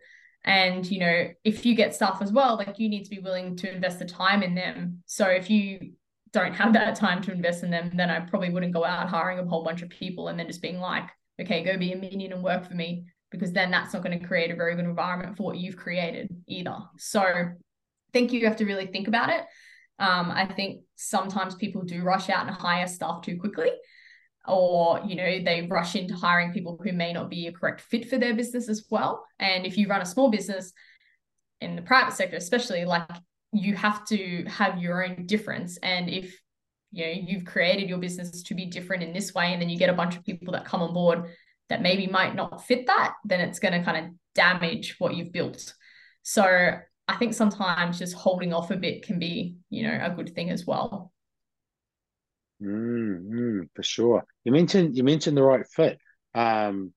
And, 0.44 0.88
you 0.90 0.98
know, 0.98 1.28
if 1.44 1.64
you 1.64 1.74
get 1.74 1.94
staff 1.94 2.20
as 2.20 2.32
well, 2.32 2.56
like 2.56 2.78
you 2.78 2.88
need 2.88 3.04
to 3.04 3.10
be 3.10 3.20
willing 3.20 3.56
to 3.58 3.72
invest 3.72 4.00
the 4.00 4.04
time 4.04 4.42
in 4.42 4.54
them. 4.54 5.02
So 5.06 5.26
if 5.26 5.48
you 5.50 5.92
don't 6.32 6.54
have 6.54 6.72
that 6.72 6.94
time 6.94 7.22
to 7.22 7.32
invest 7.32 7.62
in 7.62 7.70
them, 7.70 7.90
then 7.94 8.10
I 8.10 8.20
probably 8.20 8.50
wouldn't 8.50 8.72
go 8.72 8.84
out 8.84 9.08
hiring 9.08 9.38
a 9.38 9.48
whole 9.48 9.64
bunch 9.64 9.82
of 9.82 9.90
people 9.90 10.28
and 10.28 10.38
then 10.38 10.46
just 10.46 10.62
being 10.62 10.80
like, 10.80 11.04
okay, 11.40 11.62
go 11.62 11.76
be 11.76 11.92
a 11.92 11.96
minion 11.96 12.32
and 12.32 12.42
work 12.42 12.66
for 12.66 12.74
me, 12.74 13.04
because 13.30 13.52
then 13.52 13.70
that's 13.70 13.92
not 13.92 14.02
going 14.02 14.18
to 14.18 14.26
create 14.26 14.50
a 14.50 14.56
very 14.56 14.74
good 14.74 14.84
environment 14.84 15.36
for 15.36 15.44
what 15.44 15.58
you've 15.58 15.76
created 15.76 16.28
either. 16.46 16.76
So 16.98 17.20
I 17.20 17.44
think 18.12 18.32
you 18.32 18.46
have 18.46 18.56
to 18.56 18.64
really 18.64 18.86
think 18.86 19.08
about 19.08 19.30
it. 19.30 19.44
Um, 19.98 20.30
I 20.30 20.46
think 20.46 20.82
sometimes 20.96 21.54
people 21.54 21.82
do 21.82 22.02
rush 22.02 22.30
out 22.30 22.46
and 22.46 22.54
hire 22.54 22.86
staff 22.86 23.22
too 23.22 23.38
quickly 23.38 23.70
or 24.46 25.00
you 25.06 25.14
know 25.14 25.44
they 25.44 25.68
rush 25.70 25.94
into 25.94 26.14
hiring 26.14 26.52
people 26.52 26.78
who 26.82 26.92
may 26.92 27.12
not 27.12 27.30
be 27.30 27.46
a 27.46 27.52
correct 27.52 27.80
fit 27.80 28.08
for 28.08 28.18
their 28.18 28.34
business 28.34 28.68
as 28.68 28.84
well 28.90 29.24
and 29.38 29.64
if 29.64 29.76
you 29.76 29.86
run 29.86 30.00
a 30.00 30.06
small 30.06 30.30
business 30.30 30.72
in 31.60 31.76
the 31.76 31.82
private 31.82 32.12
sector 32.12 32.36
especially 32.36 32.84
like 32.84 33.08
you 33.52 33.74
have 33.76 34.04
to 34.06 34.44
have 34.46 34.78
your 34.78 35.04
own 35.04 35.26
difference 35.26 35.76
and 35.82 36.08
if 36.08 36.38
you 36.90 37.04
know 37.04 37.12
you've 37.26 37.44
created 37.44 37.88
your 37.88 37.98
business 37.98 38.42
to 38.42 38.54
be 38.54 38.66
different 38.66 39.02
in 39.02 39.12
this 39.12 39.34
way 39.34 39.52
and 39.52 39.60
then 39.60 39.68
you 39.68 39.78
get 39.78 39.90
a 39.90 39.94
bunch 39.94 40.16
of 40.16 40.24
people 40.24 40.52
that 40.52 40.64
come 40.64 40.82
on 40.82 40.92
board 40.92 41.24
that 41.68 41.82
maybe 41.82 42.06
might 42.06 42.34
not 42.34 42.64
fit 42.64 42.86
that 42.86 43.14
then 43.24 43.40
it's 43.40 43.58
going 43.58 43.72
to 43.72 43.84
kind 43.84 44.06
of 44.06 44.12
damage 44.34 44.96
what 44.98 45.14
you've 45.14 45.32
built 45.32 45.74
so 46.22 46.44
i 47.08 47.16
think 47.16 47.34
sometimes 47.34 47.98
just 47.98 48.14
holding 48.14 48.52
off 48.52 48.70
a 48.70 48.76
bit 48.76 49.02
can 49.02 49.18
be 49.18 49.56
you 49.70 49.82
know 49.82 49.98
a 50.02 50.10
good 50.10 50.34
thing 50.34 50.50
as 50.50 50.66
well 50.66 51.12
Mm, 52.62 53.24
mm, 53.24 53.68
for 53.74 53.82
sure. 53.82 54.24
You 54.44 54.52
mentioned 54.52 54.96
you 54.96 55.02
mentioned 55.02 55.36
the 55.36 55.42
right 55.42 55.66
fit. 55.66 55.98
Um, 56.34 56.92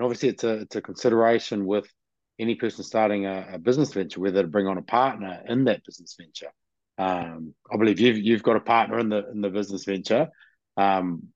obviously, 0.00 0.30
it's 0.30 0.44
a 0.44 0.60
it's 0.60 0.76
a 0.76 0.82
consideration 0.82 1.66
with 1.66 1.86
any 2.40 2.54
person 2.54 2.82
starting 2.84 3.26
a, 3.26 3.50
a, 3.52 3.58
business 3.58 3.92
venture 3.92 4.20
whether 4.20 4.42
to 4.42 4.48
bring 4.48 4.66
on 4.66 4.78
a 4.78 4.82
partner 4.82 5.42
in 5.46 5.64
that 5.64 5.84
business 5.84 6.16
venture. 6.18 6.50
Um, 6.98 7.54
I 7.72 7.76
believe 7.76 8.00
you've 8.00 8.18
you've 8.18 8.42
got 8.42 8.56
a 8.56 8.60
partner 8.60 8.98
in 8.98 9.08
the 9.08 9.30
in 9.30 9.40
the 9.40 9.50
business 9.50 9.84
venture. 9.84 10.28
Um, 10.76 11.28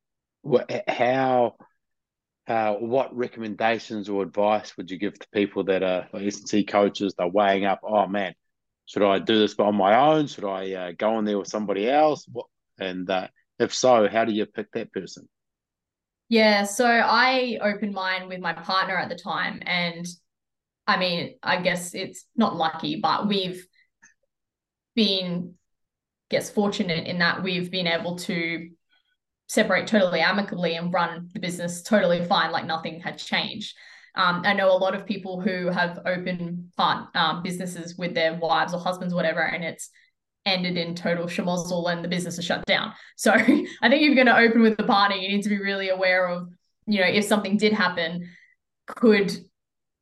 how 0.89 1.57
uh, 2.47 2.75
what 2.75 3.17
recommendations 3.17 4.09
or 4.09 4.23
advice 4.23 4.77
would 4.77 4.91
you 4.91 4.99
give 4.99 5.19
to 5.19 5.27
people 5.33 5.65
that 5.65 5.83
are 5.83 6.09
S&C 6.15 6.65
coaches? 6.65 7.15
They're 7.17 7.29
weighing 7.29 7.65
up. 7.65 7.81
Oh 7.83 8.07
man, 8.07 8.35
should 8.87 9.03
I 9.03 9.19
do 9.19 9.39
this 9.39 9.55
on 9.59 9.75
my 9.75 9.97
own? 9.97 10.27
Should 10.27 10.45
I 10.45 10.73
uh, 10.73 10.93
go 10.97 11.19
in 11.19 11.25
there 11.25 11.39
with 11.39 11.49
somebody 11.49 11.89
else? 11.89 12.27
What 12.31 12.47
and 12.79 13.09
uh, 13.09 13.29
if 13.59 13.75
so, 13.75 14.09
how 14.09 14.25
do 14.25 14.33
you 14.33 14.47
pick 14.47 14.73
that 14.73 14.93
person? 14.93 15.29
Yeah, 16.29 16.65
so 16.65 16.87
I 16.87 17.59
opened 17.61 17.95
mine 17.95 18.29
with 18.29 18.41
my 18.41 18.55
partner 18.55 18.97
at 18.97 19.09
the 19.09 19.15
time. 19.15 19.61
And 19.65 20.07
I 20.87 20.99
mean, 20.99 21.35
I 21.43 21.61
guess 21.63 21.95
it's 21.95 22.27
not 22.37 22.57
lucky, 22.57 23.01
but 23.01 23.27
we've 23.27 23.67
been, 24.95 25.55
gets 26.31 26.51
fortunate 26.51 27.07
in 27.07 27.19
that 27.19 27.43
we've 27.43 27.71
been 27.71 27.87
able 27.87 28.17
to 28.17 28.71
separate 29.47 29.87
totally 29.87 30.21
amicably 30.21 30.75
and 30.75 30.93
run 30.93 31.31
the 31.33 31.41
business 31.41 31.83
totally 31.83 32.25
fine, 32.25 32.51
like 32.51 32.67
nothing 32.67 33.01
had 33.01 33.19
changed. 33.19 33.77
Um, 34.17 34.43
I 34.45 34.53
know 34.53 34.71
a 34.71 34.79
lot 34.79 34.95
of 34.95 35.07
people 35.07 35.41
who 35.41 35.69
have 35.69 36.01
opened 36.07 36.73
part 36.77 37.09
um, 37.17 37.43
businesses 37.43 37.97
with 37.97 38.15
their 38.15 38.35
wives 38.35 38.73
or 38.73 38.81
husbands, 38.81 39.13
whatever, 39.13 39.41
and 39.41 39.65
it's 39.65 39.91
ended 40.47 40.77
in 40.77 40.95
total 40.95 41.27
schmozzle 41.27 41.91
and 41.91 42.05
the 42.05 42.09
business 42.09 42.39
is 42.39 42.45
shut 42.45 42.65
down. 42.67 42.93
So 43.17 43.33
I 43.33 43.37
think 43.39 43.67
if 43.83 44.01
you're 44.01 44.15
going 44.15 44.27
to 44.27 44.39
open 44.39 44.63
with 44.63 44.77
the 44.77 44.85
party, 44.85 45.17
you 45.17 45.29
need 45.29 45.43
to 45.43 45.49
be 45.49 45.59
really 45.59 45.89
aware 45.89 46.29
of, 46.29 46.49
you 46.87 47.01
know, 47.01 47.07
if 47.07 47.25
something 47.25 47.57
did 47.57 47.73
happen, 47.73 48.29
could 48.87 49.33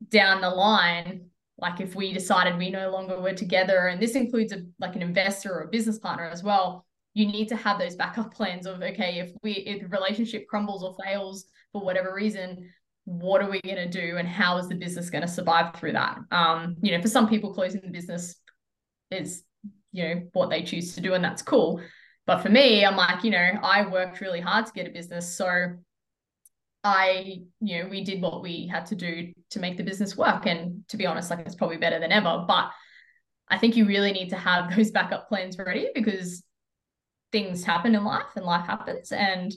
down 0.09 0.41
the 0.41 0.49
line, 0.49 1.29
like 1.57 1.79
if 1.79 1.95
we 1.95 2.13
decided 2.13 2.57
we 2.57 2.69
no 2.69 2.89
longer 2.91 3.19
were 3.19 3.33
together, 3.33 3.87
and 3.87 4.01
this 4.01 4.15
includes 4.15 4.51
a 4.51 4.63
like 4.79 4.95
an 4.95 5.01
investor 5.01 5.53
or 5.53 5.61
a 5.63 5.67
business 5.69 5.99
partner 5.99 6.25
as 6.25 6.43
well, 6.43 6.85
you 7.13 7.25
need 7.25 7.47
to 7.49 7.55
have 7.55 7.79
those 7.79 7.95
backup 7.95 8.33
plans 8.33 8.65
of 8.65 8.81
okay, 8.81 9.19
if 9.19 9.31
we 9.43 9.53
if 9.53 9.81
the 9.81 9.87
relationship 9.87 10.47
crumbles 10.47 10.83
or 10.83 10.95
fails 11.03 11.45
for 11.71 11.83
whatever 11.83 12.13
reason, 12.13 12.69
what 13.05 13.41
are 13.41 13.49
we 13.49 13.61
going 13.61 13.75
to 13.75 13.89
do 13.89 14.17
and 14.17 14.27
how 14.27 14.57
is 14.57 14.67
the 14.67 14.75
business 14.75 15.09
going 15.09 15.21
to 15.21 15.27
survive 15.27 15.75
through 15.75 15.93
that? 15.93 16.17
Um 16.31 16.75
you 16.81 16.95
know 16.95 17.01
for 17.01 17.09
some 17.09 17.29
people 17.29 17.53
closing 17.53 17.81
the 17.81 17.91
business 17.91 18.35
is 19.11 19.43
you 19.91 20.03
know 20.03 20.21
what 20.33 20.49
they 20.49 20.63
choose 20.63 20.95
to 20.95 21.01
do 21.01 21.13
and 21.13 21.23
that's 21.23 21.41
cool. 21.41 21.81
But 22.25 22.41
for 22.41 22.47
me 22.47 22.85
i'm 22.85 22.95
like 22.95 23.25
you 23.25 23.31
know 23.31 23.59
i 23.61 23.85
worked 23.85 24.21
really 24.21 24.39
hard 24.39 24.65
to 24.65 24.71
get 24.71 24.87
a 24.87 24.91
business 24.91 25.37
so 25.37 25.73
i 26.83 27.39
you 27.61 27.83
know 27.83 27.89
we 27.89 28.03
did 28.03 28.21
what 28.21 28.41
we 28.41 28.67
had 28.67 28.85
to 28.85 28.95
do 28.95 29.31
to 29.51 29.59
make 29.59 29.77
the 29.77 29.83
business 29.83 30.17
work. 30.17 30.45
And 30.45 30.83
to 30.89 30.97
be 30.97 31.05
honest 31.05 31.29
like 31.29 31.45
it's 31.45 31.55
probably 31.55 31.77
better 31.77 31.99
than 31.99 32.11
ever. 32.11 32.45
But 32.47 32.71
i 33.49 33.57
think 33.57 33.75
you 33.75 33.85
really 33.85 34.11
need 34.11 34.29
to 34.29 34.37
have 34.37 34.75
those 34.75 34.91
backup 34.91 35.27
plans 35.27 35.57
ready 35.57 35.89
because 35.93 36.43
things 37.31 37.63
happen 37.63 37.95
in 37.95 38.03
life 38.03 38.35
and 38.35 38.45
life 38.45 38.67
happens. 38.67 39.11
And 39.11 39.53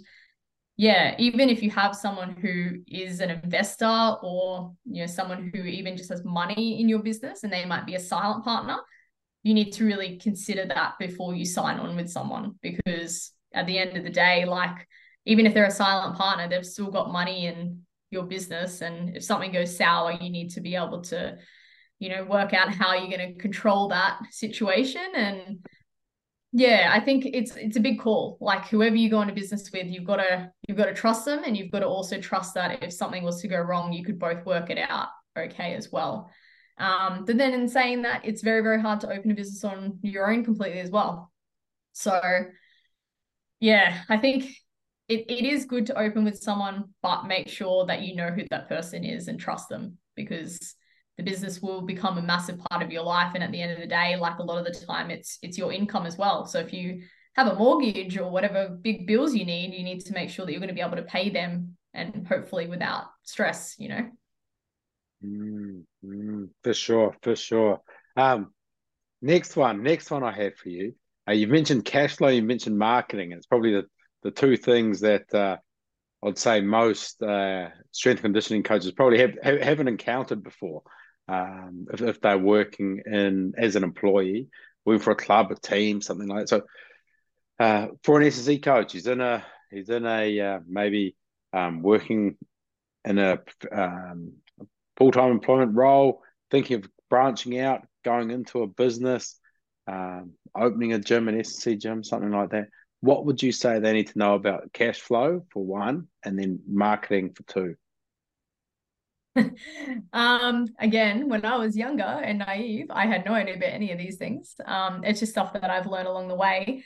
yeah 0.77 1.15
even 1.19 1.49
if 1.49 1.63
you 1.63 1.71
have 1.71 1.97
someone 1.97 2.31
who 2.31 2.83
is 2.87 3.21
an 3.21 3.31
investor 3.31 4.17
or 4.23 4.73
you 4.85 5.01
know 5.01 5.07
someone 5.07 5.51
who 5.55 5.63
even 5.63 5.97
just 5.97 6.11
has 6.11 6.25
money 6.25 6.81
in 6.81 6.89
your 6.89 6.99
business 6.99 7.43
and 7.43 7.53
they 7.53 7.65
might 7.65 7.87
be 7.87 7.95
a 7.95 8.01
silent 8.01 8.45
partner 8.45 8.77
you 9.43 9.55
need 9.55 9.73
to 9.73 9.87
really 9.87 10.19
consider 10.19 10.67
that 10.67 10.95
before 10.99 11.35
you 11.35 11.45
sign 11.45 11.79
on 11.79 11.97
with 11.97 12.11
someone 12.11 12.55
because 12.61 13.33
at 13.55 13.67
the 13.67 13.79
end 13.79 13.97
of 13.97 14.05
the 14.05 14.11
day 14.11 14.45
like 14.45 14.87
even 15.27 15.47
if 15.47 15.55
they're 15.55 15.67
a 15.67 15.71
silent 15.71 16.17
partner 16.17 16.49
they've 16.49 16.67
still 16.67 16.91
got 16.91 17.13
money 17.13 17.47
in 17.47 17.81
your 18.11 18.25
business. 18.25 18.81
And 18.81 19.17
if 19.17 19.25
something 19.25 19.53
goes 19.53 19.77
sour 19.77 20.13
you 20.13 20.31
need 20.31 20.51
to 20.51 20.61
be 20.61 20.75
able 20.77 21.03
to 21.03 21.37
you 21.99 22.09
know 22.11 22.25
work 22.25 22.53
out 22.55 22.73
how 22.73 22.95
you're 22.95 23.17
going 23.17 23.35
to 23.35 23.41
control 23.41 23.89
that 23.89 24.19
situation. 24.31 25.03
And 25.15 25.67
yeah 26.53 26.91
i 26.95 27.01
think 27.01 27.27
it's 27.27 27.55
it's 27.57 27.77
a 27.77 27.81
big 27.81 27.99
call. 28.01 28.39
Like 28.41 28.69
whoever 28.69 28.97
you 28.97 29.11
go 29.11 29.21
into 29.21 29.35
business 29.35 29.69
with 29.73 29.89
you've 29.89 30.07
got 30.07 30.17
to 30.17 30.51
you've 30.67 30.79
got 30.79 30.87
to 30.87 30.95
trust 30.95 31.25
them 31.25 31.43
and 31.45 31.57
you've 31.57 31.73
got 31.73 31.81
to 31.81 31.87
also 31.87 32.21
trust 32.21 32.55
that 32.55 32.83
if 32.83 32.93
something 32.93 33.25
was 33.25 33.41
to 33.43 33.49
go 33.49 33.59
wrong 33.59 33.93
you 33.93 34.05
could 34.05 34.19
both 34.19 34.47
work 34.47 34.71
it 34.71 34.79
out 34.79 35.09
okay 35.37 35.75
as 35.75 35.91
well. 35.93 36.31
Um, 36.79 37.25
but 37.25 37.39
then 37.39 37.55
in 37.55 37.69
saying 37.69 38.03
that, 38.03 38.25
it's 38.25 38.43
very, 38.43 38.61
very 38.63 38.81
hard 38.81 39.01
to 39.01 39.11
open 39.11 39.31
a 39.31 39.35
business 39.35 39.65
on 39.65 39.99
your 40.03 40.31
own 40.31 40.45
completely 40.45 40.81
as 40.81 40.91
well. 40.91 41.33
So 41.93 42.21
yeah, 43.61 44.03
I 44.09 44.19
think 44.19 44.51
it, 45.09 45.25
it 45.31 45.45
is 45.45 45.65
good 45.65 45.87
to 45.87 45.99
open 45.99 46.25
with 46.25 46.39
someone, 46.39 46.85
but 47.03 47.27
make 47.27 47.49
sure 47.49 47.87
that 47.87 48.03
you 48.03 48.15
know 48.17 48.31
who 48.31 48.43
that 48.51 48.69
person 48.69 49.05
is 49.05 49.29
and 49.29 49.39
trust 49.39 49.69
them 49.69 49.99
because 50.17 50.75
the 51.17 51.23
business 51.23 51.63
will 51.63 51.83
become 51.83 52.19
a 52.19 52.23
massive 52.23 52.59
part 52.59 52.83
of 52.83 52.91
your 52.91 53.03
life. 53.03 53.33
And 53.35 53.43
at 53.43 53.53
the 53.53 53.63
end 53.63 53.73
of 53.73 53.81
the 53.81 53.87
day, 53.87 54.17
like 54.17 54.39
a 54.39 54.43
lot 54.43 54.59
of 54.59 54.65
the 54.65 54.87
time, 54.87 55.11
it's 55.11 55.39
it's 55.43 55.57
your 55.57 55.73
income 55.73 56.07
as 56.07 56.19
well. 56.19 56.45
So 56.47 56.59
if 56.59 56.73
you 56.73 57.03
have 57.35 57.47
a 57.47 57.55
mortgage 57.55 58.19
or 58.19 58.31
whatever 58.31 58.69
big 58.69 59.07
bills 59.07 59.35
you 59.35 59.45
need, 59.45 59.75
you 59.75 59.85
need 59.85 60.01
to 60.01 60.13
make 60.13 60.31
sure 60.31 60.45
that 60.45 60.53
you're 60.53 60.61
going 60.61 60.69
to 60.69 60.75
be 60.75 60.81
able 60.81 60.97
to 60.97 61.03
pay 61.03 61.31
them 61.31 61.77
and 61.95 62.27
hopefully 62.27 62.67
without 62.67 63.05
stress, 63.23 63.77
you 63.79 63.89
know. 63.89 64.11
Mm, 65.25 65.85
mm, 66.05 66.49
for 66.63 66.75
sure, 66.75 67.17
for 67.23 67.37
sure. 67.37 67.81
Um, 68.17 68.53
next 69.23 69.57
one, 69.57 69.83
next 69.83 70.11
one 70.11 70.23
I 70.23 70.33
have 70.33 70.57
for 70.57 70.69
you. 70.69 70.95
Uh, 71.29 71.33
you 71.33 71.47
mentioned 71.47 71.85
cash 71.85 72.17
flow, 72.17 72.29
you 72.29 72.43
mentioned 72.43 72.79
marketing. 72.79 73.33
and 73.33 73.39
It's 73.39 73.47
probably 73.47 73.73
the, 73.73 73.87
the 74.27 74.33
two 74.33 74.57
things 74.57 75.01
that 75.01 75.33
uh, 75.33 75.57
I'd 76.25 76.37
say 76.37 76.61
most 76.61 77.23
uh, 77.23 77.69
strength 77.93 78.23
conditioning 78.23 78.65
coaches 78.65 78.91
probably 78.91 79.21
have, 79.21 79.37
have, 79.41 79.79
not 79.79 79.87
encountered 79.87 80.43
before. 80.43 80.83
Um, 81.29 81.87
if, 81.93 82.03
if 82.03 82.21
they're 82.21 82.37
working 82.37 83.03
in 83.07 83.53
as 83.57 83.77
an 83.77 83.85
employee, 83.85 84.49
working 84.85 85.03
for 85.03 85.13
a 85.13 85.17
club, 85.17 85.53
a 85.53 85.55
team, 85.55 86.01
something 86.01 86.27
like 86.27 86.41
that. 86.41 86.49
So, 86.49 86.63
uh, 87.61 87.87
for 88.03 88.21
an 88.21 88.27
S&C 88.27 88.59
coach, 88.59 88.93
he's 88.93 89.07
in 89.07 89.21
a 89.21 89.45
he's 89.71 89.91
in 89.91 90.05
a 90.05 90.41
uh, 90.41 90.59
maybe 90.67 91.15
um, 91.53 91.83
working 91.83 92.37
in 93.05 93.19
a 93.19 93.39
um, 93.71 94.33
full 94.97 95.13
time 95.13 95.31
employment 95.31 95.77
role, 95.77 96.21
thinking 96.51 96.79
of 96.79 96.91
branching 97.09 97.61
out, 97.61 97.87
going 98.05 98.33
into 98.33 98.63
a 98.63 98.67
business, 98.67 99.39
um, 99.87 100.33
opening 100.57 100.95
a 100.95 100.99
gym, 100.99 101.29
an 101.29 101.39
S&C 101.39 101.77
gym, 101.77 102.03
something 102.03 102.33
like 102.33 102.51
that. 102.51 102.67
What 103.01 103.27
would 103.27 103.43
you 103.43 103.53
say 103.53 103.79
they 103.79 103.93
need 103.93 104.09
to 104.09 104.19
know 104.19 104.35
about 104.35 104.73
cash 104.73 105.01
flow 105.01 105.45
for 105.51 105.65
one, 105.65 106.09
and 106.25 106.39
then 106.39 106.61
marketing 106.67 107.35
for 107.35 107.43
two? 107.45 107.77
um, 110.13 110.67
again, 110.79 111.29
when 111.29 111.45
I 111.45 111.57
was 111.57 111.77
younger 111.77 112.03
and 112.03 112.39
naive, 112.39 112.87
I 112.91 113.07
had 113.07 113.25
no 113.25 113.35
idea 113.35 113.57
about 113.57 113.73
any 113.73 113.93
of 113.93 113.99
these 113.99 114.17
things. 114.17 114.55
Um, 114.65 115.05
it's 115.05 115.21
just 115.21 115.33
stuff 115.33 115.53
that 115.53 115.71
I've 115.71 115.87
learned 115.87 116.09
along 116.09 116.29
the 116.29 116.35
way. 116.35 116.85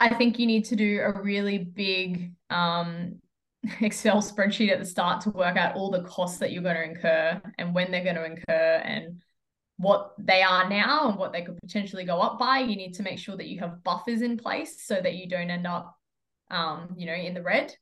I 0.00 0.14
think 0.14 0.38
you 0.38 0.46
need 0.46 0.66
to 0.66 0.76
do 0.76 1.00
a 1.00 1.20
really 1.20 1.58
big 1.58 2.32
um, 2.50 3.20
Excel 3.80 4.22
spreadsheet 4.22 4.70
at 4.70 4.78
the 4.78 4.84
start 4.84 5.22
to 5.22 5.30
work 5.30 5.56
out 5.56 5.76
all 5.76 5.90
the 5.90 6.02
costs 6.02 6.38
that 6.38 6.52
you're 6.52 6.62
going 6.62 6.76
to 6.76 6.84
incur 6.84 7.40
and 7.58 7.74
when 7.74 7.90
they're 7.90 8.04
going 8.04 8.16
to 8.16 8.24
incur 8.24 8.82
and 8.84 9.22
what 9.76 10.12
they 10.18 10.42
are 10.42 10.68
now 10.68 11.08
and 11.08 11.18
what 11.18 11.32
they 11.32 11.42
could 11.42 11.58
potentially 11.60 12.04
go 12.04 12.20
up 12.20 12.38
by. 12.38 12.58
You 12.58 12.76
need 12.76 12.94
to 12.94 13.02
make 13.02 13.18
sure 13.18 13.36
that 13.36 13.48
you 13.48 13.60
have 13.60 13.82
buffers 13.82 14.22
in 14.22 14.36
place 14.36 14.86
so 14.86 15.00
that 15.00 15.14
you 15.14 15.28
don't 15.28 15.50
end 15.50 15.66
up, 15.66 15.96
um, 16.50 16.94
you 16.96 17.06
know, 17.06 17.14
in 17.14 17.34
the 17.34 17.42
red. 17.42 17.74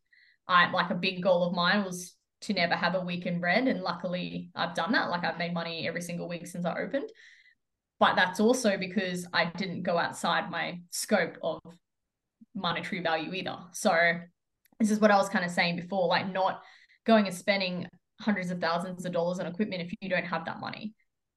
I 0.49 0.71
like 0.71 0.91
a 0.91 0.95
big 0.95 1.23
goal 1.23 1.45
of 1.45 1.55
mine 1.55 1.85
was 1.85 2.15
to 2.43 2.53
never 2.53 2.75
have 2.75 2.95
a 2.95 3.01
week 3.01 3.27
in 3.27 3.41
red, 3.41 3.69
and 3.69 3.83
luckily 3.83 4.51
I've 4.55 4.75
done 4.75 4.93
that. 4.93 5.11
Like 5.11 5.25
I've 5.25 5.39
made 5.39 5.55
money 5.55 5.87
every 5.87 6.03
single 6.03 6.29
week 6.29 6.47
since 6.47 6.67
I 6.67 6.79
opened, 6.79 7.11
but 8.01 8.17
that's 8.17 8.41
also 8.41 8.77
because 8.77 9.27
I 9.33 9.47
didn't 9.57 9.83
go 9.83 9.99
outside 9.99 10.51
my 10.51 10.81
scope 10.91 11.37
of 11.43 11.61
monetary 12.55 13.03
value 13.03 13.33
either. 13.33 13.57
So 13.73 13.97
this 14.81 14.91
is 14.91 14.99
what 14.99 15.13
I 15.13 15.17
was 15.17 15.29
kind 15.29 15.45
of 15.45 15.51
saying 15.53 15.77
before, 15.77 16.09
like 16.09 16.33
not 16.33 16.63
going 17.07 17.27
and 17.27 17.35
spending 17.35 17.87
hundreds 18.21 18.51
of 18.51 18.61
thousands 18.61 19.05
of 19.05 19.13
dollars 19.13 19.39
on 19.39 19.47
equipment 19.47 19.83
if 19.83 19.93
you 20.01 20.09
don't 20.09 20.25
have 20.25 20.45
that 20.45 20.61
money 20.61 20.95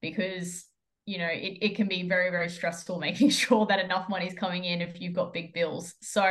because 0.09 0.65
you 1.05 1.17
know 1.17 1.27
it, 1.27 1.57
it 1.61 1.75
can 1.75 1.87
be 1.87 2.07
very 2.07 2.29
very 2.29 2.49
stressful 2.49 2.99
making 3.09 3.29
sure 3.29 3.65
that 3.65 3.79
enough 3.79 4.09
money 4.09 4.27
is 4.27 4.33
coming 4.33 4.65
in 4.65 4.81
if 4.81 4.99
you've 5.01 5.15
got 5.15 5.33
big 5.33 5.53
bills. 5.53 5.95
So 6.01 6.23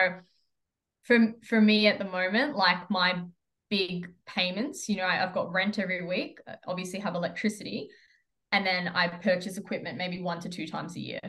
for 1.05 1.35
for 1.43 1.61
me 1.61 1.87
at 1.87 1.99
the 1.99 2.05
moment 2.05 2.57
like 2.57 2.91
my 2.91 3.23
big 3.71 4.09
payments 4.27 4.89
you 4.89 4.97
know 4.97 5.05
I, 5.05 5.23
i've 5.23 5.35
got 5.35 5.53
rent 5.53 5.79
every 5.79 6.05
week 6.05 6.39
uh, 6.47 6.55
obviously 6.67 6.99
have 7.01 7.15
electricity 7.15 7.89
and 8.53 8.67
then 8.67 8.89
i 8.89 9.09
purchase 9.09 9.57
equipment 9.57 9.99
maybe 9.99 10.23
one 10.23 10.41
to 10.41 10.49
two 10.49 10.67
times 10.67 10.97
a 10.97 11.01
year. 11.01 11.21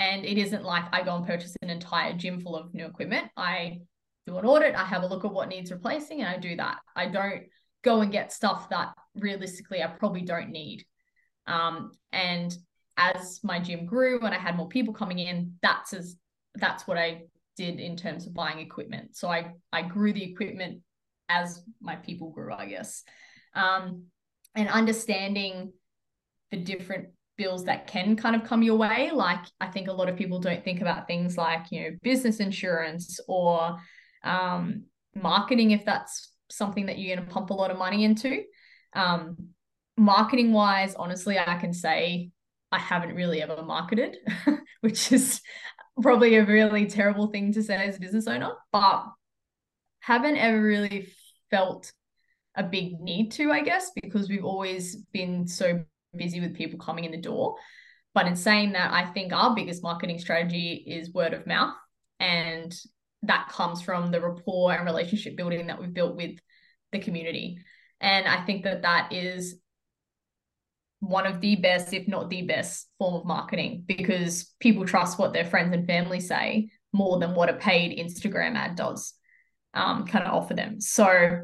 And 0.00 0.24
it 0.24 0.38
isn't 0.38 0.64
like 0.64 0.84
i 0.92 1.02
go 1.02 1.16
and 1.16 1.26
purchase 1.26 1.56
an 1.62 1.70
entire 1.70 2.12
gym 2.14 2.40
full 2.40 2.56
of 2.56 2.74
new 2.74 2.84
equipment. 2.84 3.30
I 3.36 3.80
do 4.26 4.38
an 4.38 4.44
audit 4.44 4.74
i 4.74 4.84
have 4.84 5.02
a 5.02 5.06
look 5.06 5.24
at 5.24 5.32
what 5.32 5.48
needs 5.48 5.70
replacing 5.70 6.20
and 6.20 6.28
i 6.28 6.38
do 6.38 6.56
that. 6.56 6.78
I 6.96 7.06
don't 7.06 7.44
go 7.82 8.00
and 8.00 8.10
get 8.10 8.32
stuff 8.32 8.68
that 8.70 8.94
realistically 9.14 9.82
i 9.82 9.86
probably 9.86 10.22
don't 10.22 10.50
need 10.50 10.84
um, 11.46 11.92
and 12.12 12.56
as 12.96 13.40
my 13.42 13.58
gym 13.58 13.86
grew 13.86 14.20
and 14.20 14.34
I 14.34 14.38
had 14.38 14.56
more 14.56 14.68
people 14.68 14.94
coming 14.94 15.18
in, 15.18 15.54
that's 15.62 15.92
as 15.92 16.16
that's 16.54 16.86
what 16.86 16.96
I 16.96 17.22
did 17.56 17.80
in 17.80 17.96
terms 17.96 18.26
of 18.26 18.34
buying 18.34 18.58
equipment. 18.58 19.16
So 19.16 19.28
I 19.28 19.52
I 19.72 19.82
grew 19.82 20.12
the 20.12 20.24
equipment 20.24 20.80
as 21.28 21.62
my 21.80 21.96
people 21.96 22.30
grew, 22.30 22.52
I 22.52 22.66
guess. 22.66 23.02
Um, 23.54 24.04
and 24.54 24.68
understanding 24.68 25.72
the 26.50 26.56
different 26.58 27.08
bills 27.36 27.64
that 27.64 27.86
can 27.86 28.14
kind 28.16 28.36
of 28.36 28.44
come 28.44 28.62
your 28.62 28.76
way. 28.76 29.10
Like 29.12 29.40
I 29.60 29.66
think 29.66 29.88
a 29.88 29.92
lot 29.92 30.08
of 30.08 30.16
people 30.16 30.38
don't 30.38 30.62
think 30.62 30.80
about 30.80 31.06
things 31.06 31.36
like, 31.36 31.66
you 31.70 31.82
know, 31.82 31.96
business 32.02 32.38
insurance 32.38 33.18
or 33.26 33.76
um, 34.22 34.84
marketing 35.14 35.72
if 35.72 35.84
that's 35.84 36.32
something 36.50 36.86
that 36.86 36.98
you're 36.98 37.16
going 37.16 37.26
to 37.26 37.34
pump 37.34 37.50
a 37.50 37.54
lot 37.54 37.70
of 37.70 37.78
money 37.78 38.04
into. 38.04 38.42
Um, 38.94 39.48
marketing 39.96 40.52
wise, 40.52 40.94
honestly, 40.94 41.38
I 41.38 41.58
can 41.58 41.72
say 41.72 42.30
I 42.72 42.78
haven't 42.78 43.14
really 43.14 43.42
ever 43.42 43.62
marketed, 43.62 44.16
which 44.80 45.12
is 45.12 45.40
probably 46.00 46.36
a 46.36 46.44
really 46.44 46.86
terrible 46.86 47.28
thing 47.28 47.52
to 47.52 47.62
say 47.62 47.86
as 47.86 47.96
a 47.96 48.00
business 48.00 48.26
owner, 48.26 48.52
but 48.72 49.04
haven't 50.00 50.36
ever 50.36 50.60
really 50.60 51.08
felt 51.50 51.92
a 52.56 52.62
big 52.62 53.00
need 53.00 53.30
to, 53.32 53.50
I 53.50 53.62
guess, 53.62 53.90
because 54.00 54.28
we've 54.28 54.44
always 54.44 54.96
been 55.12 55.46
so 55.46 55.84
busy 56.16 56.40
with 56.40 56.54
people 56.54 56.78
coming 56.78 57.04
in 57.04 57.10
the 57.10 57.20
door. 57.20 57.56
But 58.12 58.26
in 58.26 58.36
saying 58.36 58.72
that, 58.72 58.92
I 58.92 59.06
think 59.06 59.32
our 59.32 59.54
biggest 59.54 59.82
marketing 59.82 60.18
strategy 60.18 60.84
is 60.86 61.12
word 61.12 61.34
of 61.34 61.46
mouth. 61.46 61.74
And 62.20 62.74
that 63.22 63.48
comes 63.48 63.82
from 63.82 64.10
the 64.10 64.20
rapport 64.20 64.72
and 64.72 64.84
relationship 64.84 65.36
building 65.36 65.66
that 65.66 65.80
we've 65.80 65.92
built 65.92 66.16
with 66.16 66.38
the 66.92 67.00
community. 67.00 67.58
And 68.00 68.28
I 68.28 68.44
think 68.44 68.64
that 68.64 68.82
that 68.82 69.12
is 69.12 69.56
one 71.06 71.26
of 71.26 71.40
the 71.40 71.56
best, 71.56 71.92
if 71.92 72.08
not 72.08 72.30
the 72.30 72.42
best, 72.42 72.88
form 72.98 73.14
of 73.14 73.24
marketing 73.24 73.84
because 73.86 74.54
people 74.60 74.84
trust 74.84 75.18
what 75.18 75.32
their 75.32 75.44
friends 75.44 75.74
and 75.74 75.86
family 75.86 76.20
say 76.20 76.68
more 76.92 77.18
than 77.18 77.34
what 77.34 77.48
a 77.48 77.54
paid 77.54 77.98
Instagram 77.98 78.54
ad 78.54 78.76
does 78.76 79.14
um, 79.74 80.06
kind 80.06 80.24
of 80.24 80.32
offer 80.32 80.54
them. 80.54 80.80
So 80.80 81.42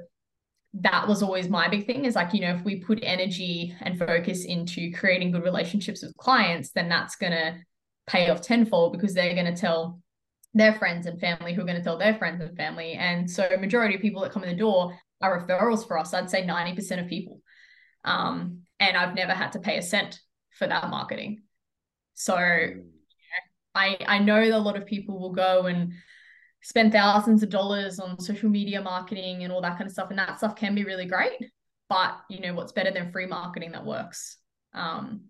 that 0.74 1.08
was 1.08 1.22
always 1.22 1.48
my 1.48 1.68
big 1.68 1.86
thing 1.86 2.04
is 2.04 2.14
like, 2.14 2.32
you 2.32 2.40
know, 2.40 2.54
if 2.54 2.64
we 2.64 2.76
put 2.76 3.00
energy 3.02 3.74
and 3.80 3.98
focus 3.98 4.44
into 4.44 4.92
creating 4.92 5.32
good 5.32 5.42
relationships 5.42 6.02
with 6.02 6.16
clients, 6.16 6.70
then 6.70 6.88
that's 6.88 7.16
going 7.16 7.32
to 7.32 7.56
pay 8.06 8.30
off 8.30 8.40
tenfold 8.40 8.92
because 8.92 9.12
they're 9.12 9.34
going 9.34 9.52
to 9.52 9.60
tell 9.60 10.00
their 10.54 10.74
friends 10.74 11.06
and 11.06 11.20
family 11.20 11.52
who 11.52 11.62
are 11.62 11.66
going 11.66 11.76
to 11.76 11.82
tell 11.82 11.98
their 11.98 12.14
friends 12.14 12.40
and 12.40 12.56
family. 12.56 12.92
And 12.92 13.28
so 13.30 13.48
majority 13.58 13.96
of 13.96 14.00
people 14.00 14.22
that 14.22 14.32
come 14.32 14.44
in 14.44 14.50
the 14.50 14.56
door 14.56 14.96
are 15.20 15.44
referrals 15.44 15.86
for 15.86 15.98
us. 15.98 16.14
I'd 16.14 16.30
say 16.30 16.42
90% 16.42 17.02
of 17.02 17.08
people. 17.08 17.40
Um, 18.04 18.62
and 18.78 18.96
I've 18.96 19.14
never 19.14 19.32
had 19.32 19.52
to 19.52 19.58
pay 19.58 19.78
a 19.78 19.82
cent 19.82 20.20
for 20.58 20.66
that 20.66 20.90
marketing. 20.90 21.42
So 22.14 22.34
mm. 22.34 22.82
I 23.74 23.96
I 24.06 24.18
know 24.18 24.44
that 24.44 24.56
a 24.56 24.58
lot 24.58 24.76
of 24.76 24.86
people 24.86 25.18
will 25.18 25.32
go 25.32 25.66
and 25.66 25.92
spend 26.62 26.92
thousands 26.92 27.42
of 27.42 27.50
dollars 27.50 27.98
on 27.98 28.20
social 28.20 28.50
media 28.50 28.82
marketing 28.82 29.44
and 29.44 29.52
all 29.52 29.62
that 29.62 29.78
kind 29.78 29.86
of 29.86 29.92
stuff, 29.92 30.10
and 30.10 30.18
that 30.18 30.38
stuff 30.38 30.56
can 30.56 30.74
be 30.74 30.84
really 30.84 31.06
great. 31.06 31.50
But 31.88 32.16
you 32.28 32.40
know 32.40 32.54
what's 32.54 32.72
better 32.72 32.90
than 32.90 33.12
free 33.12 33.26
marketing 33.26 33.72
that 33.72 33.84
works? 33.84 34.36
Um, 34.72 35.22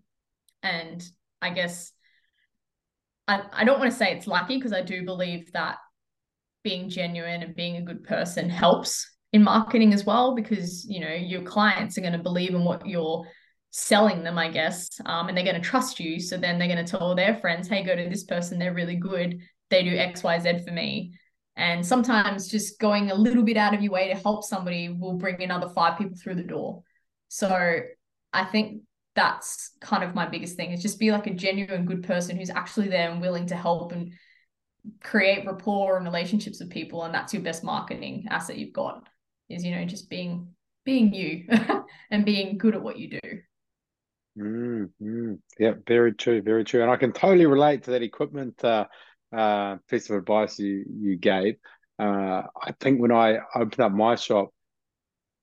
and 0.63 1.03
I 1.41 1.51
guess 1.51 1.91
I, 3.27 3.41
I 3.51 3.63
don't 3.63 3.79
want 3.79 3.91
to 3.91 3.97
say 3.97 4.13
it's 4.13 4.27
lucky 4.27 4.57
because 4.57 4.73
I 4.73 4.81
do 4.81 5.03
believe 5.03 5.51
that 5.53 5.77
being 6.63 6.89
genuine 6.89 7.41
and 7.41 7.55
being 7.55 7.77
a 7.77 7.81
good 7.81 8.03
person 8.03 8.49
helps 8.49 9.10
in 9.33 9.43
marketing 9.43 9.93
as 9.93 10.05
well 10.05 10.35
because 10.35 10.85
you 10.85 10.99
know 10.99 11.13
your 11.13 11.41
clients 11.43 11.97
are 11.97 12.01
going 12.01 12.13
to 12.13 12.19
believe 12.19 12.53
in 12.53 12.63
what 12.63 12.85
you're 12.85 13.25
selling 13.71 14.23
them, 14.23 14.37
I 14.37 14.49
guess, 14.49 14.89
um, 15.05 15.27
and 15.27 15.37
they're 15.37 15.45
going 15.45 15.61
to 15.61 15.61
trust 15.61 15.99
you. 15.99 16.19
So 16.19 16.37
then 16.37 16.59
they're 16.59 16.67
going 16.67 16.85
to 16.85 16.89
tell 16.89 17.15
their 17.15 17.37
friends, 17.37 17.67
hey, 17.67 17.83
go 17.83 17.95
to 17.95 18.09
this 18.09 18.25
person. 18.25 18.59
They're 18.59 18.73
really 18.73 18.97
good. 18.97 19.39
They 19.69 19.83
do 19.83 19.95
X, 19.95 20.23
Y, 20.23 20.39
Z 20.39 20.59
for 20.65 20.73
me. 20.73 21.13
And 21.55 21.85
sometimes 21.85 22.49
just 22.49 22.79
going 22.79 23.11
a 23.11 23.15
little 23.15 23.43
bit 23.43 23.57
out 23.57 23.73
of 23.73 23.81
your 23.81 23.91
way 23.91 24.09
to 24.09 24.19
help 24.19 24.43
somebody 24.43 24.89
will 24.89 25.13
bring 25.13 25.41
another 25.41 25.69
five 25.69 25.97
people 25.97 26.17
through 26.17 26.35
the 26.35 26.43
door. 26.43 26.83
So 27.29 27.79
I 28.33 28.43
think 28.45 28.81
that's 29.15 29.71
kind 29.81 30.03
of 30.03 30.15
my 30.15 30.25
biggest 30.25 30.55
thing 30.55 30.71
is 30.71 30.81
just 30.81 30.99
be 30.99 31.11
like 31.11 31.27
a 31.27 31.33
genuine 31.33 31.85
good 31.85 32.03
person 32.03 32.37
who's 32.37 32.49
actually 32.49 32.87
there 32.87 33.09
and 33.09 33.21
willing 33.21 33.47
to 33.47 33.55
help 33.55 33.91
and 33.91 34.13
create 35.03 35.45
rapport 35.45 35.97
and 35.97 36.05
relationships 36.05 36.59
with 36.59 36.69
people. 36.69 37.03
And 37.03 37.13
that's 37.13 37.33
your 37.33 37.43
best 37.43 37.63
marketing 37.63 38.27
asset 38.29 38.57
you've 38.57 38.73
got 38.73 39.07
is, 39.51 39.63
you 39.63 39.75
know, 39.75 39.85
just 39.85 40.09
being 40.09 40.47
being 40.83 41.13
you 41.13 41.47
and 42.11 42.25
being 42.25 42.57
good 42.57 42.75
at 42.75 42.81
what 42.81 42.97
you 42.97 43.19
do. 43.21 43.41
Mm. 44.37 45.39
Yeah, 45.59 45.73
very 45.85 46.13
true, 46.13 46.41
very 46.41 46.63
true. 46.63 46.81
And 46.81 46.91
I 46.91 46.95
can 46.95 47.11
totally 47.11 47.45
relate 47.45 47.83
to 47.83 47.91
that 47.91 48.01
equipment 48.01 48.63
uh, 48.63 48.85
uh, 49.35 49.77
piece 49.89 50.09
of 50.09 50.17
advice 50.17 50.57
you 50.59 50.85
you 50.89 51.17
gave. 51.17 51.55
Uh, 51.99 52.43
I 52.59 52.71
think 52.79 52.99
when 52.99 53.11
I 53.11 53.39
opened 53.53 53.79
up 53.79 53.91
my 53.91 54.15
shop, 54.15 54.49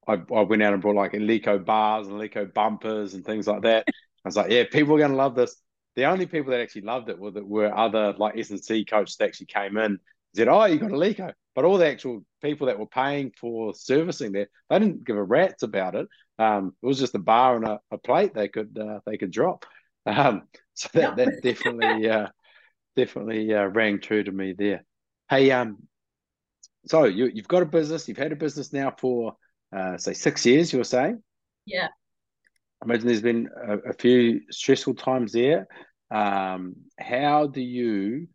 I, 0.06 0.14
I 0.34 0.40
went 0.40 0.62
out 0.62 0.72
and 0.72 0.82
bought 0.82 0.96
like 0.96 1.12
Eleiko 1.12 1.64
bars 1.64 2.08
and 2.08 2.16
Eleiko 2.16 2.52
bumpers 2.52 3.14
and 3.14 3.24
things 3.24 3.46
like 3.46 3.62
that. 3.62 3.84
I 3.88 3.92
was 4.24 4.36
like, 4.36 4.50
yeah, 4.50 4.64
people 4.70 4.94
are 4.94 4.98
going 4.98 5.10
to 5.10 5.16
love 5.16 5.34
this. 5.34 5.54
The 5.94 6.06
only 6.06 6.26
people 6.26 6.50
that 6.52 6.60
actually 6.60 6.82
loved 6.82 7.08
it 7.10 7.18
were 7.18 7.32
were 7.32 7.76
other 7.76 8.14
like 8.14 8.38
S 8.38 8.50
and 8.50 8.62
C 8.62 8.84
coaches 8.84 9.16
that 9.16 9.26
actually 9.28 9.46
came 9.46 9.76
in 9.76 9.98
said, 10.34 10.48
"Oh, 10.48 10.64
you 10.64 10.78
got 10.78 10.90
Eleiko," 10.90 11.32
but 11.58 11.64
all 11.64 11.76
the 11.76 11.88
actual 11.88 12.24
people 12.40 12.68
that 12.68 12.78
were 12.78 12.86
paying 12.86 13.32
for 13.32 13.74
servicing 13.74 14.30
there, 14.30 14.46
they 14.70 14.78
didn't 14.78 15.04
give 15.04 15.16
a 15.16 15.24
rat's 15.24 15.64
about 15.64 15.96
it. 15.96 16.06
Um, 16.38 16.72
it 16.80 16.86
was 16.86 17.00
just 17.00 17.16
a 17.16 17.18
bar 17.18 17.56
and 17.56 17.66
a, 17.66 17.80
a 17.90 17.98
plate 17.98 18.32
they 18.32 18.46
could 18.46 18.78
uh, 18.78 19.00
they 19.04 19.16
could 19.16 19.32
drop. 19.32 19.66
Um, 20.06 20.42
so 20.74 20.88
that, 20.92 21.16
that 21.16 21.42
definitely 21.42 22.08
uh, 22.08 22.28
definitely 22.94 23.52
uh, 23.52 23.64
rang 23.64 24.00
true 24.00 24.22
to 24.22 24.30
me 24.30 24.54
there. 24.56 24.84
Hey, 25.28 25.50
um, 25.50 25.78
so 26.86 27.06
you 27.06 27.26
you've 27.26 27.48
got 27.48 27.64
a 27.64 27.66
business. 27.66 28.06
You've 28.06 28.18
had 28.18 28.30
a 28.30 28.36
business 28.36 28.72
now 28.72 28.94
for 28.96 29.34
uh, 29.76 29.98
say 29.98 30.12
six 30.12 30.46
years. 30.46 30.72
You 30.72 30.78
were 30.78 30.84
saying, 30.84 31.20
yeah. 31.66 31.88
I 32.80 32.84
imagine 32.84 33.08
there's 33.08 33.20
been 33.20 33.48
a, 33.66 33.78
a 33.78 33.92
few 33.94 34.42
stressful 34.52 34.94
times 34.94 35.32
there. 35.32 35.66
Um, 36.08 36.76
how 37.00 37.48
do 37.48 37.60
you 37.60 38.28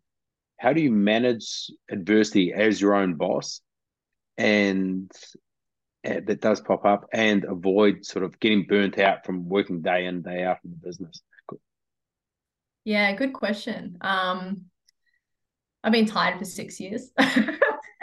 how 0.64 0.72
do 0.72 0.80
you 0.80 0.90
manage 0.90 1.70
adversity 1.90 2.54
as 2.54 2.80
your 2.80 2.94
own 2.94 3.16
boss? 3.16 3.60
And 4.38 5.12
uh, 6.06 6.20
that 6.26 6.40
does 6.40 6.62
pop 6.62 6.86
up 6.86 7.04
and 7.12 7.44
avoid 7.44 8.06
sort 8.06 8.24
of 8.24 8.40
getting 8.40 8.64
burnt 8.66 8.98
out 8.98 9.26
from 9.26 9.46
working 9.46 9.82
day 9.82 10.06
in 10.06 10.22
day 10.22 10.42
out 10.42 10.56
in 10.64 10.70
the 10.70 10.76
business. 10.76 11.20
Yeah 12.84 13.12
good 13.12 13.34
question. 13.34 13.98
Um 14.00 14.62
i've 15.82 15.92
been 15.92 16.06
tired 16.06 16.38
for 16.38 16.46
six 16.46 16.80
years. 16.80 17.10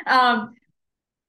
Um 0.07 0.55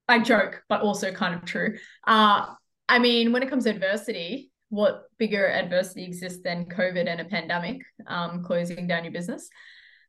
i 0.08 0.18
joke 0.18 0.62
but 0.68 0.80
also 0.82 1.12
kind 1.12 1.34
of 1.34 1.44
true. 1.44 1.78
Uh 2.06 2.46
i 2.88 2.98
mean 2.98 3.32
when 3.32 3.42
it 3.42 3.48
comes 3.48 3.64
to 3.64 3.70
adversity 3.70 4.50
what 4.68 5.04
bigger 5.18 5.46
adversity 5.46 6.04
exists 6.04 6.40
than 6.42 6.64
COVID 6.64 7.06
and 7.06 7.20
a 7.20 7.26
pandemic 7.26 7.82
um, 8.06 8.42
closing 8.42 8.86
down 8.86 9.04
your 9.04 9.12
business. 9.12 9.50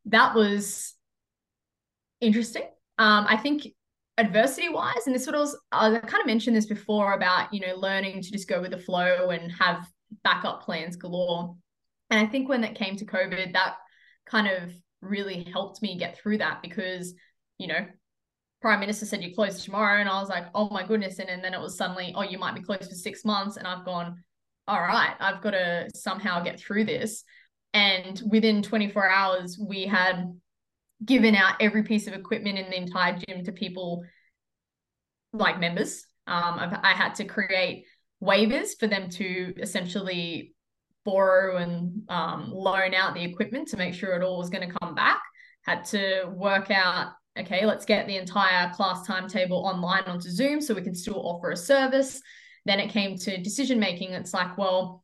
That 0.05 0.33
was 0.35 0.95
interesting. 2.23 2.63
Um, 2.97 3.25
I 3.27 3.37
think 3.37 3.67
adversity 4.17 4.69
wise, 4.69 5.05
and 5.05 5.15
this 5.15 5.25
what 5.25 5.35
I 5.35 5.39
was, 5.39 5.57
I 5.71 5.97
kind 5.97 6.21
of 6.21 6.27
mentioned 6.27 6.55
this 6.55 6.65
before 6.65 7.13
about, 7.13 7.53
you 7.53 7.59
know, 7.59 7.75
learning 7.75 8.21
to 8.21 8.31
just 8.31 8.47
go 8.47 8.61
with 8.61 8.71
the 8.71 8.77
flow 8.77 9.29
and 9.29 9.51
have 9.53 9.87
backup 10.23 10.63
plans 10.63 10.95
galore. 10.95 11.55
And 12.09 12.19
I 12.19 12.29
think 12.29 12.47
when 12.47 12.63
it 12.63 12.75
came 12.75 12.95
to 12.97 13.05
COVID, 13.05 13.53
that 13.53 13.75
kind 14.25 14.47
of 14.47 14.71
really 15.01 15.47
helped 15.51 15.81
me 15.81 15.97
get 15.97 16.17
through 16.17 16.37
that 16.39 16.61
because, 16.61 17.13
you 17.57 17.67
know, 17.67 17.85
Prime 18.61 18.79
Minister 18.79 19.05
said 19.05 19.23
you 19.23 19.35
close 19.35 19.63
tomorrow. 19.63 19.99
And 19.99 20.07
I 20.07 20.19
was 20.19 20.29
like, 20.29 20.45
oh 20.55 20.69
my 20.69 20.85
goodness. 20.85 21.19
And, 21.19 21.29
and 21.29 21.43
then 21.43 21.53
it 21.53 21.59
was 21.59 21.77
suddenly, 21.77 22.13
oh, 22.15 22.21
you 22.21 22.37
might 22.37 22.55
be 22.55 22.61
closed 22.61 22.89
for 22.89 22.95
six 22.95 23.25
months. 23.25 23.57
And 23.57 23.67
I've 23.67 23.83
gone, 23.83 24.23
all 24.67 24.79
right, 24.79 25.15
I've 25.19 25.41
got 25.41 25.51
to 25.51 25.89
somehow 25.95 26.41
get 26.43 26.59
through 26.59 26.85
this. 26.85 27.23
And 27.73 28.21
within 28.29 28.61
24 28.61 29.09
hours, 29.09 29.59
we 29.59 29.85
had 29.85 30.31
given 31.03 31.35
out 31.35 31.55
every 31.59 31.83
piece 31.83 32.07
of 32.07 32.13
equipment 32.13 32.57
in 32.57 32.69
the 32.69 32.77
entire 32.77 33.17
gym 33.17 33.43
to 33.45 33.51
people 33.51 34.03
like 35.33 35.59
members. 35.59 36.05
Um, 36.27 36.59
I've, 36.59 36.73
I 36.83 36.91
had 36.93 37.15
to 37.15 37.25
create 37.25 37.85
waivers 38.23 38.77
for 38.79 38.87
them 38.87 39.09
to 39.09 39.53
essentially 39.57 40.53
borrow 41.03 41.57
and 41.57 42.03
um, 42.09 42.51
loan 42.51 42.93
out 42.93 43.13
the 43.13 43.23
equipment 43.23 43.67
to 43.69 43.77
make 43.77 43.93
sure 43.93 44.13
it 44.13 44.23
all 44.23 44.37
was 44.37 44.49
going 44.49 44.67
to 44.67 44.75
come 44.81 44.95
back. 44.95 45.21
Had 45.63 45.85
to 45.85 46.25
work 46.33 46.71
out, 46.71 47.13
okay, 47.37 47.65
let's 47.65 47.85
get 47.85 48.07
the 48.07 48.17
entire 48.17 48.71
class 48.73 49.05
timetable 49.05 49.65
online 49.65 50.03
onto 50.03 50.29
Zoom 50.29 50.61
so 50.61 50.73
we 50.73 50.81
can 50.81 50.95
still 50.95 51.19
offer 51.19 51.51
a 51.51 51.57
service. 51.57 52.21
Then 52.65 52.79
it 52.79 52.91
came 52.91 53.17
to 53.17 53.41
decision 53.41 53.79
making. 53.79 54.11
It's 54.11 54.33
like, 54.33 54.57
well, 54.57 55.03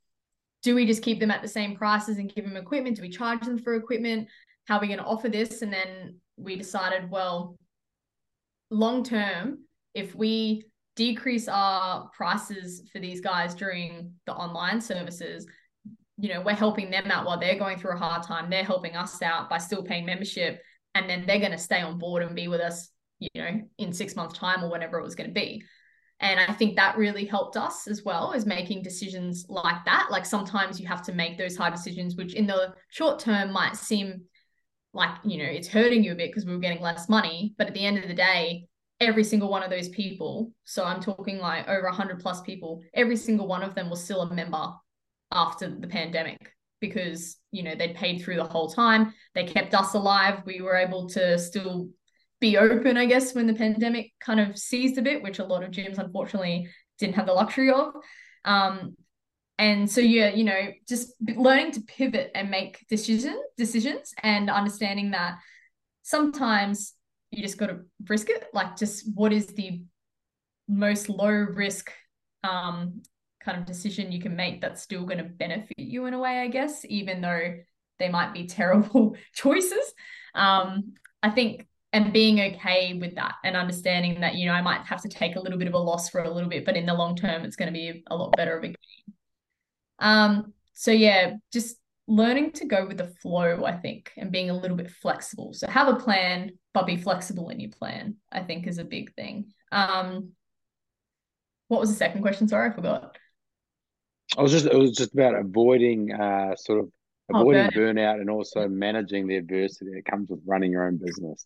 do 0.64 0.76
we 0.76 0.86
just 0.86 1.04
keep 1.04 1.20
them 1.20 1.32
at 1.32 1.42
the 1.42 1.48
same 1.48 1.76
prices 1.76 2.18
and 2.18 2.34
give 2.34 2.46
them 2.46 2.58
equipment? 2.58 2.98
Do 2.98 3.02
we 3.02 3.10
charge 3.10 3.42
them 3.42 3.58
for 3.58 3.76
equipment? 3.76 4.28
How 4.70 4.78
are 4.78 4.82
we 4.82 4.88
going 4.88 5.00
to 5.00 5.06
offer 5.06 5.30
this? 5.30 5.64
And 5.64 5.74
then 5.74 6.20
we 6.38 6.56
decided, 6.56 7.10
well, 7.10 7.58
long 8.70 9.04
term, 9.04 9.64
if 9.96 10.14
we 10.14 10.64
decrease 10.96 11.48
our 11.48 12.08
prices 12.16 12.88
for 12.94 13.00
these 13.00 13.20
guys 13.20 13.56
during 13.56 14.14
the 14.28 14.34
online 14.34 14.80
services, 14.80 15.48
you 16.18 16.30
know, 16.30 16.42
we're 16.42 16.54
helping 16.54 16.92
them 16.92 17.10
out 17.10 17.26
while 17.26 17.40
they're 17.40 17.58
going 17.58 17.80
through 17.80 17.96
a 17.96 17.98
hard 17.98 18.22
time. 18.22 18.52
They're 18.52 18.64
helping 18.64 18.96
us 18.96 19.20
out 19.24 19.50
by 19.50 19.58
still 19.58 19.82
paying 19.82 20.06
membership. 20.06 20.62
And 20.94 21.10
then 21.10 21.26
they're 21.26 21.40
going 21.40 21.52
to 21.52 21.58
stay 21.58 21.82
on 21.82 21.98
board 21.98 22.22
and 22.22 22.36
be 22.36 22.48
with 22.48 22.62
us, 22.62 22.90
you 23.18 23.30
know, 23.36 23.62
in 23.80 23.92
six 23.92 24.16
months' 24.16 24.38
time 24.38 24.64
or 24.64 24.70
whenever 24.70 25.00
it 25.00 25.04
was 25.04 25.16
going 25.16 25.32
to 25.32 25.34
be. 25.34 25.64
And 26.20 26.40
I 26.40 26.54
think 26.54 26.76
that 26.76 26.96
really 26.96 27.26
helped 27.26 27.58
us 27.58 27.88
as 27.88 28.04
well 28.04 28.34
as 28.34 28.46
making 28.46 28.84
decisions 28.84 29.48
like 29.50 29.84
that. 29.86 30.10
Like 30.12 30.28
sometimes 30.28 30.80
you 30.80 30.88
have 30.88 31.02
to 31.04 31.14
make 31.14 31.40
those 31.40 31.58
hard 31.58 31.74
decisions, 31.74 32.16
which 32.18 32.36
in 32.36 32.46
the 32.46 32.76
short 32.90 33.18
term 33.18 33.52
might 33.52 33.76
seem 33.76 34.26
like, 34.94 35.12
you 35.24 35.38
know, 35.38 35.50
it's 35.50 35.68
hurting 35.68 36.04
you 36.04 36.14
a 36.14 36.16
bit 36.16 36.30
because 36.30 36.46
we 36.46 36.54
were 36.54 36.60
getting 36.60 36.82
less 36.82 37.10
money. 37.10 37.54
But 37.58 37.68
at 37.68 37.74
the 37.74 37.86
end 37.86 37.98
of 37.98 38.08
the 38.08 38.14
day, 38.14 38.68
every 39.00 39.24
single 39.24 39.50
one 39.50 39.64
of 39.64 39.70
those 39.70 39.90
people, 39.90 40.52
so 40.66 40.84
I'm 40.84 41.02
talking 41.02 41.38
like 41.38 41.68
over 41.68 41.86
100 41.86 42.20
plus 42.20 42.42
people, 42.42 42.82
every 42.94 43.16
single 43.16 43.48
one 43.48 43.64
of 43.64 43.76
them 43.76 43.90
was 43.90 44.04
still 44.04 44.22
a 44.22 44.34
member 44.34 44.74
after 45.32 45.70
the 45.70 45.88
pandemic 45.88 46.54
because, 46.80 47.38
you 47.52 47.64
know, 47.64 47.76
they'd 47.76 47.96
paid 47.96 48.22
through 48.22 48.38
the 48.38 48.44
whole 48.44 48.70
time. 48.70 49.14
They 49.36 49.44
kept 49.44 49.74
us 49.74 49.94
alive. 49.94 50.42
We 50.46 50.62
were 50.62 50.76
able 50.76 51.08
to 51.10 51.38
still 51.38 51.90
be 52.40 52.58
open, 52.58 52.98
I 52.98 53.06
guess, 53.06 53.36
when 53.36 53.48
the 53.48 53.54
pandemic 53.54 54.12
kind 54.20 54.40
of 54.40 54.58
seized 54.58 54.98
a 54.98 55.02
bit, 55.02 55.22
which 55.22 55.40
a 55.40 55.46
lot 55.46 55.64
of 55.64 55.72
gyms 55.72 55.98
unfortunately 55.98 56.70
didn't 56.98 57.16
have 57.16 57.26
the 57.26 57.34
luxury 57.34 57.72
of. 57.72 57.94
Um, 58.46 58.96
and 59.60 59.92
so 59.92 60.00
yeah, 60.00 60.30
you 60.30 60.46
know, 60.46 60.72
just 60.88 61.14
learning 61.36 61.74
to 61.74 61.82
pivot 61.82 62.32
and 62.34 62.50
make 62.50 62.88
decision 62.88 63.38
decisions 63.58 64.14
and 64.24 64.50
understanding 64.50 65.12
that 65.12 65.38
sometimes 66.02 66.94
you 67.30 67.44
just 67.44 67.58
got 67.58 67.68
to 67.68 67.82
risk 68.08 68.30
it. 68.30 68.46
Like, 68.54 68.78
just 68.78 69.06
what 69.14 69.34
is 69.34 69.48
the 69.48 69.84
most 70.70 71.10
low 71.10 71.30
risk 71.30 71.92
um, 72.46 73.02
kind 73.44 73.58
of 73.58 73.66
decision 73.66 74.14
you 74.14 74.22
can 74.22 74.34
make 74.34 74.62
that's 74.62 74.82
still 74.82 75.04
going 75.04 75.18
to 75.18 75.26
benefit 75.26 75.78
you 75.78 76.06
in 76.06 76.14
a 76.14 76.20
way, 76.20 76.40
I 76.40 76.48
guess, 76.48 76.86
even 76.86 77.20
though 77.20 77.56
they 78.00 78.08
might 78.08 78.34
be 78.34 78.48
terrible 78.48 79.18
choices. 79.34 79.94
Um, 80.36 80.94
I 81.22 81.32
think 81.32 81.68
and 81.92 82.14
being 82.14 82.40
okay 82.40 82.94
with 82.94 83.16
that 83.16 83.34
and 83.44 83.58
understanding 83.58 84.22
that 84.22 84.36
you 84.36 84.46
know 84.46 84.54
I 84.54 84.62
might 84.62 84.86
have 84.86 85.02
to 85.02 85.10
take 85.10 85.36
a 85.36 85.40
little 85.40 85.60
bit 85.60 85.68
of 85.68 85.74
a 85.74 85.80
loss 85.80 86.10
for 86.10 86.24
a 86.24 86.32
little 86.32 86.50
bit, 86.50 86.64
but 86.64 86.78
in 86.78 86.86
the 86.86 86.94
long 86.94 87.18
term, 87.18 87.44
it's 87.44 87.58
going 87.58 87.68
to 87.68 87.74
be 87.74 88.06
a 88.08 88.16
lot 88.16 88.38
better 88.38 88.58
of 88.58 88.64
a 88.64 88.68
gain. 88.68 89.16
Um, 90.00 90.54
so 90.74 90.92
yeah, 90.92 91.34
just 91.52 91.78
learning 92.08 92.52
to 92.54 92.66
go 92.66 92.86
with 92.88 92.98
the 92.98 93.14
flow, 93.22 93.66
I 93.66 93.78
think, 93.78 94.12
and 94.18 94.32
being 94.32 94.50
a 94.50 94.58
little 94.58 94.78
bit 94.78 94.90
flexible. 94.90 95.54
So 95.54 95.68
have 95.68 95.88
a 95.88 95.96
plan, 95.96 96.52
but 96.74 96.88
be 96.88 96.98
flexible 96.98 97.50
in 97.50 97.60
your 97.60 97.72
plan. 97.72 98.16
I 98.32 98.42
think 98.42 98.68
is 98.68 98.80
a 98.80 98.84
big 98.84 99.14
thing. 99.14 99.52
Um, 99.72 100.32
what 101.68 101.80
was 101.80 101.90
the 101.90 101.96
second 101.96 102.22
question? 102.22 102.48
Sorry, 102.48 102.70
I 102.70 102.74
forgot. 102.74 103.18
I 104.38 104.42
was 104.42 104.52
just 104.52 104.66
it 104.66 104.76
was 104.76 104.92
just 104.92 105.14
about 105.14 105.36
avoiding 105.36 106.12
uh 106.12 106.56
sort 106.56 106.80
of 106.80 106.90
oh, 107.34 107.42
avoiding 107.42 107.66
oh, 107.66 107.70
burnout. 107.70 107.96
burnout 107.96 108.22
and 108.22 108.30
also 108.30 108.68
managing 108.68 109.28
the 109.28 109.38
adversity 109.38 109.92
that 109.96 110.06
comes 110.06 110.30
with 110.30 110.40
running 110.46 110.72
your 110.72 110.88
own 110.88 110.98
business. 110.98 111.46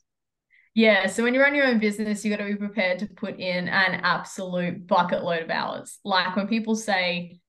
Yeah. 0.76 1.06
So 1.06 1.24
when 1.24 1.34
you 1.34 1.42
run 1.42 1.54
your 1.54 1.68
own 1.68 1.80
business, 1.80 2.26
you 2.26 2.32
got 2.32 2.44
to 2.44 2.50
be 2.50 2.56
prepared 2.56 3.00
to 3.00 3.06
put 3.06 3.40
in 3.40 3.68
an 3.68 4.02
absolute 4.02 4.88
bucket 4.88 5.24
load 5.24 5.44
of 5.44 5.50
hours. 5.52 6.00
Like 6.04 6.36
when 6.36 6.48
people 6.48 6.76
say 6.76 7.40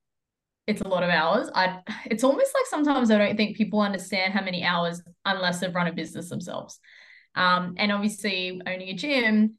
it's 0.67 0.81
a 0.81 0.89
lot 0.89 1.03
of 1.03 1.11
hours, 1.11 1.51
I 1.55 1.81
it's 2.07 2.25
almost 2.25 2.53
like 2.55 2.67
sometimes 2.67 3.11
I 3.11 3.19
don't 3.19 3.37
think 3.37 3.57
people 3.57 3.81
understand 3.81 4.33
how 4.33 4.43
many 4.43 4.65
hours 4.65 5.03
unless 5.25 5.61
they've 5.61 5.75
run 5.75 5.87
a 5.87 5.93
business 5.93 6.29
themselves. 6.29 6.79
Um, 7.35 7.75
and 7.79 7.91
obviously 7.91 8.61
owning 8.67 8.89
a 8.89 8.95
gym, 8.95 9.55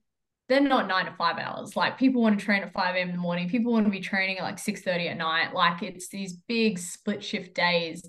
they're 0.48 0.62
not 0.62 0.88
nine 0.88 1.06
to 1.06 1.12
five 1.14 1.38
hours. 1.38 1.76
Like 1.76 1.98
people 1.98 2.22
want 2.22 2.40
to 2.40 2.46
train 2.46 2.62
at 2.62 2.72
5 2.72 2.96
a.m. 2.96 3.10
in 3.10 3.16
the 3.16 3.22
morning, 3.22 3.50
people 3.50 3.74
want 3.74 3.86
to 3.86 3.92
be 3.92 4.00
training 4.00 4.38
at 4.38 4.44
like 4.44 4.60
6 4.60 4.82
30 4.82 5.10
at 5.10 5.18
night. 5.18 5.54
Like 5.54 5.84
it's 5.84 6.08
these 6.08 6.34
big 6.48 6.80
split 6.80 7.24
shift 7.24 7.56
days. 7.56 8.08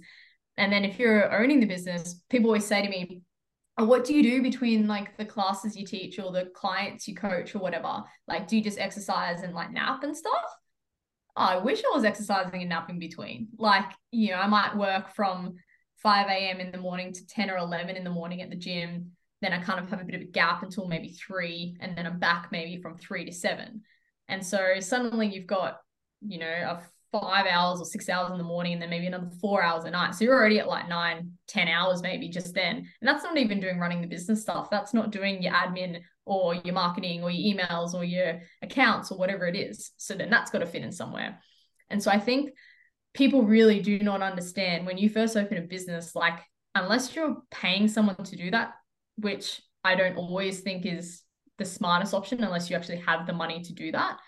And 0.57 0.73
then 0.73 0.85
if 0.85 0.99
you're 0.99 1.35
owning 1.35 1.61
the 1.61 1.67
business, 1.67 2.21
people 2.31 2.49
always 2.49 2.67
say 2.67 2.83
to 2.83 2.89
me, 2.89 3.23
what 3.79 4.05
do 4.05 4.15
you 4.15 4.23
do 4.23 4.43
between 4.43 4.87
like 4.87 5.17
the 5.19 5.25
classes 5.25 5.77
you 5.77 5.87
teach 5.87 6.19
or 6.19 6.33
the 6.33 6.47
clients 6.55 7.07
you 7.07 7.15
coach 7.15 7.55
or 7.55 7.59
whatever? 7.59 8.03
Like, 8.27 8.49
do 8.49 8.57
you 8.57 8.63
just 8.63 8.79
exercise 8.79 9.43
and 9.43 9.55
like 9.55 9.71
nap 9.71 10.03
and 10.03 10.17
stuff? 10.17 10.57
I 11.37 11.59
wish 11.59 11.83
I 11.85 11.95
was 11.95 12.05
exercising 12.05 12.63
and 12.63 12.73
in 12.89 12.99
between. 12.99 13.49
Like, 13.59 13.93
you 14.11 14.31
know, 14.31 14.37
I 14.37 14.47
might 14.47 14.77
work 14.77 15.15
from 15.15 15.57
5 15.99 16.29
a.m. 16.29 16.61
in 16.61 16.73
the 16.73 16.79
morning 16.79 17.13
to 17.13 17.27
10 17.27 17.51
or 17.51 17.59
11 17.59 17.97
in 17.97 18.05
the 18.05 18.11
morning 18.11 18.43
at 18.43 18.51
the 18.51 18.57
gym. 18.57 19.13
Then 19.43 19.53
I 19.53 19.63
kind 19.63 19.79
of 19.79 19.91
have 19.91 20.01
a 20.01 20.05
bit 20.05 20.15
of 20.15 20.23
a 20.23 20.27
gap 20.27 20.63
until 20.63 20.89
maybe 20.89 21.11
three, 21.11 21.77
and 21.81 21.97
then 21.97 22.07
I'm 22.07 22.19
back 22.19 22.49
maybe 22.51 22.81
from 22.81 22.97
three 22.97 23.27
to 23.27 23.33
seven. 23.33 23.83
And 24.29 24.45
so 24.45 24.81
suddenly 24.81 25.27
you've 25.27 25.47
got, 25.47 25.79
you 26.27 26.39
know, 26.39 26.47
a 26.47 26.81
five 27.13 27.47
hours 27.47 27.81
or 27.81 27.85
six 27.85 28.09
hours 28.09 28.33
in 28.33 28.39
the 28.39 28.45
morning 28.45 28.73
and 28.75 28.83
then 28.83 28.91
maybe 28.91 29.07
another 29.07 29.31
four 29.41 29.63
hours 29.63 29.85
a 29.85 29.91
night. 29.91 30.15
So 30.15 30.25
you're 30.25 30.35
already 30.35 30.59
at 30.59 30.69
like 30.69 30.89
nine, 30.89 31.33
ten 31.47 31.69
hours 31.69 32.03
maybe 32.03 32.29
just 32.29 32.55
then. 32.55 32.77
And 32.77 33.09
that's 33.09 33.25
not 33.25 33.37
even 33.37 33.61
doing 33.61 33.79
running 33.79 34.01
the 34.01 34.07
business 34.07 34.43
stuff. 34.43 34.71
That's 34.71 34.93
not 34.93 35.11
doing 35.11 35.43
your 35.43 35.53
admin 35.53 36.01
or 36.27 36.57
your 36.57 36.75
marketing 36.75 37.23
or 37.23 37.31
your 37.31 37.57
emails 37.57 37.95
or 37.95 38.05
your 38.05 38.41
accounts 38.61 39.11
or 39.11 39.19
whatever 39.19 39.47
it 39.47 39.57
is. 39.57 39.93
So 39.97 40.15
then 40.15 40.29
that's 40.29 40.51
got 40.51 40.59
to 40.59 40.67
fit 40.67 40.83
in 40.83 40.93
somewhere. 40.93 41.39
And 41.89 42.03
so 42.03 42.11
I 42.11 42.19
think 42.19 42.51
people 43.15 43.45
really 43.45 43.81
do 43.81 43.99
not 44.01 44.21
understand 44.21 44.85
when 44.85 44.99
you 44.99 45.09
first 45.09 45.37
open 45.37 45.57
a 45.57 45.63
business, 45.63 46.15
like 46.15 46.41
unless 46.75 47.15
you're 47.15 47.37
paying 47.51 47.89
someone 47.89 48.17
to 48.17 48.37
do 48.37 48.51
that, 48.51 48.73
which 49.17 49.63
I 49.85 49.95
don't 49.95 50.17
always 50.17 50.61
think 50.61 50.85
is 50.85 51.23
the 51.59 51.65
smartest 51.65 52.13
option 52.13 52.43
unless 52.43 52.69
you 52.69 52.77
actually 52.77 52.99
have 52.99 53.27
the 53.27 53.33
money 53.33 53.63
to 53.63 53.73
do 53.73 53.93
that. 53.93 54.19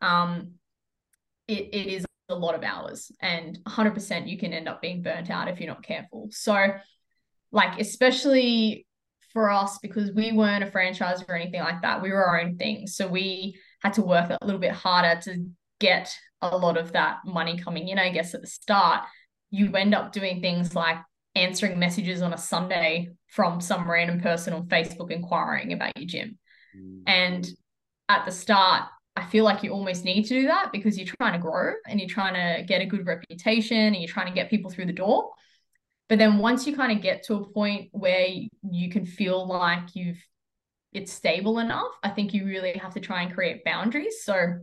Um, 0.00 0.52
it, 1.46 1.68
it 1.72 1.86
is 1.86 2.06
a 2.30 2.34
lot 2.34 2.54
of 2.54 2.62
hours 2.62 3.12
and 3.20 3.58
100% 3.68 4.26
you 4.26 4.38
can 4.38 4.54
end 4.54 4.68
up 4.68 4.80
being 4.80 5.02
burnt 5.02 5.30
out 5.30 5.48
if 5.48 5.60
you're 5.60 5.68
not 5.68 5.84
careful. 5.84 6.28
So, 6.30 6.72
like, 7.52 7.78
especially 7.78 8.86
for 9.32 9.50
us, 9.50 9.78
because 9.78 10.12
we 10.12 10.32
weren't 10.32 10.64
a 10.64 10.70
franchise 10.70 11.22
or 11.28 11.34
anything 11.34 11.60
like 11.60 11.82
that, 11.82 12.02
we 12.02 12.10
were 12.10 12.24
our 12.24 12.40
own 12.40 12.56
thing. 12.56 12.86
So, 12.86 13.06
we 13.08 13.58
had 13.80 13.94
to 13.94 14.02
work 14.02 14.30
a 14.30 14.44
little 14.44 14.60
bit 14.60 14.72
harder 14.72 15.20
to 15.22 15.46
get 15.80 16.14
a 16.40 16.56
lot 16.56 16.76
of 16.76 16.92
that 16.92 17.18
money 17.24 17.58
coming 17.58 17.88
in, 17.88 17.98
I 17.98 18.10
guess, 18.10 18.34
at 18.34 18.40
the 18.40 18.46
start. 18.46 19.04
You 19.50 19.74
end 19.74 19.94
up 19.94 20.12
doing 20.12 20.40
things 20.40 20.74
like 20.74 20.98
answering 21.34 21.78
messages 21.78 22.22
on 22.22 22.32
a 22.32 22.38
Sunday 22.38 23.10
from 23.28 23.60
some 23.60 23.90
random 23.90 24.20
person 24.20 24.52
on 24.52 24.66
Facebook 24.66 25.10
inquiring 25.10 25.72
about 25.72 25.96
your 25.96 26.06
gym. 26.06 26.38
Mm. 26.76 27.02
And 27.06 27.48
at 28.08 28.24
the 28.24 28.32
start, 28.32 28.84
I 29.16 29.24
feel 29.26 29.44
like 29.44 29.62
you 29.62 29.70
almost 29.70 30.04
need 30.04 30.24
to 30.24 30.40
do 30.40 30.46
that 30.48 30.70
because 30.72 30.96
you're 30.96 31.14
trying 31.20 31.34
to 31.34 31.38
grow 31.38 31.74
and 31.86 32.00
you're 32.00 32.08
trying 32.08 32.34
to 32.34 32.64
get 32.64 32.80
a 32.80 32.86
good 32.86 33.06
reputation 33.06 33.76
and 33.76 33.96
you're 33.96 34.08
trying 34.08 34.28
to 34.28 34.34
get 34.34 34.50
people 34.50 34.70
through 34.70 34.86
the 34.86 34.92
door. 34.92 35.30
But 36.08 36.18
then 36.18 36.38
once 36.38 36.66
you 36.66 36.76
kind 36.76 36.92
of 36.92 37.02
get 37.02 37.24
to 37.24 37.36
a 37.36 37.50
point 37.52 37.88
where 37.92 38.26
you 38.70 38.90
can 38.90 39.06
feel 39.06 39.46
like 39.46 39.94
you've 39.94 40.22
it's 40.92 41.12
stable 41.12 41.58
enough, 41.58 41.92
I 42.02 42.10
think 42.10 42.34
you 42.34 42.44
really 42.44 42.72
have 42.74 42.94
to 42.94 43.00
try 43.00 43.22
and 43.22 43.32
create 43.32 43.64
boundaries. 43.64 44.24
So 44.24 44.58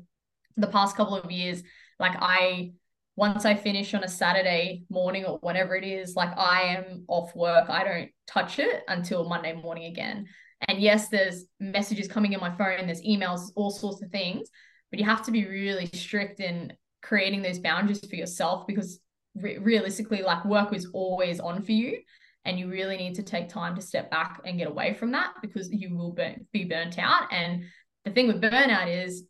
the 0.57 0.67
past 0.67 0.95
couple 0.95 1.15
of 1.15 1.31
years, 1.31 1.63
like 1.99 2.15
I 2.19 2.73
once 3.15 3.43
I 3.43 3.55
finish 3.55 3.93
on 3.93 4.03
a 4.03 4.07
Saturday 4.07 4.83
morning 4.89 5.25
or 5.25 5.39
whatever 5.39 5.75
it 5.75 5.83
is, 5.83 6.15
like 6.15 6.31
I 6.37 6.61
am 6.61 7.03
off 7.09 7.35
work. 7.35 7.69
I 7.69 7.83
don't 7.83 8.09
touch 8.27 8.59
it 8.59 8.83
until 8.87 9.27
Monday 9.27 9.53
morning 9.53 9.91
again. 9.91 10.25
And 10.67 10.79
yes, 10.79 11.09
there's 11.09 11.45
messages 11.59 12.07
coming 12.07 12.33
in 12.33 12.39
my 12.39 12.55
phone, 12.55 12.85
there's 12.85 13.01
emails, 13.01 13.51
all 13.55 13.71
sorts 13.71 14.01
of 14.01 14.09
things, 14.09 14.47
but 14.89 14.99
you 14.99 15.05
have 15.05 15.25
to 15.25 15.31
be 15.31 15.45
really 15.45 15.89
strict 15.93 16.39
in 16.39 16.73
creating 17.01 17.41
those 17.41 17.59
boundaries 17.59 18.05
for 18.07 18.15
yourself 18.15 18.67
because 18.67 18.99
re- 19.41 19.57
realistically, 19.57 20.21
like 20.21 20.45
work 20.45 20.73
is 20.73 20.89
always 20.93 21.39
on 21.39 21.61
for 21.63 21.71
you. 21.71 21.99
And 22.45 22.57
you 22.57 22.69
really 22.69 22.97
need 22.97 23.15
to 23.15 23.23
take 23.23 23.49
time 23.49 23.75
to 23.75 23.81
step 23.81 24.09
back 24.09 24.41
and 24.45 24.57
get 24.57 24.67
away 24.67 24.93
from 24.93 25.11
that 25.11 25.33
because 25.41 25.69
you 25.71 25.95
will 25.95 26.13
burn, 26.13 26.47
be 26.53 26.63
burnt 26.63 26.97
out. 26.97 27.31
And 27.31 27.63
the 28.05 28.11
thing 28.11 28.27
with 28.27 28.41
burnout 28.41 29.05
is 29.05 29.23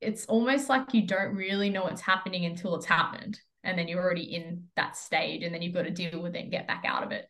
it's 0.00 0.26
almost 0.26 0.68
like 0.68 0.92
you 0.92 1.06
don't 1.06 1.34
really 1.34 1.70
know 1.70 1.84
what's 1.84 2.00
happening 2.00 2.44
until 2.44 2.74
it's 2.74 2.86
happened. 2.86 3.40
And 3.62 3.78
then 3.78 3.88
you're 3.88 4.02
already 4.02 4.34
in 4.34 4.64
that 4.76 4.96
stage 4.96 5.42
and 5.42 5.54
then 5.54 5.62
you've 5.62 5.74
got 5.74 5.82
to 5.82 5.90
deal 5.90 6.20
with 6.22 6.34
it 6.34 6.42
and 6.42 6.50
get 6.50 6.66
back 6.66 6.84
out 6.86 7.02
of 7.02 7.12
it. 7.12 7.26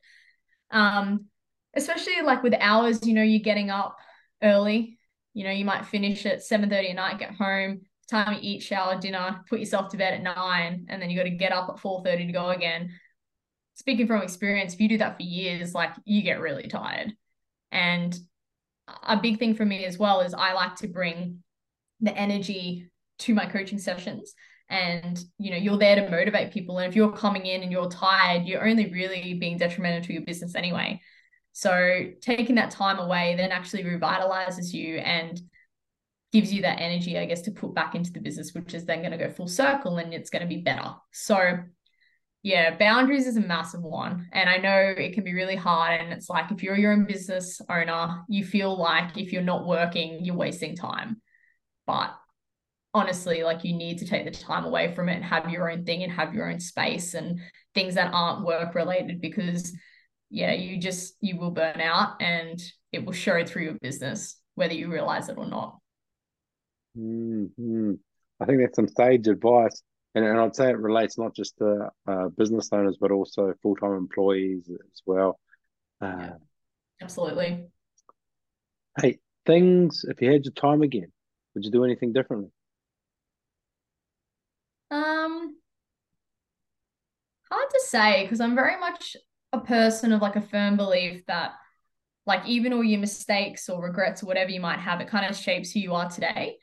Um, 0.70 1.26
especially 1.74 2.22
like 2.22 2.42
with 2.42 2.54
hours, 2.58 3.06
you 3.06 3.14
know, 3.14 3.22
you're 3.22 3.40
getting 3.40 3.70
up 3.70 3.96
early. 4.42 4.98
You 5.34 5.44
know, 5.44 5.50
you 5.50 5.64
might 5.64 5.86
finish 5.86 6.24
at 6.26 6.42
7 6.42 6.68
30 6.68 6.88
at 6.88 6.96
night, 6.96 7.18
get 7.18 7.34
home, 7.34 7.82
time 8.08 8.34
you 8.34 8.38
eat, 8.42 8.62
shower, 8.62 8.98
dinner, 8.98 9.42
put 9.48 9.60
yourself 9.60 9.90
to 9.90 9.96
bed 9.96 10.14
at 10.14 10.22
nine, 10.22 10.86
and 10.88 11.00
then 11.00 11.10
you 11.10 11.16
got 11.16 11.24
to 11.24 11.30
get 11.30 11.52
up 11.52 11.68
at 11.68 11.80
four 11.80 12.02
thirty 12.02 12.26
to 12.26 12.32
go 12.32 12.50
again. 12.50 12.90
Speaking 13.74 14.06
from 14.06 14.22
experience, 14.22 14.74
if 14.74 14.80
you 14.80 14.88
do 14.88 14.98
that 14.98 15.16
for 15.16 15.22
years, 15.22 15.74
like 15.74 15.90
you 16.04 16.22
get 16.22 16.40
really 16.40 16.68
tired. 16.68 17.12
And 17.72 18.18
a 19.02 19.16
big 19.16 19.38
thing 19.38 19.54
for 19.54 19.64
me 19.64 19.84
as 19.84 19.98
well 19.98 20.20
is 20.20 20.34
I 20.34 20.52
like 20.52 20.76
to 20.76 20.88
bring 20.88 21.42
the 22.00 22.16
energy 22.16 22.90
to 23.18 23.34
my 23.34 23.46
coaching 23.46 23.78
sessions 23.78 24.34
and 24.68 25.20
you 25.38 25.50
know 25.50 25.56
you're 25.56 25.78
there 25.78 25.94
to 25.96 26.10
motivate 26.10 26.52
people 26.52 26.78
and 26.78 26.88
if 26.88 26.96
you're 26.96 27.12
coming 27.12 27.46
in 27.46 27.62
and 27.62 27.70
you're 27.70 27.88
tired 27.88 28.44
you're 28.44 28.66
only 28.66 28.90
really 28.92 29.34
being 29.34 29.56
detrimental 29.56 30.02
to 30.02 30.12
your 30.12 30.22
business 30.22 30.54
anyway 30.54 31.00
so 31.52 32.04
taking 32.20 32.56
that 32.56 32.70
time 32.70 32.98
away 32.98 33.34
then 33.36 33.52
actually 33.52 33.84
revitalizes 33.84 34.72
you 34.72 34.96
and 34.98 35.40
gives 36.36 36.52
you 36.52 36.60
that 36.60 36.82
energy 36.82 37.18
i 37.18 37.24
guess 37.24 37.40
to 37.40 37.50
put 37.50 37.74
back 37.74 37.94
into 37.94 38.12
the 38.12 38.20
business 38.20 38.52
which 38.52 38.74
is 38.74 38.84
then 38.84 38.98
going 38.98 39.10
to 39.10 39.16
go 39.16 39.30
full 39.30 39.48
circle 39.48 39.96
and 39.96 40.12
it's 40.12 40.28
going 40.28 40.42
to 40.42 40.48
be 40.48 40.60
better. 40.60 40.90
So 41.10 41.60
yeah 42.42 42.76
boundaries 42.76 43.26
is 43.26 43.38
a 43.38 43.40
massive 43.40 43.80
one. 43.80 44.28
And 44.32 44.46
i 44.50 44.58
know 44.58 44.94
it 44.98 45.14
can 45.14 45.24
be 45.24 45.32
really 45.32 45.56
hard 45.56 45.98
and 45.98 46.12
it's 46.12 46.28
like 46.28 46.52
if 46.52 46.62
you're 46.62 46.76
your 46.76 46.92
own 46.92 47.06
business 47.06 47.58
owner 47.70 48.22
you 48.28 48.44
feel 48.44 48.76
like 48.78 49.16
if 49.16 49.32
you're 49.32 49.40
not 49.40 49.66
working 49.66 50.24
you're 50.26 50.36
wasting 50.36 50.76
time. 50.76 51.22
But 51.86 52.14
honestly, 52.92 53.42
like 53.42 53.64
you 53.64 53.74
need 53.74 53.98
to 53.98 54.06
take 54.06 54.26
the 54.26 54.30
time 54.30 54.66
away 54.66 54.94
from 54.94 55.08
it 55.08 55.14
and 55.14 55.24
have 55.24 55.48
your 55.48 55.70
own 55.70 55.84
thing 55.84 56.02
and 56.02 56.12
have 56.12 56.34
your 56.34 56.50
own 56.50 56.60
space 56.60 57.14
and 57.14 57.40
things 57.74 57.94
that 57.94 58.12
aren't 58.12 58.44
work 58.44 58.74
related 58.74 59.22
because 59.22 59.72
yeah, 60.28 60.52
you 60.52 60.78
just 60.78 61.14
you 61.22 61.38
will 61.38 61.50
burn 61.50 61.80
out 61.80 62.20
and 62.20 62.60
it 62.92 63.06
will 63.06 63.14
show 63.14 63.42
through 63.42 63.64
your 63.64 63.78
business 63.80 64.38
whether 64.54 64.74
you 64.74 64.92
realize 64.92 65.30
it 65.30 65.38
or 65.38 65.46
not. 65.46 65.78
Mm-hmm. 66.98 67.92
I 68.40 68.44
think 68.44 68.60
that's 68.60 68.76
some 68.76 68.88
sage 68.88 69.26
advice. 69.28 69.82
And, 70.14 70.24
and 70.24 70.38
I'd 70.38 70.56
say 70.56 70.70
it 70.70 70.78
relates 70.78 71.18
not 71.18 71.34
just 71.34 71.58
to 71.58 71.90
uh, 72.06 72.28
business 72.28 72.70
owners, 72.72 72.96
but 73.00 73.10
also 73.10 73.52
full 73.62 73.76
time 73.76 73.92
employees 73.92 74.68
as 74.68 75.02
well. 75.04 75.38
Uh, 76.00 76.16
yeah, 76.18 76.32
absolutely. 77.02 77.66
Hey, 78.98 79.18
things, 79.44 80.04
if 80.08 80.22
you 80.22 80.32
had 80.32 80.44
your 80.44 80.54
time 80.54 80.82
again, 80.82 81.12
would 81.54 81.64
you 81.64 81.70
do 81.70 81.84
anything 81.84 82.12
differently? 82.12 82.50
Um, 84.90 85.56
hard 87.50 87.70
to 87.70 87.80
say 87.86 88.22
because 88.22 88.40
I'm 88.40 88.54
very 88.54 88.78
much 88.78 89.16
a 89.52 89.60
person 89.60 90.12
of 90.12 90.22
like 90.22 90.36
a 90.36 90.40
firm 90.42 90.76
belief 90.76 91.26
that 91.26 91.52
like 92.26 92.46
even 92.46 92.72
all 92.72 92.84
your 92.84 93.00
mistakes 93.00 93.68
or 93.68 93.82
regrets 93.82 94.22
or 94.22 94.26
whatever 94.26 94.50
you 94.50 94.60
might 94.60 94.80
have, 94.80 95.00
it 95.00 95.08
kind 95.08 95.26
of 95.28 95.36
shapes 95.36 95.72
who 95.72 95.80
you 95.80 95.94
are 95.94 96.10
today. 96.10 96.56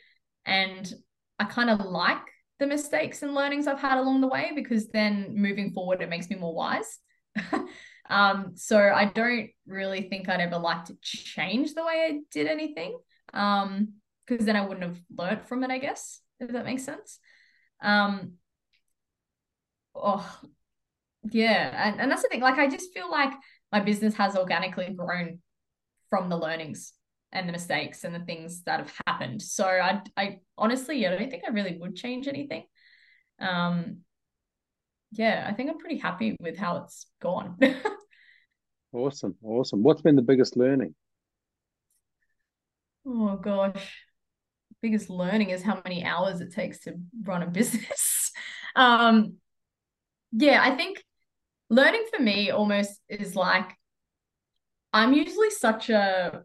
And 0.46 0.92
I 1.40 1.46
kind 1.46 1.70
of 1.70 1.80
like 1.80 2.22
the 2.60 2.68
mistakes 2.68 3.22
and 3.24 3.34
learnings 3.34 3.68
I've 3.68 3.80
had 3.80 3.98
along 3.98 4.22
the 4.22 4.28
way 4.28 4.52
because 4.56 4.88
then 4.90 5.34
moving 5.36 5.72
forward 5.72 6.02
it 6.02 6.10
makes 6.10 6.30
me 6.30 6.36
more 6.36 6.54
wise. 6.54 7.00
um, 8.10 8.52
so 8.56 8.78
I 8.78 9.06
don't 9.06 9.50
really 9.66 10.04
think 10.04 10.30
I'd 10.30 10.40
ever 10.40 10.58
like 10.58 10.86
to 10.86 10.98
change 11.02 11.74
the 11.74 11.86
way 11.86 12.08
I 12.10 12.20
did 12.32 12.48
anything. 12.48 12.98
Um, 13.34 13.94
because 14.26 14.46
then 14.46 14.56
I 14.56 14.66
wouldn't 14.66 14.86
have 14.86 15.00
learnt 15.18 15.48
from 15.48 15.64
it, 15.64 15.72
I 15.72 15.80
guess, 15.80 16.22
if 16.40 16.52
that 16.52 16.66
makes 16.66 16.86
sense. 16.86 17.20
Um, 17.82 18.34
oh, 19.94 20.40
yeah. 21.30 21.88
And, 21.88 22.00
and 22.00 22.12
that's 22.12 22.22
the 22.22 22.30
thing. 22.30 22.42
Like, 22.42 22.58
I 22.58 22.70
just 22.70 22.94
feel 22.94 23.12
like 23.12 23.34
my 23.72 23.82
business 23.82 24.16
has 24.16 24.38
organically 24.38 24.96
grown 24.96 25.40
from 26.10 26.30
the 26.30 26.38
learnings 26.38 26.94
and 27.34 27.48
the 27.48 27.52
mistakes 27.52 28.04
and 28.04 28.16
the 28.16 28.20
things 28.20 28.64
that 28.64 28.80
have 28.80 28.94
happened. 29.08 29.42
So 29.42 29.66
I, 29.66 30.02
I 30.16 30.40
honestly, 30.58 31.06
I 31.06 31.16
don't 31.16 31.30
think 31.30 31.44
I 31.46 31.52
really 31.52 31.78
would 31.78 31.96
change 31.96 32.28
anything. 32.28 32.64
Um, 33.40 33.98
yeah, 35.12 35.46
I 35.48 35.54
think 35.54 35.70
I'm 35.70 35.80
pretty 35.80 35.98
happy 35.98 36.38
with 36.40 36.58
how 36.58 36.78
it's 36.78 37.08
gone. 37.22 37.58
awesome, 38.94 39.36
awesome. 39.44 39.84
What's 39.84 40.02
been 40.02 40.16
the 40.16 40.22
biggest 40.22 40.56
learning? 40.56 40.96
Oh 43.06 43.36
gosh, 43.36 44.04
biggest 44.82 45.10
learning 45.10 45.50
is 45.50 45.62
how 45.62 45.82
many 45.84 46.06
hours 46.06 46.40
it 46.40 46.54
takes 46.54 46.80
to 46.82 46.96
run 47.24 47.44
a 47.44 47.48
business. 47.52 48.32
um, 48.76 49.34
yeah, 50.32 50.62
I 50.64 50.76
think 50.76 51.04
learning 51.70 52.06
for 52.16 52.22
me 52.22 52.52
almost 52.52 53.00
is 53.10 53.36
like 53.36 53.70
I'm 54.94 55.14
usually 55.14 55.50
such 55.50 55.90
a 55.90 56.44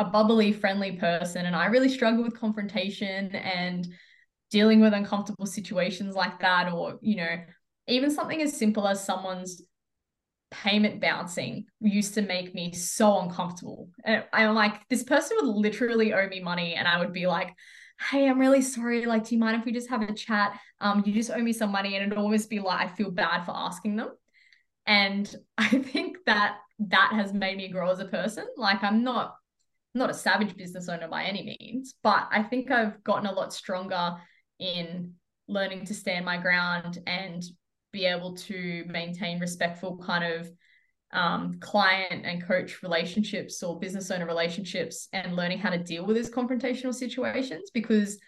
a 0.00 0.04
bubbly, 0.04 0.50
friendly 0.50 0.92
person, 0.92 1.44
and 1.44 1.54
I 1.54 1.66
really 1.66 1.90
struggle 1.90 2.24
with 2.24 2.38
confrontation 2.38 3.36
and 3.36 3.86
dealing 4.50 4.80
with 4.80 4.94
uncomfortable 4.94 5.44
situations 5.44 6.14
like 6.14 6.40
that, 6.40 6.72
or 6.72 6.98
you 7.02 7.16
know, 7.16 7.36
even 7.86 8.10
something 8.10 8.40
as 8.40 8.56
simple 8.56 8.88
as 8.88 9.04
someone's 9.04 9.62
payment 10.50 11.00
bouncing 11.00 11.66
used 11.80 12.14
to 12.14 12.22
make 12.22 12.54
me 12.54 12.72
so 12.72 13.20
uncomfortable. 13.20 13.90
And 14.02 14.24
I'm 14.32 14.54
like, 14.54 14.88
this 14.88 15.04
person 15.04 15.36
would 15.40 15.54
literally 15.54 16.14
owe 16.14 16.28
me 16.28 16.40
money, 16.40 16.76
and 16.76 16.88
I 16.88 16.98
would 16.98 17.12
be 17.12 17.26
like, 17.26 17.54
hey, 18.10 18.26
I'm 18.26 18.38
really 18.38 18.62
sorry. 18.62 19.04
Like, 19.04 19.26
do 19.26 19.34
you 19.34 19.38
mind 19.38 19.58
if 19.58 19.66
we 19.66 19.72
just 19.72 19.90
have 19.90 20.00
a 20.00 20.14
chat? 20.14 20.58
Um, 20.80 21.02
you 21.04 21.12
just 21.12 21.30
owe 21.30 21.42
me 21.42 21.52
some 21.52 21.70
money. 21.70 21.94
And 21.94 22.06
it'd 22.06 22.16
always 22.16 22.46
be 22.46 22.58
like, 22.58 22.80
I 22.80 22.88
feel 22.88 23.10
bad 23.10 23.44
for 23.44 23.52
asking 23.54 23.96
them. 23.96 24.08
And 24.86 25.32
I 25.58 25.68
think 25.68 26.16
that 26.24 26.56
that 26.88 27.10
has 27.12 27.34
made 27.34 27.58
me 27.58 27.68
grow 27.68 27.90
as 27.90 28.00
a 28.00 28.06
person. 28.06 28.46
Like, 28.56 28.82
I'm 28.82 29.04
not 29.04 29.34
not 29.94 30.10
a 30.10 30.14
savage 30.14 30.56
business 30.56 30.88
owner 30.88 31.08
by 31.08 31.24
any 31.24 31.56
means, 31.58 31.94
but 32.02 32.28
I 32.30 32.42
think 32.42 32.70
I've 32.70 33.02
gotten 33.02 33.26
a 33.26 33.32
lot 33.32 33.52
stronger 33.52 34.16
in 34.58 35.14
learning 35.48 35.86
to 35.86 35.94
stand 35.94 36.24
my 36.24 36.36
ground 36.36 36.98
and 37.06 37.42
be 37.92 38.06
able 38.06 38.36
to 38.36 38.84
maintain 38.88 39.40
respectful 39.40 39.98
kind 39.98 40.24
of 40.24 40.50
um, 41.12 41.58
client 41.60 42.24
and 42.24 42.44
coach 42.44 42.82
relationships 42.82 43.62
or 43.62 43.80
business 43.80 44.10
owner 44.10 44.26
relationships 44.26 45.08
and 45.12 45.34
learning 45.34 45.58
how 45.58 45.70
to 45.70 45.78
deal 45.78 46.06
with 46.06 46.16
these 46.16 46.30
confrontational 46.30 46.94
situations 46.94 47.70
because 47.74 48.18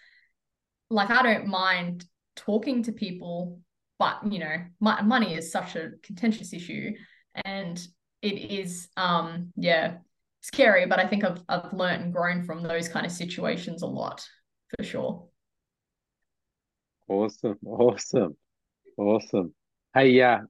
like 0.89 1.09
i 1.09 1.23
don't 1.23 1.47
mind 1.47 2.03
talking 2.35 2.83
to 2.83 2.91
people 2.91 3.59
but 3.99 4.19
you 4.29 4.39
know 4.39 4.57
my, 4.81 5.01
money 5.01 5.33
is 5.33 5.49
such 5.49 5.77
a 5.77 5.91
contentious 6.03 6.51
issue 6.51 6.91
and 7.45 7.87
it 8.21 8.51
is 8.51 8.89
um 8.97 9.53
yeah 9.55 9.95
scary 10.43 10.85
but 10.85 10.99
i 10.99 11.07
think 11.07 11.23
i've 11.23 11.41
i've 11.49 11.73
learned 11.73 12.03
and 12.03 12.13
grown 12.13 12.43
from 12.43 12.61
those 12.61 12.87
kind 12.87 13.05
of 13.05 13.11
situations 13.11 13.81
a 13.81 13.87
lot 13.87 14.23
for 14.75 14.83
sure 14.83 15.27
awesome 17.09 17.57
awesome 17.65 18.35
Awesome. 18.97 19.53
Hey, 19.95 20.09
yeah, 20.09 20.41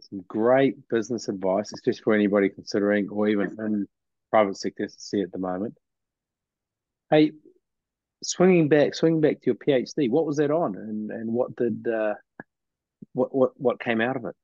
some 0.00 0.24
great 0.28 0.76
business 0.88 1.28
advice, 1.28 1.70
especially 1.74 2.00
for 2.02 2.14
anybody 2.14 2.48
considering 2.48 3.08
or 3.10 3.28
even 3.28 3.56
in 3.58 3.86
private 4.30 4.56
sector 4.56 4.86
to 4.86 4.94
see 4.96 5.20
at 5.20 5.32
the 5.32 5.38
moment. 5.38 5.74
Hey, 7.10 7.32
swinging 8.22 8.68
back, 8.68 8.94
swinging 8.94 9.20
back 9.20 9.40
to 9.40 9.46
your 9.46 9.56
PhD, 9.56 10.08
what 10.10 10.26
was 10.26 10.38
that 10.38 10.50
on, 10.50 10.76
and 10.76 11.10
and 11.10 11.32
what 11.32 11.54
did 11.56 11.86
uh, 11.86 12.14
what 13.12 13.34
what 13.34 13.50
what 13.56 13.80
came 13.80 14.00
out 14.00 14.16
of 14.16 14.24
it? 14.24 14.34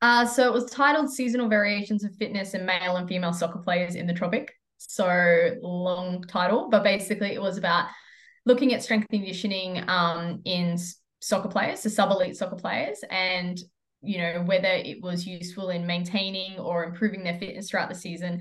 Uh, 0.00 0.24
so 0.24 0.46
it 0.46 0.52
was 0.52 0.70
titled 0.70 1.10
"Seasonal 1.10 1.48
Variations 1.48 2.04
of 2.04 2.14
Fitness 2.16 2.54
in 2.54 2.64
Male 2.64 2.96
and 2.96 3.08
Female 3.08 3.32
Soccer 3.32 3.58
Players 3.58 3.94
in 3.94 4.06
the 4.06 4.14
Tropic." 4.14 4.52
So 4.78 5.56
long 5.60 6.22
title, 6.24 6.68
but 6.70 6.84
basically 6.84 7.34
it 7.34 7.42
was 7.42 7.58
about 7.58 7.88
looking 8.46 8.72
at 8.72 8.82
strength 8.82 9.08
conditioning 9.10 9.82
um, 9.88 10.40
in 10.44 10.78
soccer 11.20 11.48
players, 11.48 11.82
the 11.82 11.90
sub 11.90 12.10
elite 12.10 12.36
soccer 12.36 12.56
players, 12.56 13.00
and 13.10 13.58
you 14.00 14.18
know 14.18 14.42
whether 14.44 14.68
it 14.68 15.02
was 15.02 15.26
useful 15.26 15.70
in 15.70 15.86
maintaining 15.86 16.58
or 16.58 16.84
improving 16.84 17.24
their 17.24 17.38
fitness 17.38 17.70
throughout 17.70 17.88
the 17.88 17.94
season. 17.94 18.40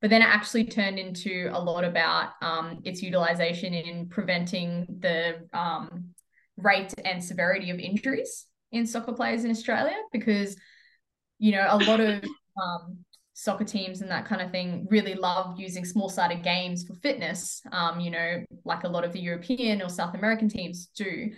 But 0.00 0.10
then 0.10 0.22
it 0.22 0.26
actually 0.26 0.64
turned 0.64 0.98
into 0.98 1.50
a 1.52 1.60
lot 1.60 1.84
about 1.84 2.30
um, 2.40 2.80
its 2.84 3.02
utilization 3.02 3.74
in 3.74 4.08
preventing 4.08 4.86
the 5.00 5.48
um, 5.52 6.10
rate 6.56 6.94
and 7.04 7.22
severity 7.22 7.70
of 7.70 7.78
injuries 7.78 8.46
in 8.70 8.86
soccer 8.86 9.12
players 9.12 9.44
in 9.44 9.50
Australia 9.50 9.96
because, 10.12 10.56
you 11.38 11.52
know, 11.52 11.66
a 11.68 11.78
lot 11.78 12.00
of 12.00 12.22
um, 12.60 12.98
soccer 13.34 13.64
teams 13.64 14.00
and 14.00 14.10
that 14.10 14.26
kind 14.26 14.42
of 14.42 14.50
thing 14.50 14.86
really 14.90 15.14
love 15.14 15.58
using 15.58 15.84
small 15.84 16.08
sided 16.08 16.42
games 16.42 16.84
for 16.84 16.94
fitness, 16.94 17.62
um, 17.70 18.00
you 18.00 18.10
know, 18.10 18.42
like 18.64 18.82
a 18.82 18.88
lot 18.88 19.04
of 19.04 19.12
the 19.12 19.20
European 19.20 19.80
or 19.80 19.88
South 19.88 20.14
American 20.14 20.48
teams 20.48 20.90
do. 20.96 21.30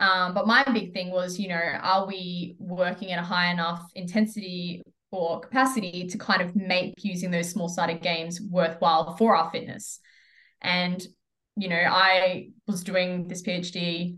Um, 0.00 0.34
but 0.34 0.46
my 0.46 0.64
big 0.72 0.92
thing 0.92 1.10
was, 1.10 1.38
you 1.38 1.48
know, 1.48 1.54
are 1.56 2.06
we 2.06 2.56
working 2.58 3.12
at 3.12 3.18
a 3.18 3.22
high 3.22 3.50
enough 3.50 3.82
intensity 3.94 4.82
or 5.10 5.40
capacity 5.40 6.06
to 6.08 6.18
kind 6.18 6.42
of 6.42 6.56
make 6.56 6.94
using 7.04 7.30
those 7.30 7.50
small 7.50 7.68
sided 7.68 8.02
games 8.02 8.40
worthwhile 8.40 9.16
for 9.16 9.36
our 9.36 9.50
fitness? 9.50 10.00
And, 10.62 11.06
you 11.56 11.68
know, 11.68 11.76
I 11.76 12.48
was 12.66 12.82
doing 12.82 13.28
this 13.28 13.42
PhD, 13.42 14.16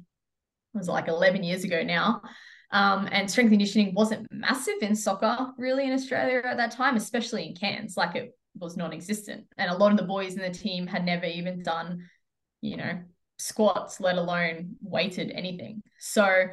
was 0.74 0.88
like 0.88 1.08
11 1.08 1.42
years 1.42 1.64
ago 1.64 1.82
now. 1.82 2.22
Um, 2.70 3.08
and 3.10 3.30
strength 3.30 3.50
conditioning 3.50 3.94
wasn't 3.94 4.30
massive 4.30 4.82
in 4.82 4.94
soccer 4.94 5.52
really 5.56 5.86
in 5.86 5.92
Australia 5.92 6.42
at 6.44 6.58
that 6.58 6.72
time, 6.72 6.96
especially 6.96 7.46
in 7.46 7.54
Cairns. 7.54 7.96
Like 7.96 8.14
it 8.14 8.36
was 8.58 8.76
non-existent, 8.76 9.46
and 9.56 9.70
a 9.70 9.76
lot 9.76 9.92
of 9.92 9.98
the 9.98 10.04
boys 10.04 10.34
in 10.34 10.42
the 10.42 10.50
team 10.50 10.86
had 10.86 11.04
never 11.04 11.24
even 11.24 11.62
done, 11.62 12.08
you 12.60 12.76
know, 12.76 13.00
squats, 13.38 14.00
let 14.00 14.16
alone 14.16 14.76
weighted 14.82 15.30
anything. 15.30 15.82
So 15.98 16.46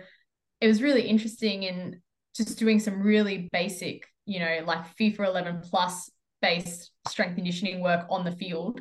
it 0.62 0.68
was 0.68 0.82
really 0.82 1.02
interesting 1.02 1.64
in 1.64 2.02
just 2.36 2.58
doing 2.58 2.80
some 2.80 3.02
really 3.02 3.50
basic, 3.52 4.06
you 4.26 4.40
know, 4.40 4.60
like 4.66 4.96
FIFA 4.98 5.28
11 5.28 5.62
plus 5.70 6.10
based 6.42 6.92
strength 7.08 7.36
conditioning 7.36 7.82
work 7.82 8.06
on 8.10 8.24
the 8.24 8.32
field. 8.32 8.80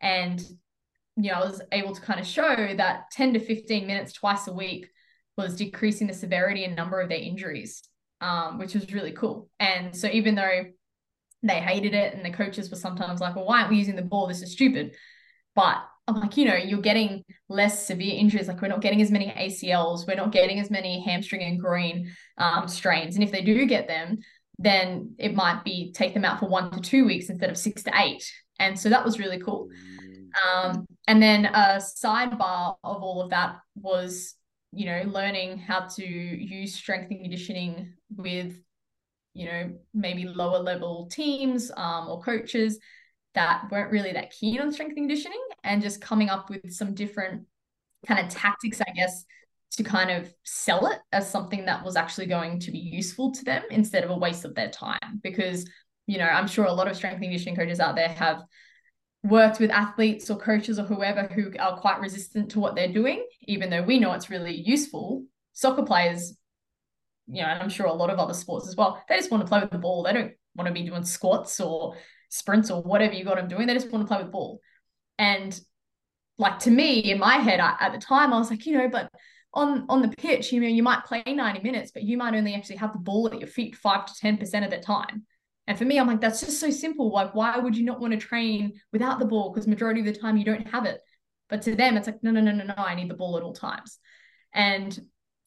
And, 0.00 0.40
you 1.16 1.30
know, 1.30 1.38
I 1.38 1.44
was 1.44 1.62
able 1.72 1.94
to 1.94 2.00
kind 2.00 2.20
of 2.20 2.26
show 2.26 2.74
that 2.76 3.10
10 3.12 3.34
to 3.34 3.40
15 3.40 3.86
minutes 3.86 4.12
twice 4.12 4.48
a 4.48 4.52
week 4.52 4.88
was 5.36 5.56
decreasing 5.56 6.06
the 6.06 6.14
severity 6.14 6.64
and 6.64 6.76
number 6.76 7.00
of 7.00 7.08
their 7.08 7.18
injuries, 7.18 7.82
um, 8.20 8.58
which 8.58 8.74
was 8.74 8.92
really 8.92 9.12
cool. 9.12 9.48
And 9.58 9.94
so 9.94 10.08
even 10.08 10.34
though 10.34 10.64
they 11.42 11.60
hated 11.60 11.94
it 11.94 12.14
and 12.14 12.24
the 12.24 12.30
coaches 12.30 12.70
were 12.70 12.76
sometimes 12.76 13.20
like, 13.20 13.36
well, 13.36 13.44
why 13.44 13.60
aren't 13.60 13.70
we 13.70 13.76
using 13.76 13.96
the 13.96 14.02
ball? 14.02 14.26
This 14.26 14.42
is 14.42 14.52
stupid. 14.52 14.94
But 15.54 15.76
I'm 16.06 16.16
like, 16.16 16.36
you 16.36 16.44
know, 16.46 16.54
you're 16.54 16.80
getting 16.80 17.24
less 17.48 17.86
severe 17.86 18.14
injuries. 18.18 18.48
Like 18.48 18.60
we're 18.60 18.68
not 18.68 18.80
getting 18.82 19.00
as 19.00 19.10
many 19.10 19.28
ACLs, 19.30 20.06
we're 20.06 20.16
not 20.16 20.32
getting 20.32 20.60
as 20.60 20.70
many 20.70 21.02
hamstring 21.02 21.42
and 21.42 21.60
groin 21.60 22.10
um, 22.38 22.68
strains. 22.68 23.14
And 23.14 23.24
if 23.24 23.32
they 23.32 23.42
do 23.42 23.66
get 23.66 23.88
them, 23.88 24.18
then 24.58 25.14
it 25.18 25.34
might 25.34 25.64
be 25.64 25.92
take 25.92 26.14
them 26.14 26.24
out 26.24 26.40
for 26.40 26.48
one 26.48 26.70
to 26.70 26.80
two 26.80 27.04
weeks 27.04 27.28
instead 27.28 27.50
of 27.50 27.56
six 27.56 27.82
to 27.84 27.92
eight. 27.96 28.30
And 28.58 28.78
so 28.78 28.88
that 28.88 29.04
was 29.04 29.18
really 29.18 29.40
cool. 29.40 29.68
Um, 30.52 30.86
and 31.06 31.22
then 31.22 31.46
a 31.46 31.80
sidebar 31.80 32.76
of 32.84 33.02
all 33.02 33.22
of 33.22 33.30
that 33.30 33.56
was, 33.74 34.34
you 34.76 34.86
know, 34.86 35.02
learning 35.06 35.58
how 35.58 35.80
to 35.80 36.04
use 36.04 36.74
strength 36.74 37.10
and 37.10 37.20
conditioning 37.20 37.94
with, 38.14 38.54
you 39.32 39.46
know, 39.46 39.72
maybe 39.92 40.24
lower 40.24 40.58
level 40.58 41.08
teams 41.10 41.70
um, 41.76 42.08
or 42.08 42.22
coaches 42.22 42.78
that 43.34 43.64
weren't 43.70 43.90
really 43.90 44.12
that 44.12 44.30
keen 44.30 44.60
on 44.60 44.72
strength 44.72 44.90
and 44.90 44.98
conditioning 44.98 45.42
and 45.64 45.82
just 45.82 46.00
coming 46.00 46.28
up 46.28 46.50
with 46.50 46.72
some 46.72 46.94
different 46.94 47.44
kind 48.06 48.24
of 48.24 48.32
tactics, 48.32 48.80
I 48.80 48.92
guess, 48.92 49.24
to 49.72 49.82
kind 49.82 50.10
of 50.10 50.32
sell 50.44 50.86
it 50.86 51.00
as 51.12 51.28
something 51.28 51.64
that 51.66 51.84
was 51.84 51.96
actually 51.96 52.26
going 52.26 52.60
to 52.60 52.70
be 52.70 52.78
useful 52.78 53.32
to 53.32 53.44
them 53.44 53.62
instead 53.70 54.04
of 54.04 54.10
a 54.10 54.16
waste 54.16 54.44
of 54.44 54.54
their 54.54 54.70
time. 54.70 55.20
Because, 55.22 55.68
you 56.06 56.18
know, 56.18 56.26
I'm 56.26 56.46
sure 56.46 56.66
a 56.66 56.72
lot 56.72 56.88
of 56.88 56.96
strength 56.96 57.14
and 57.14 57.24
conditioning 57.24 57.56
coaches 57.56 57.80
out 57.80 57.96
there 57.96 58.08
have 58.08 58.42
worked 59.24 59.58
with 59.58 59.70
athletes 59.70 60.28
or 60.30 60.36
coaches 60.36 60.78
or 60.78 60.84
whoever 60.84 61.24
who 61.24 61.50
are 61.58 61.78
quite 61.78 62.00
resistant 62.00 62.50
to 62.50 62.60
what 62.60 62.76
they're 62.76 62.92
doing, 62.92 63.26
even 63.42 63.70
though 63.70 63.82
we 63.82 63.98
know 63.98 64.12
it's 64.12 64.30
really 64.30 64.54
useful. 64.54 65.24
Soccer 65.54 65.82
players, 65.82 66.36
you 67.26 67.42
know, 67.42 67.48
and 67.48 67.62
I'm 67.62 67.70
sure 67.70 67.86
a 67.86 67.92
lot 67.92 68.10
of 68.10 68.18
other 68.18 68.34
sports 68.34 68.68
as 68.68 68.76
well, 68.76 69.02
they 69.08 69.16
just 69.16 69.30
want 69.30 69.42
to 69.42 69.48
play 69.48 69.60
with 69.60 69.70
the 69.70 69.78
ball. 69.78 70.02
They 70.02 70.12
don't 70.12 70.32
want 70.54 70.68
to 70.68 70.74
be 70.74 70.82
doing 70.82 71.04
squats 71.04 71.58
or 71.58 71.96
sprints 72.28 72.70
or 72.70 72.82
whatever 72.82 73.14
you 73.14 73.24
got 73.24 73.36
them 73.36 73.48
doing. 73.48 73.66
They 73.66 73.72
just 73.72 73.90
want 73.90 74.04
to 74.04 74.08
play 74.08 74.18
with 74.18 74.26
the 74.26 74.32
ball. 74.32 74.60
And 75.18 75.58
like 76.36 76.58
to 76.60 76.70
me, 76.70 76.98
in 76.98 77.18
my 77.18 77.36
head 77.36 77.60
I, 77.60 77.76
at 77.80 77.92
the 77.92 77.98
time, 77.98 78.32
I 78.32 78.38
was 78.38 78.50
like, 78.50 78.66
you 78.66 78.76
know, 78.76 78.88
but 78.88 79.08
on 79.54 79.86
on 79.88 80.02
the 80.02 80.08
pitch, 80.08 80.52
you 80.52 80.60
know, 80.60 80.68
you 80.68 80.82
might 80.82 81.04
play 81.04 81.22
90 81.26 81.60
minutes, 81.62 81.92
but 81.92 82.02
you 82.02 82.18
might 82.18 82.34
only 82.34 82.54
actually 82.54 82.76
have 82.76 82.92
the 82.92 82.98
ball 82.98 83.30
at 83.32 83.38
your 83.38 83.48
feet 83.48 83.74
five 83.74 84.04
to 84.04 84.12
10% 84.12 84.64
of 84.64 84.70
the 84.70 84.78
time. 84.78 85.24
And 85.66 85.78
for 85.78 85.84
me, 85.84 85.98
I'm 85.98 86.06
like, 86.06 86.20
that's 86.20 86.40
just 86.40 86.60
so 86.60 86.70
simple. 86.70 87.10
Like, 87.10 87.34
why 87.34 87.56
would 87.56 87.76
you 87.76 87.84
not 87.84 88.00
want 88.00 88.12
to 88.12 88.18
train 88.18 88.74
without 88.92 89.18
the 89.18 89.24
ball? 89.24 89.50
Because 89.50 89.66
majority 89.66 90.00
of 90.00 90.06
the 90.06 90.12
time 90.12 90.36
you 90.36 90.44
don't 90.44 90.66
have 90.68 90.84
it. 90.84 91.00
But 91.48 91.62
to 91.62 91.74
them, 91.74 91.96
it's 91.96 92.06
like, 92.06 92.22
no, 92.22 92.30
no, 92.30 92.40
no, 92.40 92.52
no, 92.52 92.64
no, 92.64 92.74
I 92.76 92.94
need 92.94 93.08
the 93.08 93.14
ball 93.14 93.36
at 93.36 93.42
all 93.42 93.54
times. 93.54 93.98
And 94.52 94.98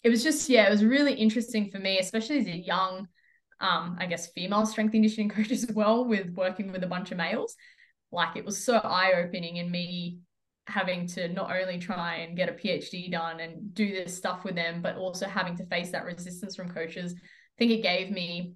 it 0.04 0.10
was 0.10 0.24
just, 0.24 0.50
yeah, 0.50 0.68
it 0.68 0.72
was 0.72 0.84
really 0.84 1.14
interesting 1.14 1.70
for 1.70 1.80
me, 1.80 2.00
especially 2.00 2.40
as 2.40 2.48
a 2.48 2.58
young 2.58 3.08
um, 3.60 3.98
I 4.00 4.06
guess, 4.06 4.28
female 4.32 4.66
strength 4.66 4.92
conditioning 4.92 5.30
coach 5.30 5.52
as 5.52 5.66
well 5.74 6.06
with 6.06 6.30
working 6.32 6.72
with 6.72 6.84
a 6.84 6.88
bunch 6.88 7.12
of 7.12 7.18
males. 7.18 7.56
Like 8.12 8.36
it 8.36 8.46
was 8.46 8.64
so 8.64 8.78
eye 8.78 9.14
opening 9.18 9.58
in 9.58 9.70
me 9.70 10.20
having 10.68 11.08
to 11.08 11.30
not 11.30 11.52
only 11.52 11.80
try 11.80 12.16
and 12.16 12.36
get 12.36 12.50
a 12.50 12.54
PhD 12.54 13.10
done 13.12 13.40
and 13.40 13.74
do 13.74 13.88
this 13.90 14.16
stuff 14.16 14.44
with 14.44 14.56
them, 14.56 14.82
but 14.82 14.98
also 14.98 15.28
having 15.28 15.56
to 15.58 15.66
face 15.66 15.92
that 15.92 16.06
resistance 16.06 16.56
from 16.56 16.70
coaches. 16.70 17.14
I 17.16 17.58
think 17.58 17.72
it 17.72 17.84
gave 17.84 18.12
me 18.12 18.54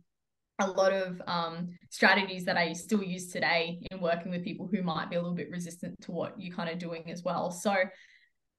a 0.61 0.71
lot 0.71 0.93
of 0.93 1.21
um, 1.27 1.69
strategies 1.89 2.45
that 2.45 2.57
I 2.57 2.73
still 2.73 3.03
use 3.03 3.27
today 3.27 3.79
in 3.91 3.99
working 3.99 4.31
with 4.31 4.43
people 4.43 4.67
who 4.67 4.81
might 4.81 5.09
be 5.09 5.15
a 5.15 5.21
little 5.21 5.35
bit 5.35 5.51
resistant 5.51 5.99
to 6.01 6.11
what 6.11 6.39
you're 6.39 6.55
kind 6.55 6.69
of 6.69 6.77
doing 6.77 7.09
as 7.11 7.23
well. 7.23 7.51
So 7.51 7.75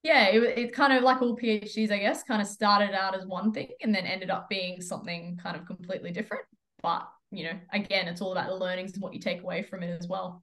yeah, 0.02 0.26
it, 0.26 0.58
it 0.58 0.72
kind 0.72 0.92
of 0.92 1.04
like 1.04 1.22
all 1.22 1.36
PhDs, 1.36 1.92
I 1.92 1.98
guess, 1.98 2.24
kind 2.24 2.42
of 2.42 2.48
started 2.48 2.92
out 2.92 3.16
as 3.16 3.24
one 3.24 3.52
thing 3.52 3.68
and 3.82 3.94
then 3.94 4.04
ended 4.04 4.30
up 4.30 4.48
being 4.48 4.80
something 4.80 5.38
kind 5.40 5.56
of 5.56 5.64
completely 5.64 6.10
different. 6.10 6.44
But, 6.82 7.08
you 7.30 7.44
know, 7.44 7.58
again, 7.72 8.08
it's 8.08 8.20
all 8.20 8.32
about 8.32 8.48
the 8.48 8.56
learnings 8.56 8.94
and 8.94 9.02
what 9.02 9.14
you 9.14 9.20
take 9.20 9.42
away 9.42 9.62
from 9.62 9.82
it 9.82 9.96
as 10.00 10.08
well. 10.08 10.42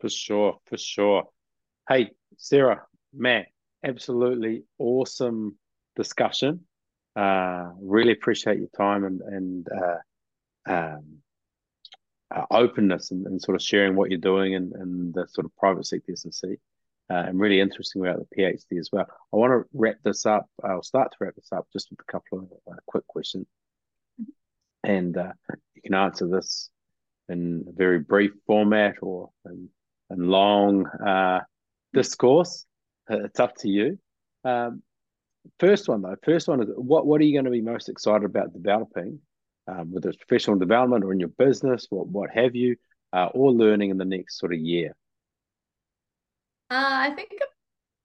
For 0.00 0.08
sure, 0.08 0.58
for 0.66 0.76
sure. 0.76 1.28
Hey, 1.88 2.10
Sarah, 2.36 2.82
man, 3.14 3.46
absolutely 3.84 4.64
awesome 4.78 5.56
discussion. 5.94 6.60
Uh, 7.14 7.70
really 7.80 8.12
appreciate 8.12 8.58
your 8.58 8.70
time 8.76 9.04
and, 9.04 9.20
and 9.20 9.68
uh, 9.70 10.72
um, 10.72 11.18
uh, 12.34 12.46
openness 12.50 13.10
and, 13.10 13.26
and, 13.26 13.42
sort 13.42 13.54
of 13.54 13.60
sharing 13.60 13.94
what 13.94 14.10
you're 14.10 14.18
doing 14.18 14.54
and, 14.54 14.72
and 14.72 15.12
the 15.12 15.26
sort 15.28 15.44
of 15.44 15.54
private 15.56 15.84
sector 15.84 16.12
S&C 16.12 16.56
uh, 17.10 17.24
and 17.26 17.38
really 17.38 17.60
interesting 17.60 18.00
about 18.00 18.18
the 18.18 18.36
PhD 18.36 18.78
as 18.78 18.88
well. 18.90 19.06
I 19.32 19.36
want 19.36 19.52
to 19.52 19.68
wrap 19.74 19.96
this 20.02 20.24
up. 20.24 20.48
I'll 20.64 20.82
start 20.82 21.12
to 21.12 21.16
wrap 21.20 21.34
this 21.34 21.52
up 21.52 21.66
just 21.72 21.90
with 21.90 22.00
a 22.00 22.10
couple 22.10 22.38
of 22.38 22.72
uh, 22.72 22.76
quick 22.86 23.06
questions, 23.06 23.46
and 24.82 25.16
uh, 25.16 25.32
you 25.74 25.82
can 25.82 25.94
answer 25.94 26.26
this 26.26 26.70
in 27.28 27.66
a 27.68 27.72
very 27.72 27.98
brief 27.98 28.32
format 28.46 28.96
or 29.02 29.30
in, 29.46 29.68
in 30.10 30.28
long 30.28 30.86
uh, 30.86 31.40
discourse. 31.92 32.64
It's 33.10 33.40
up 33.40 33.56
to 33.58 33.68
you. 33.68 33.98
Um, 34.44 34.82
first 35.58 35.88
one 35.88 36.02
though, 36.02 36.16
first 36.24 36.48
one 36.48 36.62
is 36.62 36.68
what 36.76 37.06
what 37.06 37.20
are 37.20 37.24
you 37.24 37.32
going 37.32 37.44
to 37.44 37.50
be 37.50 37.60
most 37.60 37.88
excited 37.88 38.24
about 38.24 38.52
developing, 38.52 39.20
um, 39.68 39.92
whether 39.92 40.08
it's 40.08 40.18
professional 40.18 40.58
development 40.58 41.04
or 41.04 41.12
in 41.12 41.20
your 41.20 41.28
business, 41.30 41.86
what 41.90 42.06
what 42.08 42.30
have 42.30 42.54
you, 42.54 42.76
uh, 43.12 43.26
or 43.34 43.52
learning 43.52 43.90
in 43.90 43.98
the 43.98 44.04
next 44.04 44.38
sort 44.38 44.52
of 44.52 44.58
year. 44.58 44.94
Uh, 46.70 47.10
I 47.10 47.10
think 47.10 47.32
a 47.32 47.44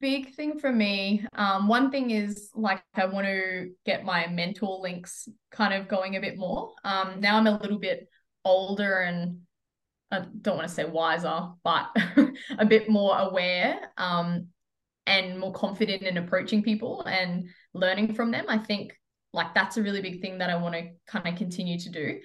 big 0.01 0.35
thing 0.35 0.59
for 0.59 0.71
me, 0.71 1.25
um, 1.33 1.67
one 1.67 1.89
thing 1.89 2.11
is 2.11 2.49
like 2.53 2.83
I 2.93 3.05
want 3.05 3.27
to 3.27 3.71
get 3.85 4.03
my 4.03 4.27
mentor 4.27 4.79
links 4.79 5.27
kind 5.51 5.73
of 5.73 5.87
going 5.87 6.15
a 6.15 6.21
bit 6.21 6.37
more. 6.37 6.73
Um, 6.83 7.19
now 7.19 7.37
I'm 7.37 7.47
a 7.47 7.57
little 7.57 7.79
bit 7.79 8.09
older 8.43 8.99
and 8.99 9.39
I 10.11 10.25
don't 10.41 10.57
want 10.57 10.67
to 10.67 10.73
say 10.73 10.85
wiser, 10.85 11.49
but 11.63 11.95
a 12.57 12.65
bit 12.65 12.89
more 12.89 13.17
aware 13.17 13.91
um, 13.97 14.47
and 15.07 15.39
more 15.39 15.53
confident 15.53 16.03
in 16.03 16.17
approaching 16.17 16.61
people 16.61 17.01
and 17.03 17.49
learning 17.73 18.13
from 18.13 18.29
them. 18.29 18.45
I 18.47 18.59
think 18.59 18.93
like 19.33 19.55
that's 19.55 19.77
a 19.77 19.81
really 19.81 20.01
big 20.01 20.21
thing 20.21 20.37
that 20.37 20.49
I 20.49 20.55
want 20.57 20.75
to 20.75 20.89
kind 21.07 21.27
of 21.27 21.35
continue 21.35 21.79
to 21.79 21.89
do. 21.89 22.19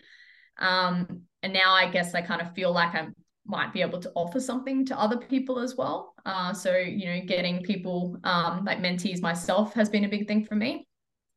Um, 0.59 1.23
and 1.43 1.53
now 1.53 1.73
I 1.73 1.91
guess 1.91 2.15
I 2.15 2.21
kind 2.21 2.43
of 2.43 2.55
feel 2.55 2.73
like 2.73 2.95
I'm 2.95 3.15
might 3.45 3.73
be 3.73 3.83
able 3.83 4.01
to 4.01 4.13
offer 4.15 4.41
something 4.41 4.87
to 4.87 4.99
other 4.99 5.17
people 5.17 5.59
as 5.59 5.75
well. 5.75 6.15
Uh, 6.25 6.53
so, 6.53 6.77
you 6.77 7.07
know, 7.07 7.21
getting 7.27 7.63
people 7.63 8.17
um, 8.25 8.65
like 8.65 8.79
mentees 8.79 9.21
myself 9.21 9.75
has 9.75 9.89
been 9.89 10.05
a 10.05 10.09
big 10.09 10.29
thing 10.29 10.45
for 10.45 10.55
me. 10.55 10.87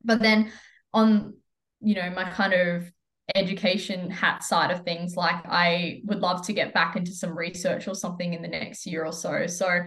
But 0.04 0.22
then 0.22 0.52
on, 0.94 1.34
you 1.82 1.96
know, 1.96 2.10
my 2.12 2.30
kind 2.30 2.54
of 2.54 2.92
education 3.34 4.12
hat 4.12 4.44
side 4.44 4.70
of 4.70 4.84
things, 4.84 5.16
like 5.16 5.44
I 5.46 6.02
would 6.06 6.20
love 6.20 6.46
to 6.46 6.54
get 6.54 6.76
back 6.76 6.96
into 6.96 7.12
some 7.12 7.36
research 7.36 7.88
or 7.88 7.96
something 7.96 8.34
in 8.34 8.44
the 8.44 8.48
next 8.48 8.86
year 8.86 9.04
or 9.04 9.12
so. 9.12 9.48
So 9.48 9.80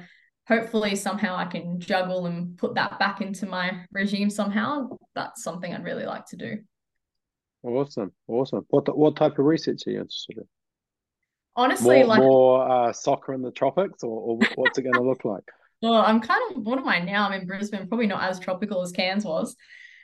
hopefully 0.49 0.97
somehow 0.97 1.37
I 1.37 1.45
can 1.45 1.79
juggle 1.79 2.27
and 2.27 2.57
put 2.57 2.75
that 2.75 2.99
back 2.99 3.21
into 3.21 3.47
my 3.47 3.85
regime 3.93 4.31
somehow. 4.31 4.89
That's 5.15 5.43
something 5.43 5.73
I'd 5.73 5.85
really 5.85 6.07
like 6.07 6.27
to 6.27 6.37
do. 6.37 6.59
Awesome. 7.63 8.13
Awesome. 8.27 8.65
What, 8.71 8.97
what 8.97 9.17
type 9.17 9.39
of 9.39 9.45
research 9.45 9.87
are 9.87 9.91
you 9.91 10.01
interested 10.01 10.39
in? 10.39 10.45
honestly 11.59 11.97
more, 11.97 12.07
like 12.07 12.21
more 12.21 12.71
uh, 12.71 12.93
soccer 12.93 13.35
in 13.35 13.43
the 13.43 13.51
tropics 13.51 14.05
or, 14.05 14.21
or 14.21 14.39
what's 14.55 14.79
it 14.79 14.83
going 14.83 14.95
to 14.95 15.03
look 15.03 15.25
like 15.25 15.43
well, 15.83 16.03
I'm 16.03 16.21
kind 16.21 16.41
of 16.51 16.63
what 16.65 16.79
am 16.79 16.89
I 16.89 17.01
now? 17.01 17.29
I'm 17.29 17.41
in 17.41 17.47
Brisbane, 17.47 17.87
probably 17.87 18.07
not 18.07 18.23
as 18.23 18.41
tropical 18.41 18.83
as 18.83 18.91
Cairns 18.91 19.25
was. 19.25 19.55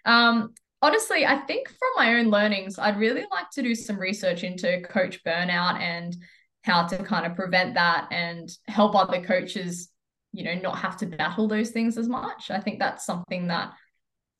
Um, 0.04 0.52
honestly, 0.82 1.26
I 1.26 1.38
think 1.38 1.68
from 1.68 1.88
my 1.96 2.14
own 2.14 2.26
learnings, 2.26 2.78
I'd 2.78 2.98
really 2.98 3.24
like 3.30 3.50
to 3.54 3.62
do 3.62 3.74
some 3.74 3.98
research 3.98 4.44
into 4.44 4.82
coach 4.82 5.24
burnout 5.24 5.80
and 5.80 6.14
how 6.62 6.86
to 6.86 6.98
kind 6.98 7.26
of 7.26 7.34
prevent 7.34 7.74
that 7.74 8.06
and 8.12 8.48
help 8.68 8.94
other 8.94 9.20
coaches, 9.22 9.90
you 10.34 10.42
know, 10.42 10.54
not 10.54 10.78
have 10.78 10.96
to 10.98 11.06
battle 11.06 11.46
those 11.46 11.70
things 11.70 11.96
as 11.96 12.08
much. 12.08 12.50
I 12.50 12.58
think 12.58 12.80
that's 12.80 13.06
something 13.06 13.46
that, 13.46 13.72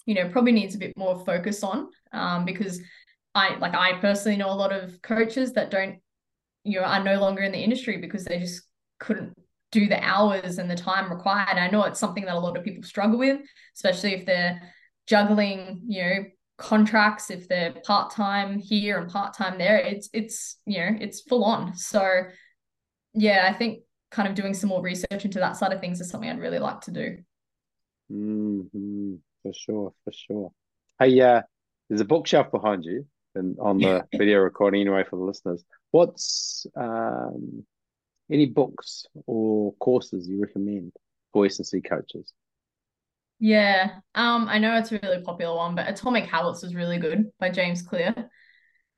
you 0.07 0.15
know, 0.17 0.29
probably 0.29 0.51
needs 0.51 0.75
a 0.75 0.79
bit 0.79 0.93
more 0.97 1.25
focus 1.25 1.63
on 1.63 1.89
um, 2.13 2.45
because 2.45 2.81
I 3.35 3.57
like 3.59 3.75
I 3.75 3.99
personally 4.01 4.37
know 4.37 4.51
a 4.51 4.55
lot 4.55 4.73
of 4.73 5.01
coaches 5.03 5.53
that 5.53 5.71
don't, 5.71 6.01
you 6.65 6.81
know, 6.81 6.87
are 6.87 7.03
no 7.03 7.21
longer 7.21 7.43
in 7.43 7.53
the 7.53 7.63
industry 7.63 7.99
because 7.99 8.25
they 8.25 8.41
just 8.41 8.63
couldn't 8.99 9.35
do 9.71 9.87
the 9.87 10.03
hours 10.03 10.59
and 10.59 10.69
the 10.69 10.75
time 10.75 11.13
required. 11.13 11.59
I 11.59 11.71
know 11.71 11.85
it's 11.85 12.01
something 12.01 12.25
that 12.25 12.35
a 12.35 12.39
lot 12.39 12.57
of 12.57 12.65
people 12.65 12.83
struggle 12.83 13.19
with, 13.19 13.41
especially 13.77 14.15
if 14.15 14.27
they're 14.27 14.61
juggling, 15.07 15.83
you 15.87 16.03
know, 16.03 16.25
contracts, 16.59 17.31
if 17.31 17.49
they're 17.49 17.75
part-time 17.85 18.59
here 18.59 18.99
and 18.99 19.09
part-time 19.09 19.59
there. 19.59 19.79
It's 19.79 20.09
it's, 20.13 20.57
you 20.67 20.79
know, 20.79 20.97
it's 21.01 21.21
full 21.23 21.45
on. 21.45 21.77
So 21.77 22.23
yeah, 23.15 23.47
I 23.49 23.53
think 23.53 23.81
kind 24.15 24.29
of 24.29 24.35
doing 24.37 24.55
some 24.55 24.69
more 24.69 24.81
research 24.81 25.25
into 25.25 25.41
that 25.41 25.57
side 25.57 25.73
of 25.73 25.81
things 25.81 26.01
is 26.01 26.09
something 26.09 26.31
I'd 26.31 26.39
really 26.39 26.61
like 26.61 26.81
to 26.83 26.93
do. 26.93 27.19
Mm-hmm. 28.13 29.15
For 29.43 29.53
sure, 29.53 29.93
for 30.05 30.13
sure. 30.13 30.53
Hey, 30.99 31.21
uh, 31.21 31.43
there's 31.89 32.01
a 32.01 32.05
bookshelf 32.05 32.51
behind 32.53 32.85
you 32.85 33.07
and 33.35 33.59
on 33.59 33.79
the 33.79 34.05
video 34.17 34.39
recording 34.39 34.83
anyway 34.83 35.05
for 35.09 35.17
the 35.17 35.25
listeners. 35.25 35.65
What's 35.91 36.67
um 36.77 37.65
any 38.31 38.47
books 38.47 39.05
or 39.27 39.75
courses 39.75 40.27
you 40.29 40.41
recommend 40.41 40.93
for 41.33 41.45
S&C 41.45 41.81
coaches? 41.83 42.33
Yeah, 43.39 43.99
um, 44.15 44.47
I 44.49 44.59
know 44.59 44.77
it's 44.77 44.93
a 44.93 45.01
really 45.03 45.21
popular 45.21 45.57
one, 45.57 45.75
but 45.75 45.89
Atomic 45.89 46.27
Habits 46.27 46.63
is 46.63 46.75
really 46.75 46.99
good 46.99 47.31
by 47.39 47.51
James 47.51 47.83
Clear. 47.83 48.15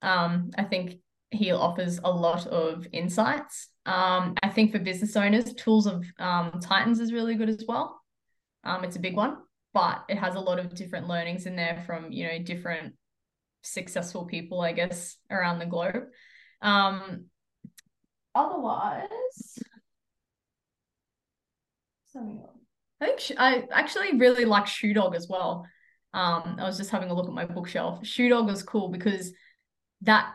Um, 0.02 0.50
I 0.56 0.62
think 0.62 0.96
he 1.30 1.50
offers 1.50 1.98
a 2.04 2.10
lot 2.10 2.46
of 2.46 2.86
insights. 2.92 3.68
Um, 3.86 4.34
I 4.42 4.48
think 4.48 4.72
for 4.72 4.78
business 4.78 5.16
owners, 5.16 5.54
Tools 5.54 5.86
of 5.86 6.04
um, 6.18 6.60
Titans 6.60 7.00
is 7.00 7.12
really 7.12 7.36
good 7.36 7.48
as 7.48 7.64
well. 7.66 8.00
Um, 8.64 8.84
it's 8.84 8.96
a 8.96 9.00
big 9.00 9.16
one, 9.16 9.38
but 9.72 10.04
it 10.08 10.18
has 10.18 10.34
a 10.34 10.40
lot 10.40 10.58
of 10.58 10.74
different 10.74 11.08
learnings 11.08 11.46
in 11.46 11.56
there 11.56 11.82
from 11.86 12.10
you 12.10 12.26
know 12.26 12.38
different 12.42 12.94
successful 13.62 14.24
people, 14.26 14.60
I 14.60 14.72
guess, 14.72 15.16
around 15.30 15.58
the 15.58 15.66
globe. 15.66 16.04
Um, 16.62 17.26
otherwise, 18.34 19.58
I 23.00 23.06
think 23.06 23.38
I 23.38 23.64
actually 23.72 24.16
really 24.18 24.44
like 24.44 24.66
Shoe 24.66 24.94
Dog 24.94 25.14
as 25.14 25.28
well. 25.28 25.66
Um, 26.14 26.56
I 26.58 26.64
was 26.64 26.78
just 26.78 26.90
having 26.90 27.10
a 27.10 27.14
look 27.14 27.28
at 27.28 27.34
my 27.34 27.44
bookshelf. 27.44 28.06
Shoe 28.06 28.30
Dog 28.30 28.46
was 28.46 28.62
cool 28.62 28.88
because 28.88 29.32
that, 30.02 30.34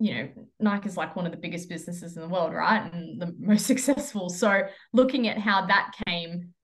you 0.00 0.14
know, 0.14 0.28
Nike 0.58 0.88
is 0.88 0.96
like 0.96 1.14
one 1.14 1.26
of 1.26 1.32
the 1.32 1.38
biggest 1.38 1.68
businesses 1.68 2.16
in 2.16 2.22
the 2.22 2.28
world, 2.28 2.52
right? 2.52 2.92
And 2.92 3.20
the 3.20 3.34
most 3.38 3.66
successful. 3.72 4.28
So 4.28 4.62
looking 4.92 5.28
at 5.28 5.38
how 5.38 5.66
that 5.66 5.92
came 6.06 6.54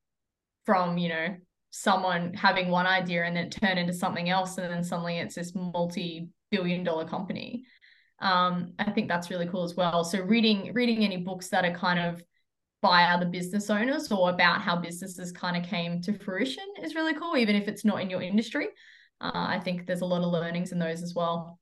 from, 0.64 0.98
you 0.98 1.10
know, 1.10 1.36
someone 1.70 2.34
having 2.34 2.70
one 2.70 2.86
idea 2.86 3.24
and 3.24 3.36
then 3.36 3.50
turn 3.50 3.78
into 3.78 3.92
something 3.92 4.30
else, 4.30 4.58
and 4.58 4.72
then 4.72 4.82
suddenly 4.82 5.18
it's 5.18 5.34
this 5.34 5.54
multi-billion 5.54 6.82
dollar 6.82 7.06
company 7.06 7.64
um, 8.20 8.72
I 8.78 8.90
think 8.90 9.08
that's 9.08 9.30
really 9.30 9.46
cool 9.46 9.64
as 9.64 9.74
well. 9.74 10.04
So 10.04 10.20
reading 10.20 10.72
reading 10.72 11.04
any 11.04 11.18
books 11.18 11.48
that 11.48 11.64
are 11.64 11.74
kind 11.74 11.98
of 11.98 12.22
by 12.82 13.04
other 13.04 13.26
business 13.26 13.68
owners 13.70 14.10
or 14.12 14.30
about 14.30 14.62
how 14.62 14.76
businesses 14.76 15.32
kind 15.32 15.56
of 15.56 15.68
came 15.68 16.00
to 16.02 16.18
fruition 16.18 16.64
is 16.82 16.94
really 16.94 17.14
cool, 17.14 17.36
even 17.36 17.56
if 17.56 17.68
it's 17.68 17.84
not 17.84 18.00
in 18.00 18.10
your 18.10 18.22
industry. 18.22 18.68
Uh, 19.20 19.30
I 19.34 19.60
think 19.60 19.86
there's 19.86 20.02
a 20.02 20.06
lot 20.06 20.22
of 20.22 20.30
learnings 20.30 20.72
in 20.72 20.78
those 20.78 21.02
as 21.02 21.14
well. 21.14 21.58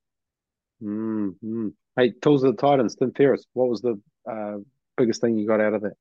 Mm-hmm. 0.82 1.68
Hey, 1.96 2.12
Tools 2.22 2.42
of 2.44 2.56
the 2.56 2.60
Titans, 2.60 2.96
Tim 2.96 3.12
Ferriss, 3.12 3.46
what 3.52 3.68
was 3.68 3.80
the 3.80 4.00
uh, 4.30 4.58
biggest 4.96 5.20
thing 5.20 5.38
you 5.38 5.46
got 5.46 5.60
out 5.60 5.74
of 5.74 5.84
it? 5.84 5.92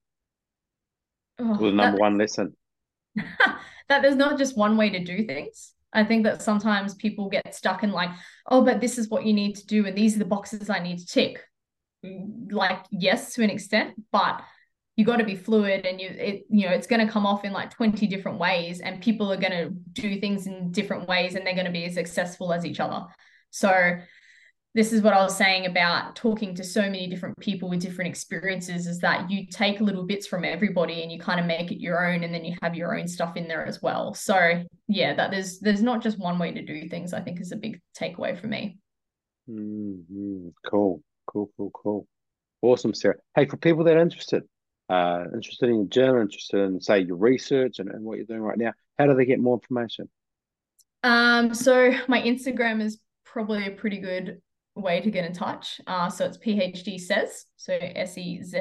Oh, 1.39 1.57
the 1.57 1.71
number 1.71 1.97
that, 1.97 2.01
one 2.01 2.17
lesson? 2.17 2.55
that 3.15 4.01
there's 4.01 4.15
not 4.15 4.37
just 4.37 4.57
one 4.57 4.77
way 4.77 4.89
to 4.89 5.03
do 5.03 5.25
things. 5.25 5.73
I 5.93 6.03
think 6.03 6.23
that 6.23 6.41
sometimes 6.41 6.95
people 6.95 7.29
get 7.29 7.53
stuck 7.53 7.83
in 7.83 7.91
like, 7.91 8.09
oh, 8.47 8.63
but 8.63 8.81
this 8.81 8.97
is 8.97 9.09
what 9.09 9.25
you 9.25 9.33
need 9.33 9.55
to 9.57 9.65
do, 9.67 9.85
and 9.85 9.95
these 9.95 10.15
are 10.15 10.19
the 10.19 10.25
boxes 10.25 10.69
I 10.69 10.79
need 10.79 10.99
to 10.99 11.05
tick. 11.05 11.43
Like, 12.49 12.85
yes, 12.91 13.35
to 13.35 13.43
an 13.43 13.49
extent, 13.49 13.93
but 14.11 14.41
you 14.95 15.05
got 15.05 15.17
to 15.17 15.23
be 15.23 15.35
fluid 15.35 15.85
and 15.85 15.99
you 15.99 16.07
it 16.07 16.45
you 16.49 16.67
know 16.67 16.71
it's 16.71 16.87
going 16.87 17.05
to 17.05 17.11
come 17.11 17.25
off 17.25 17.43
in 17.43 17.51
like 17.51 17.71
20 17.71 18.05
different 18.07 18.37
ways 18.37 18.79
and 18.79 19.01
people 19.01 19.31
are 19.31 19.37
going 19.37 19.51
to 19.51 19.69
do 19.93 20.19
things 20.19 20.45
in 20.45 20.71
different 20.71 21.07
ways 21.07 21.35
and 21.35 21.45
they're 21.45 21.55
going 21.55 21.65
to 21.65 21.71
be 21.71 21.85
as 21.85 21.95
successful 21.95 22.53
as 22.53 22.65
each 22.65 22.79
other 22.79 23.05
so 23.49 23.97
this 24.75 24.91
is 24.91 25.03
what 25.03 25.13
I 25.13 25.21
was 25.21 25.37
saying 25.37 25.67
about 25.67 26.15
talking 26.15 26.55
to 26.55 26.63
so 26.63 26.81
many 26.81 27.07
different 27.07 27.37
people 27.39 27.69
with 27.69 27.81
different 27.81 28.09
experiences 28.09 28.87
is 28.87 28.99
that 28.99 29.29
you 29.29 29.45
take 29.45 29.79
little 29.79 30.03
bits 30.03 30.25
from 30.25 30.43
everybody 30.43 31.03
and 31.03 31.11
you 31.11 31.19
kind 31.19 31.39
of 31.39 31.45
make 31.45 31.71
it 31.71 31.79
your 31.79 32.07
own 32.07 32.23
and 32.23 32.33
then 32.33 32.43
you 32.43 32.55
have 32.63 32.73
your 32.73 32.97
own 32.97 33.07
stuff 33.07 33.37
in 33.37 33.47
there 33.47 33.65
as 33.65 33.81
well. 33.83 34.15
So 34.15 34.63
yeah, 34.87 35.13
that 35.13 35.29
there's 35.29 35.59
there's 35.59 35.83
not 35.83 36.01
just 36.01 36.17
one 36.17 36.39
way 36.39 36.51
to 36.51 36.61
do 36.63 36.89
things, 36.89 37.13
I 37.13 37.21
think 37.21 37.39
is 37.39 37.51
a 37.51 37.55
big 37.55 37.79
takeaway 37.95 38.39
for 38.39 38.47
me. 38.47 38.79
Mm-hmm. 39.47 40.49
Cool, 40.65 41.03
cool, 41.27 41.51
cool, 41.55 41.71
cool. 41.71 42.07
Awesome, 42.63 42.95
Sarah. 42.95 43.17
Hey, 43.35 43.45
for 43.45 43.57
people 43.57 43.83
that 43.83 43.95
are 43.95 44.01
interested, 44.01 44.43
uh, 44.89 45.25
interested 45.35 45.69
in 45.69 45.89
gym, 45.89 46.19
interested 46.19 46.61
in 46.61 46.81
say 46.81 46.99
your 46.99 47.17
research 47.17 47.77
and, 47.77 47.89
and 47.89 48.03
what 48.03 48.17
you're 48.17 48.25
doing 48.25 48.41
right 48.41 48.57
now, 48.57 48.71
how 48.97 49.05
do 49.05 49.13
they 49.13 49.25
get 49.25 49.39
more 49.39 49.55
information? 49.55 50.09
Um, 51.03 51.53
so 51.53 51.91
my 52.07 52.21
Instagram 52.21 52.81
is 52.81 52.99
probably 53.23 53.67
a 53.67 53.71
pretty 53.71 53.99
good 53.99 54.41
way 54.75 55.01
to 55.01 55.11
get 55.11 55.25
in 55.25 55.33
touch. 55.33 55.79
Uh, 55.87 56.09
so 56.09 56.25
it's 56.25 56.37
PhD 56.37 56.99
says, 56.99 57.45
so 57.55 57.77
S 57.79 58.17
E 58.17 58.41
Z. 58.41 58.59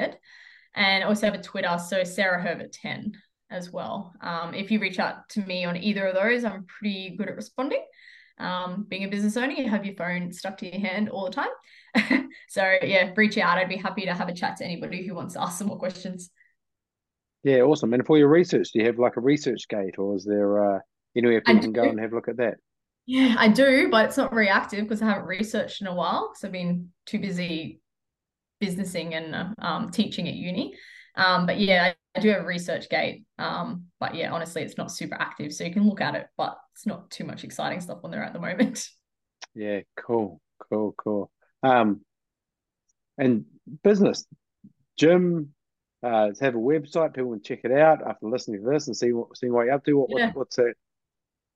And 0.74 1.04
I 1.04 1.06
also 1.06 1.26
have 1.26 1.34
a 1.34 1.42
Twitter, 1.42 1.76
so 1.78 2.04
Sarah 2.04 2.42
Hervert 2.42 2.72
10 2.72 3.12
as 3.50 3.70
well. 3.70 4.14
Um, 4.22 4.54
if 4.54 4.70
you 4.70 4.80
reach 4.80 4.98
out 4.98 5.28
to 5.30 5.40
me 5.42 5.64
on 5.64 5.76
either 5.76 6.06
of 6.06 6.14
those, 6.14 6.44
I'm 6.44 6.64
pretty 6.64 7.14
good 7.16 7.28
at 7.28 7.36
responding. 7.36 7.84
Um, 8.38 8.86
being 8.88 9.04
a 9.04 9.08
business 9.08 9.36
owner, 9.36 9.52
you 9.52 9.68
have 9.68 9.84
your 9.84 9.94
phone 9.94 10.32
stuck 10.32 10.56
to 10.58 10.66
your 10.66 10.80
hand 10.80 11.10
all 11.10 11.26
the 11.26 11.30
time. 11.30 12.28
so 12.48 12.76
yeah, 12.82 13.12
reach 13.14 13.36
out. 13.36 13.58
I'd 13.58 13.68
be 13.68 13.76
happy 13.76 14.06
to 14.06 14.14
have 14.14 14.28
a 14.28 14.34
chat 14.34 14.56
to 14.56 14.64
anybody 14.64 15.06
who 15.06 15.14
wants 15.14 15.34
to 15.34 15.42
ask 15.42 15.58
some 15.58 15.68
more 15.68 15.78
questions. 15.78 16.30
Yeah, 17.44 17.60
awesome. 17.60 17.92
And 17.92 18.06
for 18.06 18.16
your 18.16 18.28
research, 18.28 18.70
do 18.72 18.78
you 18.78 18.86
have 18.86 18.98
like 18.98 19.16
a 19.16 19.20
research 19.20 19.68
gate 19.68 19.98
or 19.98 20.16
is 20.16 20.24
there 20.24 20.76
uh, 20.76 20.78
anywhere 21.16 21.40
people 21.40 21.62
can 21.62 21.72
go 21.72 21.82
and 21.82 22.00
have 22.00 22.12
a 22.12 22.14
look 22.14 22.28
at 22.28 22.38
that? 22.38 22.54
Yeah, 23.06 23.34
I 23.36 23.48
do, 23.48 23.88
but 23.90 24.06
it's 24.06 24.16
not 24.16 24.32
reactive 24.32 24.84
because 24.84 25.02
I 25.02 25.06
haven't 25.06 25.26
researched 25.26 25.80
in 25.80 25.86
a 25.86 25.94
while 25.94 26.30
because 26.30 26.44
I've 26.44 26.52
been 26.52 26.90
too 27.06 27.18
busy 27.18 27.80
businessing 28.60 29.14
and 29.14 29.54
um, 29.58 29.90
teaching 29.90 30.28
at 30.28 30.34
uni. 30.34 30.74
Um, 31.16 31.46
but 31.46 31.58
yeah, 31.58 31.92
I 32.14 32.20
do 32.20 32.28
have 32.30 32.42
a 32.42 32.46
research 32.46 32.88
gate. 32.88 33.24
Um, 33.38 33.86
but 33.98 34.14
yeah, 34.14 34.32
honestly, 34.32 34.62
it's 34.62 34.78
not 34.78 34.90
super 34.90 35.16
active. 35.16 35.52
So 35.52 35.64
you 35.64 35.72
can 35.72 35.88
look 35.88 36.00
at 36.00 36.14
it, 36.14 36.26
but 36.36 36.56
it's 36.74 36.86
not 36.86 37.10
too 37.10 37.24
much 37.24 37.44
exciting 37.44 37.80
stuff 37.80 37.98
on 38.04 38.10
there 38.10 38.22
at 38.22 38.32
the 38.32 38.40
moment. 38.40 38.88
Yeah, 39.54 39.80
cool, 39.98 40.40
cool, 40.70 40.94
cool. 40.96 41.30
Um, 41.62 42.00
and 43.18 43.44
business, 43.84 44.24
gym, 44.96 45.50
uh, 46.02 46.30
have 46.40 46.54
a 46.54 46.58
website. 46.58 47.14
People 47.14 47.32
can 47.32 47.42
check 47.42 47.60
it 47.64 47.72
out 47.72 47.98
after 48.06 48.28
listening 48.28 48.64
to 48.64 48.70
this 48.70 48.86
and 48.86 48.96
see 48.96 49.12
what 49.12 49.36
see 49.36 49.50
what 49.50 49.66
you're 49.66 49.74
up 49.74 49.84
to. 49.84 49.98
What, 49.98 50.08
yeah. 50.16 50.28
what 50.28 50.36
what's 50.36 50.58
it? 50.58 50.74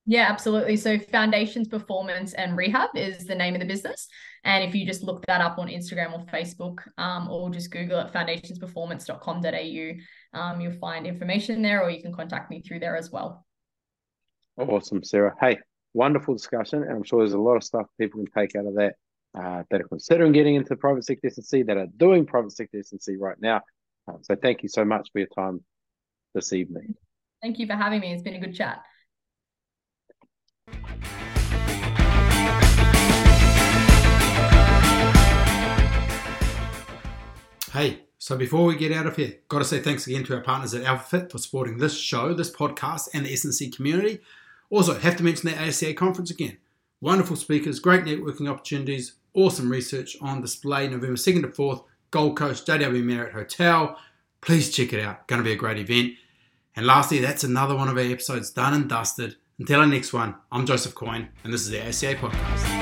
Yeah, 0.08 0.28
absolutely. 0.30 0.76
So 0.76 1.00
Foundations 1.00 1.66
Performance 1.66 2.32
and 2.34 2.56
Rehab 2.56 2.90
is 2.94 3.26
the 3.26 3.34
name 3.34 3.54
of 3.54 3.60
the 3.60 3.66
business. 3.66 4.06
And 4.44 4.62
if 4.62 4.72
you 4.72 4.86
just 4.86 5.02
look 5.02 5.26
that 5.26 5.40
up 5.40 5.58
on 5.58 5.66
Instagram 5.66 6.12
or 6.12 6.24
Facebook, 6.26 6.78
um, 6.96 7.28
or 7.28 7.50
just 7.50 7.72
Google 7.72 7.98
it, 7.98 8.12
foundationsperformance.com.au, 8.12 10.40
um, 10.40 10.60
you'll 10.60 10.78
find 10.78 11.08
information 11.08 11.60
there, 11.60 11.82
or 11.82 11.90
you 11.90 12.00
can 12.00 12.14
contact 12.14 12.50
me 12.50 12.62
through 12.62 12.78
there 12.78 12.96
as 12.96 13.10
well. 13.10 13.44
Awesome, 14.56 15.02
Sarah. 15.02 15.34
Hey, 15.40 15.58
wonderful 15.92 16.34
discussion. 16.34 16.84
And 16.84 16.92
I'm 16.92 17.02
sure 17.02 17.18
there's 17.18 17.32
a 17.32 17.38
lot 17.38 17.56
of 17.56 17.64
stuff 17.64 17.86
people 18.00 18.24
can 18.24 18.32
take 18.32 18.54
out 18.54 18.66
of 18.66 18.76
that 18.76 18.94
uh, 19.36 19.64
that 19.70 19.80
are 19.80 19.88
considering 19.88 20.30
getting 20.30 20.54
into 20.54 20.76
private 20.76 21.04
sector 21.04 21.26
S&C, 21.26 21.64
that 21.64 21.76
are 21.76 21.88
doing 21.96 22.24
private 22.24 22.52
sector 22.52 22.78
S&C 22.78 23.16
right 23.16 23.40
now. 23.40 23.60
Um, 24.06 24.18
so 24.22 24.36
thank 24.36 24.62
you 24.62 24.68
so 24.68 24.84
much 24.84 25.08
for 25.12 25.18
your 25.18 25.26
time 25.36 25.64
this 26.32 26.52
evening. 26.52 26.94
Thank 27.42 27.58
you 27.58 27.66
for 27.66 27.74
having 27.74 27.98
me. 28.00 28.12
It's 28.12 28.22
been 28.22 28.36
a 28.36 28.40
good 28.40 28.54
chat. 28.54 28.84
Hey, 37.76 38.04
so 38.16 38.38
before 38.38 38.64
we 38.64 38.74
get 38.74 38.90
out 38.90 39.04
of 39.04 39.16
here, 39.16 39.34
got 39.48 39.58
to 39.58 39.64
say 39.66 39.80
thanks 39.80 40.06
again 40.06 40.24
to 40.24 40.34
our 40.34 40.40
partners 40.40 40.72
at 40.72 40.84
AlphaFit 40.84 41.30
for 41.30 41.36
supporting 41.36 41.76
this 41.76 41.94
show, 41.94 42.32
this 42.32 42.50
podcast, 42.50 43.10
and 43.12 43.26
the 43.26 43.32
S&C 43.34 43.68
community. 43.68 44.20
Also, 44.70 44.98
have 44.98 45.16
to 45.16 45.22
mention 45.22 45.50
the 45.50 45.56
ASCA 45.56 45.94
conference 45.94 46.30
again. 46.30 46.56
Wonderful 47.02 47.36
speakers, 47.36 47.78
great 47.78 48.04
networking 48.04 48.50
opportunities, 48.50 49.16
awesome 49.34 49.70
research 49.70 50.16
on 50.22 50.40
display 50.40 50.88
November 50.88 51.16
2nd 51.16 51.42
to 51.42 51.48
4th, 51.48 51.84
Gold 52.10 52.38
Coast, 52.38 52.66
JW 52.66 53.04
Marriott 53.04 53.34
Hotel. 53.34 53.98
Please 54.40 54.74
check 54.74 54.94
it 54.94 55.04
out. 55.04 55.28
Going 55.28 55.42
to 55.42 55.44
be 55.44 55.52
a 55.52 55.56
great 55.56 55.78
event. 55.78 56.14
And 56.74 56.86
lastly, 56.86 57.18
that's 57.18 57.44
another 57.44 57.76
one 57.76 57.88
of 57.88 57.98
our 57.98 58.02
episodes 58.02 58.50
done 58.50 58.72
and 58.72 58.88
dusted. 58.88 59.36
Until 59.58 59.80
our 59.80 59.86
next 59.86 60.12
one, 60.12 60.34
I'm 60.52 60.66
Joseph 60.66 60.94
Coyne, 60.94 61.28
and 61.42 61.52
this 61.52 61.62
is 61.62 61.70
the 61.70 61.78
ASCA 61.78 62.16
Podcast. 62.16 62.75